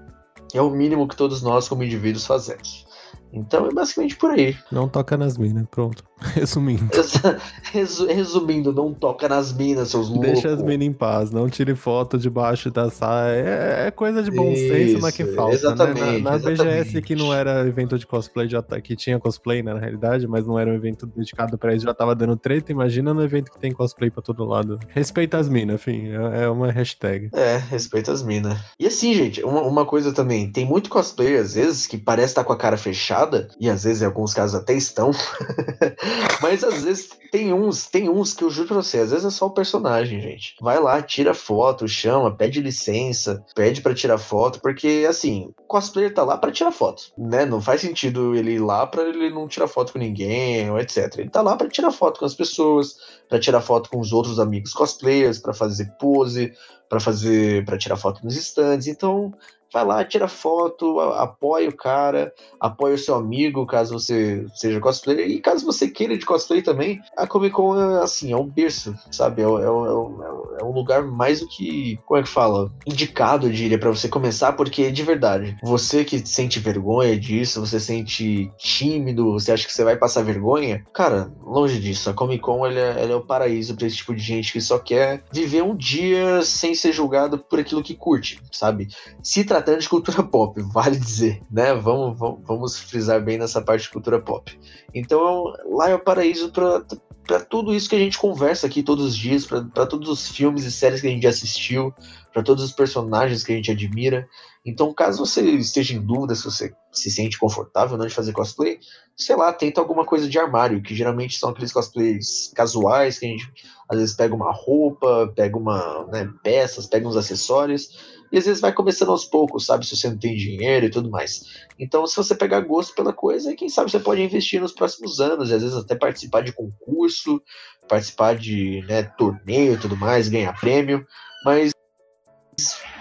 é 0.53 0.63
o 0.63 0.71
mínimo 0.71 1.09
que 1.09 1.17
todos 1.17 1.43
nós, 1.43 1.69
como 1.69 1.83
indivíduos, 1.83 2.27
fazemos. 2.27 2.87
Então 3.33 3.67
é 3.67 3.73
basicamente 3.73 4.17
por 4.17 4.31
aí. 4.31 4.57
Não 4.71 4.89
toca 4.89 5.17
nas 5.17 5.37
minas, 5.37 5.67
pronto. 5.69 6.05
Resumindo. 6.35 6.89
Resumindo, 8.09 8.73
não 8.73 8.93
toca 8.95 9.29
nas 9.29 9.53
minas, 9.53 9.91
seus 9.91 10.09
loucos. 10.09 10.33
Deixa 10.33 10.53
as 10.53 10.63
minas 10.63 10.87
em 10.87 10.93
paz, 10.93 11.31
não 11.31 11.49
tire 11.49 11.75
foto 11.75 12.17
debaixo 12.17 12.71
da 12.71 12.91
saia. 12.91 13.41
É, 13.41 13.87
é 13.89 13.91
coisa 13.91 14.23
de 14.23 14.31
bom 14.31 14.53
Isso, 14.53 14.69
senso, 14.69 15.01
mas 15.01 15.15
que 15.15 15.25
falta. 15.25 15.55
Exatamente. 15.55 16.01
Né? 16.01 16.19
Na, 16.19 16.31
na 16.31 16.37
exatamente. 16.37 16.85
BGS, 16.85 17.03
que 17.03 17.15
não 17.15 17.33
era 17.33 17.67
evento 17.67 17.99
de 17.99 18.07
cosplay, 18.07 18.49
já 18.49 18.63
tá, 18.63 18.81
que 18.81 18.95
tinha 18.97 19.19
cosplay, 19.19 19.63
né, 19.63 19.75
na 19.75 19.81
realidade, 19.81 20.27
mas 20.27 20.47
não 20.47 20.59
era 20.59 20.71
um 20.71 20.75
evento 20.75 21.07
dedicado 21.07 21.59
pra 21.59 21.75
isso, 21.75 21.85
já 21.85 21.95
tava 21.95 22.15
dando 22.15 22.37
treta. 22.37 22.71
Imagina 22.71 23.13
no 23.13 23.23
evento 23.23 23.51
que 23.51 23.59
tem 23.59 23.73
cosplay 23.73 24.11
pra 24.11 24.23
todo 24.23 24.45
lado. 24.45 24.79
Respeita 24.89 25.39
as 25.39 25.49
minas, 25.49 25.75
enfim, 25.75 26.09
é, 26.09 26.45
é 26.45 26.49
uma 26.49 26.71
hashtag. 26.71 27.31
É, 27.33 27.57
respeita 27.57 28.13
as 28.13 28.23
minas. 28.23 28.59
E 28.79 28.87
assim, 28.87 29.15
gente, 29.15 29.43
uma, 29.43 29.63
uma 29.63 29.85
coisa 29.85 30.13
também, 30.13 30.51
tem 30.51 30.65
muito 30.65 30.89
cosplay, 30.89 31.37
às 31.37 31.55
vezes, 31.55 31.87
que 31.87 31.99
parece 31.99 32.29
estar 32.29 32.43
tá 32.43 32.47
com 32.47 32.53
a 32.53 32.57
cara 32.57 32.77
fechada, 32.77 33.49
e 33.59 33.69
às 33.69 33.85
vezes, 33.85 34.03
em 34.03 34.07
alguns 34.07 34.33
casos, 34.33 34.55
até 34.55 34.75
estão. 34.75 35.11
Mas 36.41 36.63
às 36.63 36.83
vezes 36.83 37.11
tem 37.31 37.53
uns, 37.53 37.87
tem 37.87 38.09
uns 38.09 38.35
que 38.35 38.45
eu 38.45 38.51
juro 38.51 38.69
pra 38.69 38.77
você, 38.77 38.99
às 38.99 39.11
vezes 39.11 39.25
é 39.25 39.31
só 39.31 39.47
o 39.47 39.51
personagem, 39.51 40.21
gente. 40.21 40.55
Vai 40.61 40.79
lá, 40.81 41.03
tira 41.03 41.35
foto, 41.35 41.89
chama, 41.89 42.35
pede 42.35 42.61
licença, 42.61 43.45
pede 43.55 43.81
para 43.81 43.95
tirar 43.95 44.19
foto, 44.19 44.61
porque 44.61 45.07
assim, 45.09 45.53
o 45.59 45.63
cosplayer 45.63 46.13
tá 46.13 46.23
lá 46.23 46.37
para 46.37 46.53
tirar 46.53 46.71
foto, 46.71 47.13
né? 47.17 47.45
Não 47.45 47.61
faz 47.61 47.81
sentido 47.81 48.35
ele 48.35 48.53
ir 48.53 48.59
lá 48.61 48.87
para 48.87 49.03
ele 49.09 49.31
não 49.31 49.49
tirar 49.49 49.69
foto 49.69 49.93
com 49.93 49.99
ninguém, 49.99 50.71
ou 50.71 50.79
etc. 50.79 51.19
Ele 51.19 51.31
tá 51.31 51.43
lá 51.43 51.57
para 51.57 51.69
tirar 51.69 51.91
foto 51.91 52.21
com 52.21 52.25
as 52.25 52.35
pessoas, 52.35 52.97
para 53.29 53.41
tirar 53.41 53.61
foto 53.61 53.91
com 53.91 53.99
os 53.99 54.13
outros 54.13 54.39
amigos 54.39 54.73
cosplayers, 54.73 55.39
para 55.39 55.55
fazer 55.55 55.87
pose, 55.99 56.53
para 56.89 57.01
fazer, 57.01 57.65
para 57.65 57.79
tirar 57.79 57.97
foto 57.97 58.25
nos 58.25 58.37
stands. 58.37 58.87
Então, 58.87 59.33
vai 59.75 59.85
lá, 59.85 60.05
tira 60.05 60.29
foto, 60.29 61.01
apoia 61.01 61.69
o 61.69 61.77
cara, 61.77 62.33
apoia 62.61 62.95
o 62.95 62.99
seu 62.99 63.17
amigo, 63.17 63.67
caso 63.67 63.99
você 63.99 64.47
seja 64.55 64.79
cosplayer, 64.79 65.29
e 65.29 65.41
caso 65.41 65.67
você 65.67 65.89
queira 65.89 66.17
de 66.17 66.25
cosplay 66.25 66.63
também, 66.63 67.01
a 67.17 67.27
Comic 67.27 67.53
Con 67.53 67.77
é 67.77 68.05
assim, 68.05 68.33
é 68.33 68.37
um 68.37 68.47
berço, 68.47 68.97
sabe? 69.11 69.43
É, 69.43 69.45
é, 69.45 69.49
é, 69.49 70.61
é 70.61 70.65
um 70.65 70.73
lugar 70.73 71.03
mais 71.03 71.41
do 71.41 71.49
que, 71.49 71.99
como 72.07 72.21
é 72.21 72.23
que 72.23 72.29
fala? 72.29 72.71
Indicado, 72.87 73.49
eu 73.49 73.53
diria, 73.53 73.77
para 73.77 73.91
você 73.91 74.09
começar, 74.09 74.53
porque 74.53 74.93
de 74.93 75.03
verdade, 75.03 75.57
você 75.65 76.05
que 76.05 76.25
sente 76.25 76.61
vergonha 76.61 77.19
disso, 77.19 77.61
você 77.61 77.81
sente 77.81 78.53
tímido, 78.57 79.33
você 79.33 79.51
acha 79.51 79.67
que 79.67 79.73
você 79.73 79.83
vai 79.83 79.97
passar 79.97 80.23
vergonha, 80.23 80.85
cara, 80.95 81.33
longe 81.43 81.81
disso, 81.81 82.09
a 82.09 82.15
Comic 82.15 82.41
Con 82.41 82.65
ela 82.65 82.79
é, 82.79 83.03
ela 83.03 83.13
é 83.13 83.17
o 83.17 83.27
paraíso 83.27 83.75
para 83.75 83.89
esse 83.89 83.97
tipo 83.97 84.15
de 84.15 84.23
gente 84.23 84.53
que 84.53 84.61
só 84.61 84.79
quer 84.79 85.25
viver 85.33 85.65
um 85.65 85.75
dia 85.75 86.43
sem 86.45 86.77
ser 86.77 86.93
julgado 86.93 87.39
por 87.39 87.59
aquilo 87.59 87.83
que 87.83 87.97
curte, 87.97 88.41
sabe? 88.53 88.87
Se 89.21 89.43
tratar 89.43 89.64
tratando 89.65 89.81
de 89.81 89.89
cultura 89.89 90.23
pop, 90.29 90.61
vale 90.73 90.97
dizer, 90.97 91.43
né? 91.51 91.75
Vamos, 91.75 92.19
vamos, 92.19 92.41
vamos 92.47 92.79
frisar 92.79 93.23
bem 93.23 93.39
nessa 93.39 93.63
parte 93.63 93.83
de 93.83 93.91
cultura 93.91 94.21
pop. 94.21 94.59
Então, 94.95 95.53
lá 95.71 95.89
é 95.89 95.95
o 95.95 95.99
paraíso 95.99 96.53
para 96.53 97.41
tudo 97.41 97.75
isso 97.75 97.89
que 97.89 97.97
a 97.97 97.99
gente 97.99 98.19
conversa 98.19 98.67
aqui 98.67 98.83
todos 98.83 99.07
os 99.07 99.17
dias, 99.17 99.47
para 99.47 99.87
todos 99.87 100.09
os 100.09 100.29
filmes 100.29 100.65
e 100.65 100.71
séries 100.71 101.01
que 101.01 101.07
a 101.07 101.11
gente 101.11 101.27
assistiu, 101.27 101.93
para 102.33 102.43
todos 102.43 102.63
os 102.63 102.73
personagens 102.73 103.43
que 103.43 103.53
a 103.53 103.57
gente 103.57 103.71
admira. 103.71 104.29
Então, 104.67 104.93
caso 104.93 105.25
você 105.25 105.43
esteja 105.43 105.95
em 105.95 106.01
dúvida 106.01 106.35
se 106.35 106.45
você 106.45 106.73
se 106.93 107.11
sente 107.11 107.39
confortável 107.39 107.99
não 107.99 108.07
de 108.07 108.15
fazer 108.15 108.33
cosplay, 108.33 108.79
sei 109.17 109.37
lá, 109.37 109.53
tenta 109.53 109.81
alguma 109.81 110.05
coisa 110.05 110.29
de 110.29 110.39
armário, 110.39 110.83
que 110.83 110.95
geralmente 110.95 111.39
são 111.39 111.51
aqueles 111.51 111.73
cosplays 111.73 112.53
casuais, 112.55 113.19
que 113.19 113.27
a 113.27 113.29
gente 113.29 113.53
às 113.89 113.99
vezes 113.99 114.15
pega 114.15 114.35
uma 114.35 114.53
roupa, 114.53 115.33
pega 115.35 115.57
uma 115.57 116.07
né, 116.07 116.31
peças, 116.43 116.87
pega 116.87 117.07
uns 117.07 117.17
acessórios 117.17 118.14
e 118.31 118.39
às 118.39 118.47
vezes 118.47 118.61
vai 118.61 118.73
começando 118.73 119.11
aos 119.11 119.25
poucos, 119.25 119.67
sabe? 119.67 119.87
Se 119.87 119.97
você 119.97 120.09
não 120.11 120.19
tem 120.19 120.37
dinheiro 120.37 120.87
e 120.87 120.91
tudo 120.91 121.11
mais. 121.11 121.43
Então, 121.79 122.07
se 122.07 122.17
você 122.17 122.35
pegar 122.35 122.61
gosto 122.61 122.95
pela 122.95 123.13
coisa, 123.13 123.55
quem 123.55 123.69
sabe 123.69 123.91
você 123.91 124.01
pode 124.01 124.23
investir 124.23 124.61
nos 124.61 124.73
próximos 124.73 125.21
anos, 125.21 125.51
e 125.51 125.55
às 125.55 125.63
vezes 125.63 125.77
até 125.77 125.95
participar 125.95 126.43
de 126.43 126.53
concurso, 126.53 127.41
participar 127.89 128.37
de 128.37 128.85
né, 128.89 129.03
torneio 129.03 129.75
e 129.75 129.79
tudo 129.79 129.97
mais, 129.97 130.29
ganhar 130.29 130.59
prêmio. 130.59 131.07
Mas 131.45 131.73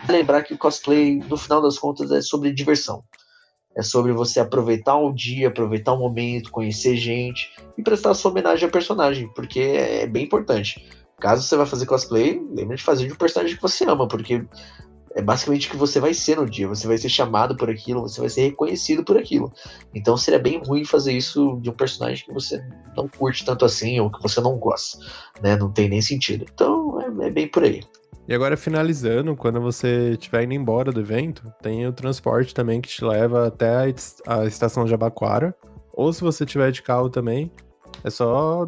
lembrar 0.08 0.44
que 0.44 0.54
o 0.54 0.58
cosplay, 0.58 1.16
no 1.16 1.38
final 1.38 1.62
das 1.62 1.78
contas, 1.78 2.12
é 2.12 2.22
sobre 2.22 2.54
diversão. 2.54 3.04
É 3.76 3.82
sobre 3.82 4.12
você 4.12 4.40
aproveitar 4.40 4.98
um 4.98 5.14
dia, 5.14 5.48
aproveitar 5.48 5.94
um 5.94 6.00
momento, 6.00 6.52
conhecer 6.52 6.96
gente 6.96 7.52
e 7.76 7.82
prestar 7.82 8.14
sua 8.14 8.30
homenagem 8.30 8.66
ao 8.66 8.72
personagem, 8.72 9.28
porque 9.34 9.60
é 9.60 10.06
bem 10.06 10.26
importante. 10.26 10.88
Caso 11.20 11.42
você 11.42 11.56
vá 11.56 11.66
fazer 11.66 11.86
cosplay, 11.86 12.40
lembre 12.52 12.76
de 12.76 12.84
fazer 12.84 13.08
de 13.08 13.14
um 13.14 13.16
personagem 13.16 13.56
que 13.56 13.62
você 13.62 13.86
ama, 13.86 14.08
porque 14.08 14.46
é 15.16 15.22
basicamente 15.22 15.68
o 15.68 15.72
que 15.72 15.78
você 15.78 16.00
vai 16.00 16.14
ser 16.14 16.38
no 16.38 16.50
dia. 16.50 16.68
Você 16.68 16.88
vai 16.88 16.98
ser 16.98 17.10
chamado 17.10 17.56
por 17.56 17.70
aquilo, 17.70 18.02
você 18.02 18.20
vai 18.20 18.30
ser 18.30 18.42
reconhecido 18.42 19.04
por 19.04 19.18
aquilo. 19.18 19.52
Então 19.94 20.18
seria 20.18 20.40
bem 20.40 20.62
ruim 20.66 20.84
fazer 20.86 21.14
isso 21.14 21.60
de 21.62 21.70
um 21.70 21.74
personagem 21.74 22.26
que 22.26 22.34
você 22.34 22.64
não 22.96 23.08
curte 23.08 23.46
tanto 23.46 23.66
assim 23.66 24.00
ou 24.00 24.12
que 24.12 24.22
você 24.22 24.42
não 24.42 24.58
gosta, 24.58 24.98
né? 25.42 25.56
Não 25.56 25.72
tem 25.72 25.90
nem 25.90 26.02
sentido. 26.02 26.46
Então 26.52 27.00
é, 27.02 27.28
é 27.28 27.30
bem 27.30 27.48
por 27.48 27.64
aí. 27.64 27.82
E 28.28 28.34
agora, 28.34 28.56
finalizando, 28.56 29.36
quando 29.36 29.60
você 29.60 30.12
estiver 30.12 30.44
indo 30.44 30.54
embora 30.54 30.94
do 30.94 31.02
evento, 31.02 31.54
tem 31.62 31.86
o 31.86 31.92
transporte 31.92 32.54
também 32.54 32.80
que 32.80 32.88
te 32.88 33.04
leva 33.04 33.48
até 33.48 33.94
a 34.26 34.46
estação 34.46 34.86
de 34.86 34.92
Jabaquara. 34.92 35.54
Ou 35.92 36.12
se 36.14 36.22
você 36.22 36.46
tiver 36.46 36.72
de 36.72 36.82
carro 36.82 37.10
também, 37.10 37.52
é 38.02 38.10
só 38.10 38.66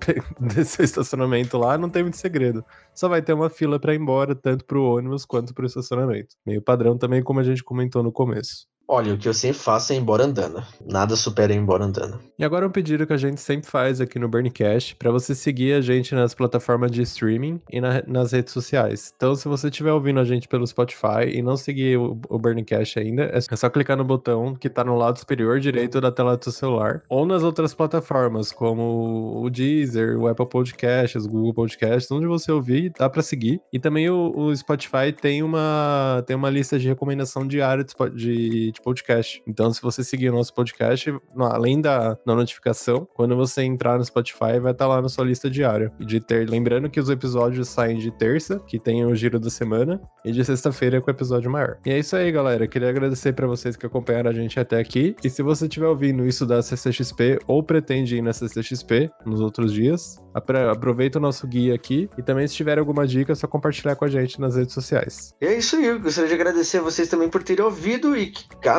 desse 0.40 0.82
estacionamento 0.82 1.56
lá, 1.58 1.78
não 1.78 1.88
tem 1.90 2.02
muito 2.02 2.16
segredo. 2.16 2.64
Só 2.94 3.08
vai 3.08 3.22
ter 3.22 3.32
uma 3.32 3.50
fila 3.50 3.78
para 3.78 3.94
ir 3.94 4.00
embora, 4.00 4.34
tanto 4.34 4.64
para 4.64 4.78
o 4.78 4.96
ônibus 4.96 5.24
quanto 5.24 5.54
para 5.54 5.64
o 5.64 5.66
estacionamento. 5.66 6.36
Meio 6.44 6.62
padrão 6.62 6.98
também, 6.98 7.22
como 7.22 7.40
a 7.40 7.42
gente 7.44 7.62
comentou 7.62 8.02
no 8.02 8.12
começo. 8.12 8.66
Olha, 8.86 9.14
o 9.14 9.18
que 9.18 9.28
eu 9.28 9.34
sempre 9.34 9.58
faço 9.58 9.92
é 9.92 9.96
embora 9.96 10.24
andando. 10.24 10.62
Nada 10.84 11.16
supera 11.16 11.54
embora 11.54 11.84
andando. 11.84 12.20
E 12.38 12.44
agora 12.44 12.66
um 12.66 12.70
pedido 12.70 13.06
que 13.06 13.12
a 13.12 13.16
gente 13.16 13.40
sempre 13.40 13.70
faz 13.70 14.00
aqui 14.00 14.18
no 14.18 14.28
Burncast, 14.28 14.96
para 14.96 15.10
você 15.10 15.34
seguir 15.34 15.72
a 15.72 15.80
gente 15.80 16.14
nas 16.14 16.34
plataformas 16.34 16.90
de 16.90 17.02
streaming 17.02 17.60
e 17.70 17.80
na, 17.80 18.02
nas 18.06 18.32
redes 18.32 18.52
sociais. 18.52 19.12
Então, 19.16 19.34
se 19.34 19.48
você 19.48 19.68
estiver 19.68 19.92
ouvindo 19.92 20.20
a 20.20 20.24
gente 20.24 20.48
pelo 20.48 20.66
Spotify 20.66 21.28
e 21.32 21.42
não 21.42 21.56
seguir 21.56 21.98
o, 21.98 22.18
o 22.28 22.38
Burncast 22.38 22.98
ainda, 22.98 23.24
é 23.32 23.40
só 23.56 23.70
clicar 23.70 23.96
no 23.96 24.04
botão 24.04 24.54
que 24.54 24.68
tá 24.68 24.84
no 24.84 24.96
lado 24.96 25.18
superior 25.18 25.60
direito 25.60 26.00
da 26.00 26.10
tela 26.10 26.36
do 26.36 26.44
seu 26.44 26.52
celular. 26.52 27.02
Ou 27.08 27.24
nas 27.24 27.42
outras 27.42 27.72
plataformas, 27.72 28.52
como 28.52 29.42
o 29.42 29.48
Deezer, 29.48 30.18
o 30.18 30.28
Apple 30.28 30.48
Podcasts, 30.48 31.24
o 31.24 31.28
Google 31.28 31.54
Podcasts, 31.54 32.10
onde 32.10 32.26
você 32.26 32.52
ouvir, 32.52 32.92
dá 32.98 33.08
para 33.08 33.22
seguir. 33.22 33.60
E 33.72 33.78
também 33.78 34.10
o, 34.10 34.32
o, 34.34 34.54
Spotify 34.54 35.12
tem 35.12 35.42
uma, 35.42 36.22
tem 36.26 36.36
uma 36.36 36.50
lista 36.50 36.78
de 36.78 36.88
recomendação 36.88 37.46
diária 37.46 37.84
de, 38.14 38.72
de 38.72 38.73
de 38.74 38.82
podcast. 38.82 39.42
Então, 39.46 39.72
se 39.72 39.80
você 39.80 40.04
seguir 40.04 40.30
o 40.30 40.32
nosso 40.32 40.52
podcast, 40.52 41.14
além 41.38 41.80
da, 41.80 42.18
da 42.26 42.34
notificação, 42.34 43.08
quando 43.14 43.36
você 43.36 43.62
entrar 43.62 43.96
no 43.98 44.04
Spotify, 44.04 44.58
vai 44.60 44.72
estar 44.72 44.84
tá 44.84 44.86
lá 44.86 45.00
na 45.00 45.08
sua 45.08 45.24
lista 45.24 45.48
diária. 45.48 45.92
E 45.98 46.04
de 46.04 46.20
ter, 46.20 46.48
lembrando 46.48 46.90
que 46.90 47.00
os 47.00 47.08
episódios 47.08 47.68
saem 47.68 47.98
de 47.98 48.10
terça, 48.10 48.58
que 48.66 48.78
tem 48.78 49.04
o 49.04 49.14
giro 49.14 49.38
da 49.38 49.50
semana, 49.50 50.00
e 50.24 50.32
de 50.32 50.44
sexta-feira 50.44 51.00
com 51.00 51.10
o 51.10 51.14
episódio 51.14 51.50
maior. 51.50 51.78
E 51.86 51.90
é 51.90 51.98
isso 51.98 52.16
aí, 52.16 52.30
galera. 52.30 52.66
Queria 52.66 52.88
agradecer 52.88 53.32
para 53.32 53.46
vocês 53.46 53.76
que 53.76 53.86
acompanharam 53.86 54.30
a 54.30 54.34
gente 54.34 54.58
até 54.58 54.78
aqui. 54.78 55.14
E 55.22 55.30
se 55.30 55.42
você 55.42 55.66
estiver 55.66 55.86
ouvindo 55.86 56.26
isso 56.26 56.44
da 56.44 56.62
CCXP 56.62 57.38
ou 57.46 57.62
pretende 57.62 58.16
ir 58.16 58.22
na 58.22 58.32
CCXP 58.32 59.10
nos 59.24 59.40
outros 59.40 59.72
dias, 59.72 60.18
aproveita 60.34 61.18
o 61.18 61.22
nosso 61.22 61.46
guia 61.46 61.74
aqui 61.74 62.08
e 62.18 62.22
também 62.22 62.46
se 62.46 62.54
tiver 62.54 62.78
alguma 62.78 63.06
dica, 63.06 63.32
é 63.32 63.34
só 63.34 63.46
compartilhar 63.46 63.96
com 63.96 64.04
a 64.04 64.08
gente 64.08 64.40
nas 64.40 64.56
redes 64.56 64.74
sociais. 64.74 65.34
E 65.40 65.46
é 65.46 65.58
isso 65.58 65.76
aí. 65.76 65.86
Eu 65.86 66.00
gostaria 66.00 66.28
de 66.28 66.34
agradecer 66.34 66.78
a 66.78 66.82
vocês 66.82 67.08
também 67.08 67.28
por 67.28 67.42
terem 67.42 67.64
ouvido 67.64 68.16
e 68.16 68.32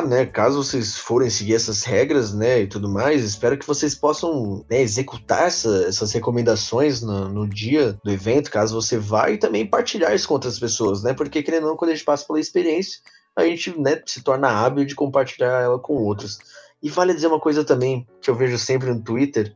né, 0.06 0.26
caso 0.26 0.62
vocês 0.62 0.96
forem 0.96 1.30
seguir 1.30 1.54
essas 1.54 1.84
regras, 1.84 2.34
né, 2.34 2.62
e 2.62 2.66
tudo 2.66 2.88
mais, 2.88 3.22
espero 3.22 3.56
que 3.56 3.66
vocês 3.66 3.94
possam 3.94 4.64
né, 4.68 4.80
executar 4.80 5.46
essa, 5.46 5.84
essas 5.86 6.12
recomendações 6.12 7.02
no, 7.02 7.28
no, 7.28 7.48
dia 7.48 7.96
do 8.02 8.10
evento, 8.10 8.50
caso 8.50 8.80
você 8.80 8.98
vá, 8.98 9.30
e 9.30 9.38
também 9.38 9.66
partilhar 9.66 10.14
isso 10.14 10.28
com 10.28 10.34
outras 10.34 10.58
pessoas, 10.58 11.02
né, 11.02 11.14
porque 11.14 11.42
querendo 11.42 11.64
ou 11.64 11.70
não, 11.70 11.76
quando 11.76 11.92
a 11.92 11.94
gente 11.94 12.04
passa 12.04 12.26
pela 12.26 12.40
experiência, 12.40 13.00
a 13.36 13.44
gente, 13.44 13.78
né, 13.78 14.02
se 14.04 14.22
torna 14.22 14.48
hábil 14.48 14.84
de 14.84 14.94
compartilhar 14.94 15.62
ela 15.62 15.78
com 15.78 15.94
outros. 15.94 16.38
E 16.82 16.88
vale 16.88 17.14
dizer 17.14 17.26
uma 17.26 17.40
coisa 17.40 17.64
também, 17.64 18.06
que 18.20 18.30
eu 18.30 18.34
vejo 18.34 18.58
sempre 18.58 18.92
no 18.92 19.02
Twitter, 19.02 19.54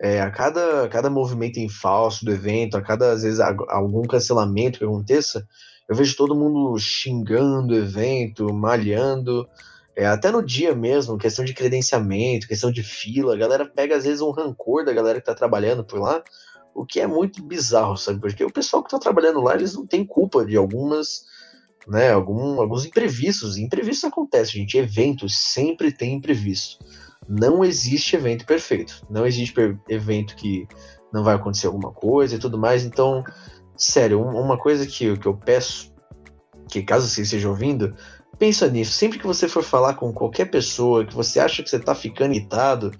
é, 0.00 0.20
a 0.20 0.30
cada, 0.30 0.88
cada 0.88 1.08
movimento 1.08 1.58
em 1.58 1.68
falso 1.68 2.24
do 2.24 2.32
evento, 2.32 2.76
a 2.76 2.82
cada, 2.82 3.12
às 3.12 3.22
vezes, 3.22 3.38
algum 3.40 4.02
cancelamento 4.02 4.78
que 4.78 4.84
aconteça, 4.84 5.46
eu 5.88 5.96
vejo 5.96 6.16
todo 6.16 6.34
mundo 6.34 6.78
xingando 6.78 7.74
o 7.74 7.76
evento, 7.76 8.52
malhando, 8.52 9.48
é, 9.94 10.06
até 10.06 10.30
no 10.30 10.42
dia 10.42 10.74
mesmo, 10.74 11.18
questão 11.18 11.44
de 11.44 11.52
credenciamento, 11.52 12.48
questão 12.48 12.72
de 12.72 12.82
fila, 12.82 13.34
a 13.34 13.38
galera 13.38 13.66
pega 13.66 13.96
às 13.96 14.04
vezes 14.04 14.20
um 14.22 14.30
rancor 14.30 14.84
da 14.84 14.92
galera 14.92 15.20
que 15.20 15.26
tá 15.26 15.34
trabalhando 15.34 15.84
por 15.84 16.00
lá, 16.00 16.22
o 16.74 16.86
que 16.86 17.00
é 17.00 17.06
muito 17.06 17.42
bizarro, 17.42 17.96
sabe? 17.96 18.18
Porque 18.18 18.42
o 18.42 18.52
pessoal 18.52 18.82
que 18.82 18.90
tá 18.90 18.98
trabalhando 18.98 19.40
lá, 19.42 19.54
eles 19.54 19.74
não 19.74 19.86
têm 19.86 20.04
culpa 20.04 20.44
de 20.46 20.56
algumas, 20.56 21.24
né, 21.86 22.10
algum, 22.10 22.60
alguns 22.60 22.86
imprevistos. 22.86 23.58
Imprevistos 23.58 24.04
acontecem, 24.04 24.62
gente. 24.62 24.78
Eventos 24.78 25.36
sempre 25.36 25.92
tem 25.92 26.14
imprevisto. 26.14 26.82
Não 27.28 27.62
existe 27.62 28.16
evento 28.16 28.46
perfeito. 28.46 29.06
Não 29.10 29.26
existe 29.26 29.54
evento 29.88 30.34
que 30.34 30.66
não 31.12 31.22
vai 31.22 31.34
acontecer 31.34 31.66
alguma 31.66 31.92
coisa 31.92 32.36
e 32.36 32.38
tudo 32.38 32.58
mais. 32.58 32.84
Então, 32.84 33.22
sério, 33.76 34.20
uma 34.20 34.58
coisa 34.58 34.86
que, 34.86 35.16
que 35.16 35.26
eu 35.26 35.34
peço, 35.34 35.92
que 36.68 36.82
caso 36.82 37.08
você 37.08 37.22
esteja 37.22 37.48
ouvindo, 37.48 37.94
pensa 38.38 38.68
nisso. 38.68 38.92
Sempre 38.92 39.18
que 39.18 39.26
você 39.26 39.48
for 39.48 39.62
falar 39.62 39.94
com 39.94 40.12
qualquer 40.12 40.46
pessoa 40.46 41.04
que 41.04 41.14
você 41.14 41.38
acha 41.40 41.62
que 41.62 41.70
você 41.70 41.78
tá 41.78 41.94
ficando 41.94 42.34
irritado 42.34 42.92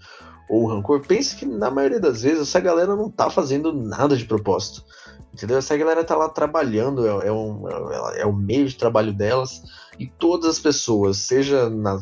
ou 0.48 0.66
rancor, 0.66 1.00
pense 1.06 1.36
que 1.36 1.46
na 1.46 1.70
maioria 1.70 1.98
das 1.98 2.22
vezes 2.22 2.42
essa 2.42 2.60
galera 2.60 2.94
não 2.94 3.10
tá 3.10 3.30
fazendo 3.30 3.72
nada 3.72 4.16
de 4.16 4.24
propósito. 4.24 4.84
Entendeu? 5.32 5.56
Essa 5.56 5.76
galera 5.76 6.04
tá 6.04 6.14
lá 6.14 6.28
trabalhando, 6.28 7.06
é, 7.06 7.28
é, 7.28 7.32
um, 7.32 7.66
é, 7.68 8.20
é 8.20 8.26
o 8.26 8.32
meio 8.32 8.66
de 8.68 8.76
trabalho 8.76 9.14
delas, 9.14 9.62
e 9.98 10.06
todas 10.06 10.50
as 10.50 10.58
pessoas, 10.58 11.18
seja 11.18 11.68
na, 11.68 12.00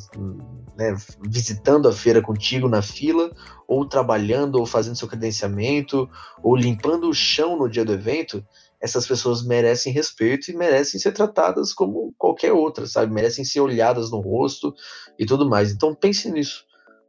né, 0.76 0.97
visitando 1.28 1.88
a 1.88 1.93
feira 1.93 2.22
contigo 2.22 2.68
na 2.68 2.82
fila, 2.82 3.30
ou 3.66 3.84
trabalhando, 3.84 4.57
ou 4.57 4.66
fazendo 4.66 4.97
seu 4.97 5.09
credenciamento, 5.09 6.09
ou 6.43 6.57
limpando 6.57 7.09
o 7.09 7.14
chão 7.14 7.57
no 7.57 7.68
dia 7.68 7.84
do 7.84 7.93
evento, 7.93 8.45
essas 8.80 9.07
pessoas 9.07 9.45
merecem 9.45 9.93
respeito 9.93 10.51
e 10.51 10.57
merecem 10.57 10.99
ser 10.99 11.12
tratadas 11.12 11.72
como 11.72 12.14
qualquer 12.16 12.53
outra, 12.53 12.86
sabe? 12.86 13.12
Merecem 13.12 13.45
ser 13.45 13.61
olhadas 13.61 14.11
no 14.11 14.20
rosto 14.20 14.74
e 15.18 15.26
tudo 15.26 15.49
mais. 15.49 15.70
Então 15.70 15.95
pense 15.95 16.30
nisso, 16.30 16.64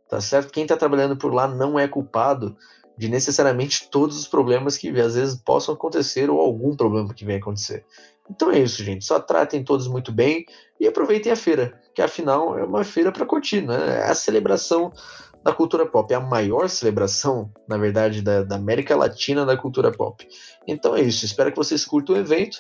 tá 0.10 0.20
certo? 0.20 0.52
Quem 0.52 0.64
está 0.64 0.76
trabalhando 0.76 1.16
por 1.16 1.34
lá 1.34 1.48
não 1.48 1.80
é 1.80 1.88
culpado 1.88 2.58
de 2.98 3.08
necessariamente 3.08 3.90
todos 3.90 4.20
os 4.20 4.28
problemas 4.28 4.78
que 4.78 4.90
às 5.00 5.16
vezes 5.16 5.36
possam 5.36 5.74
acontecer 5.74 6.30
ou 6.30 6.40
algum 6.40 6.76
problema 6.76 7.14
que 7.14 7.26
venha 7.26 7.40
acontecer. 7.40 7.86
Então 8.30 8.52
é 8.52 8.60
isso, 8.60 8.84
gente. 8.84 9.06
Só 9.06 9.20
tratem 9.20 9.64
todos 9.64 9.88
muito 9.88 10.12
bem 10.12 10.46
e 10.80 10.88
aproveitem 10.88 11.32
a 11.32 11.36
feira, 11.36 11.80
que 11.94 12.02
afinal 12.02 12.58
é 12.58 12.64
uma 12.64 12.84
feira 12.84 13.12
para 13.12 13.26
curtir, 13.26 13.62
né? 13.62 14.00
É 14.00 14.10
a 14.10 14.16
celebração 14.16 14.92
da 15.44 15.54
cultura 15.54 15.86
pop. 15.86 16.12
É 16.14 16.18
a 16.18 16.22
maior 16.22 16.70
celebração, 16.70 17.52
na 17.68 17.78
verdade, 17.78 18.22
da, 18.22 18.44
da 18.44 18.56
América 18.56 18.96
Latina 18.96 19.46
da 19.46 19.58
cultura 19.58 19.92
pop. 19.92 20.28
Então 20.68 20.96
é 20.96 21.02
isso. 21.02 21.26
Espero 21.26 21.52
que 21.52 21.58
vocês 21.58 21.86
curtam 21.86 22.16
o 22.16 22.20
evento. 22.20 22.58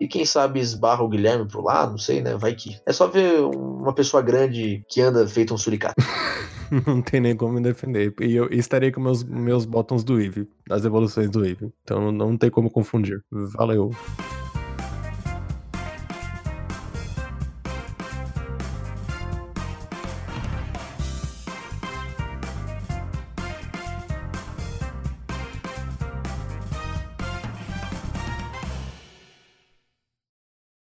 E 0.00 0.08
quem 0.08 0.24
sabe 0.24 0.58
esbarra 0.58 1.04
o 1.04 1.08
Guilherme 1.08 1.46
por 1.46 1.62
lá, 1.62 1.86
não 1.86 1.96
sei, 1.96 2.20
né? 2.20 2.36
Vai 2.36 2.52
que. 2.54 2.76
É 2.84 2.92
só 2.92 3.06
ver 3.06 3.40
uma 3.40 3.94
pessoa 3.94 4.20
grande 4.20 4.84
que 4.88 5.00
anda 5.00 5.26
feito 5.26 5.54
um 5.54 5.56
suricato. 5.56 5.94
não 6.86 7.00
tem 7.00 7.20
nem 7.20 7.36
como 7.36 7.54
me 7.54 7.62
defender. 7.62 8.12
E 8.20 8.34
eu 8.34 8.48
estarei 8.50 8.90
com 8.90 9.00
meus, 9.00 9.22
meus 9.22 9.64
botões 9.64 10.02
do 10.02 10.20
Eve, 10.20 10.48
das 10.68 10.84
evoluções 10.84 11.30
do 11.30 11.46
Eve. 11.46 11.72
Então 11.84 12.10
não 12.10 12.36
tem 12.36 12.50
como 12.50 12.70
confundir. 12.70 13.22
Valeu. 13.30 13.92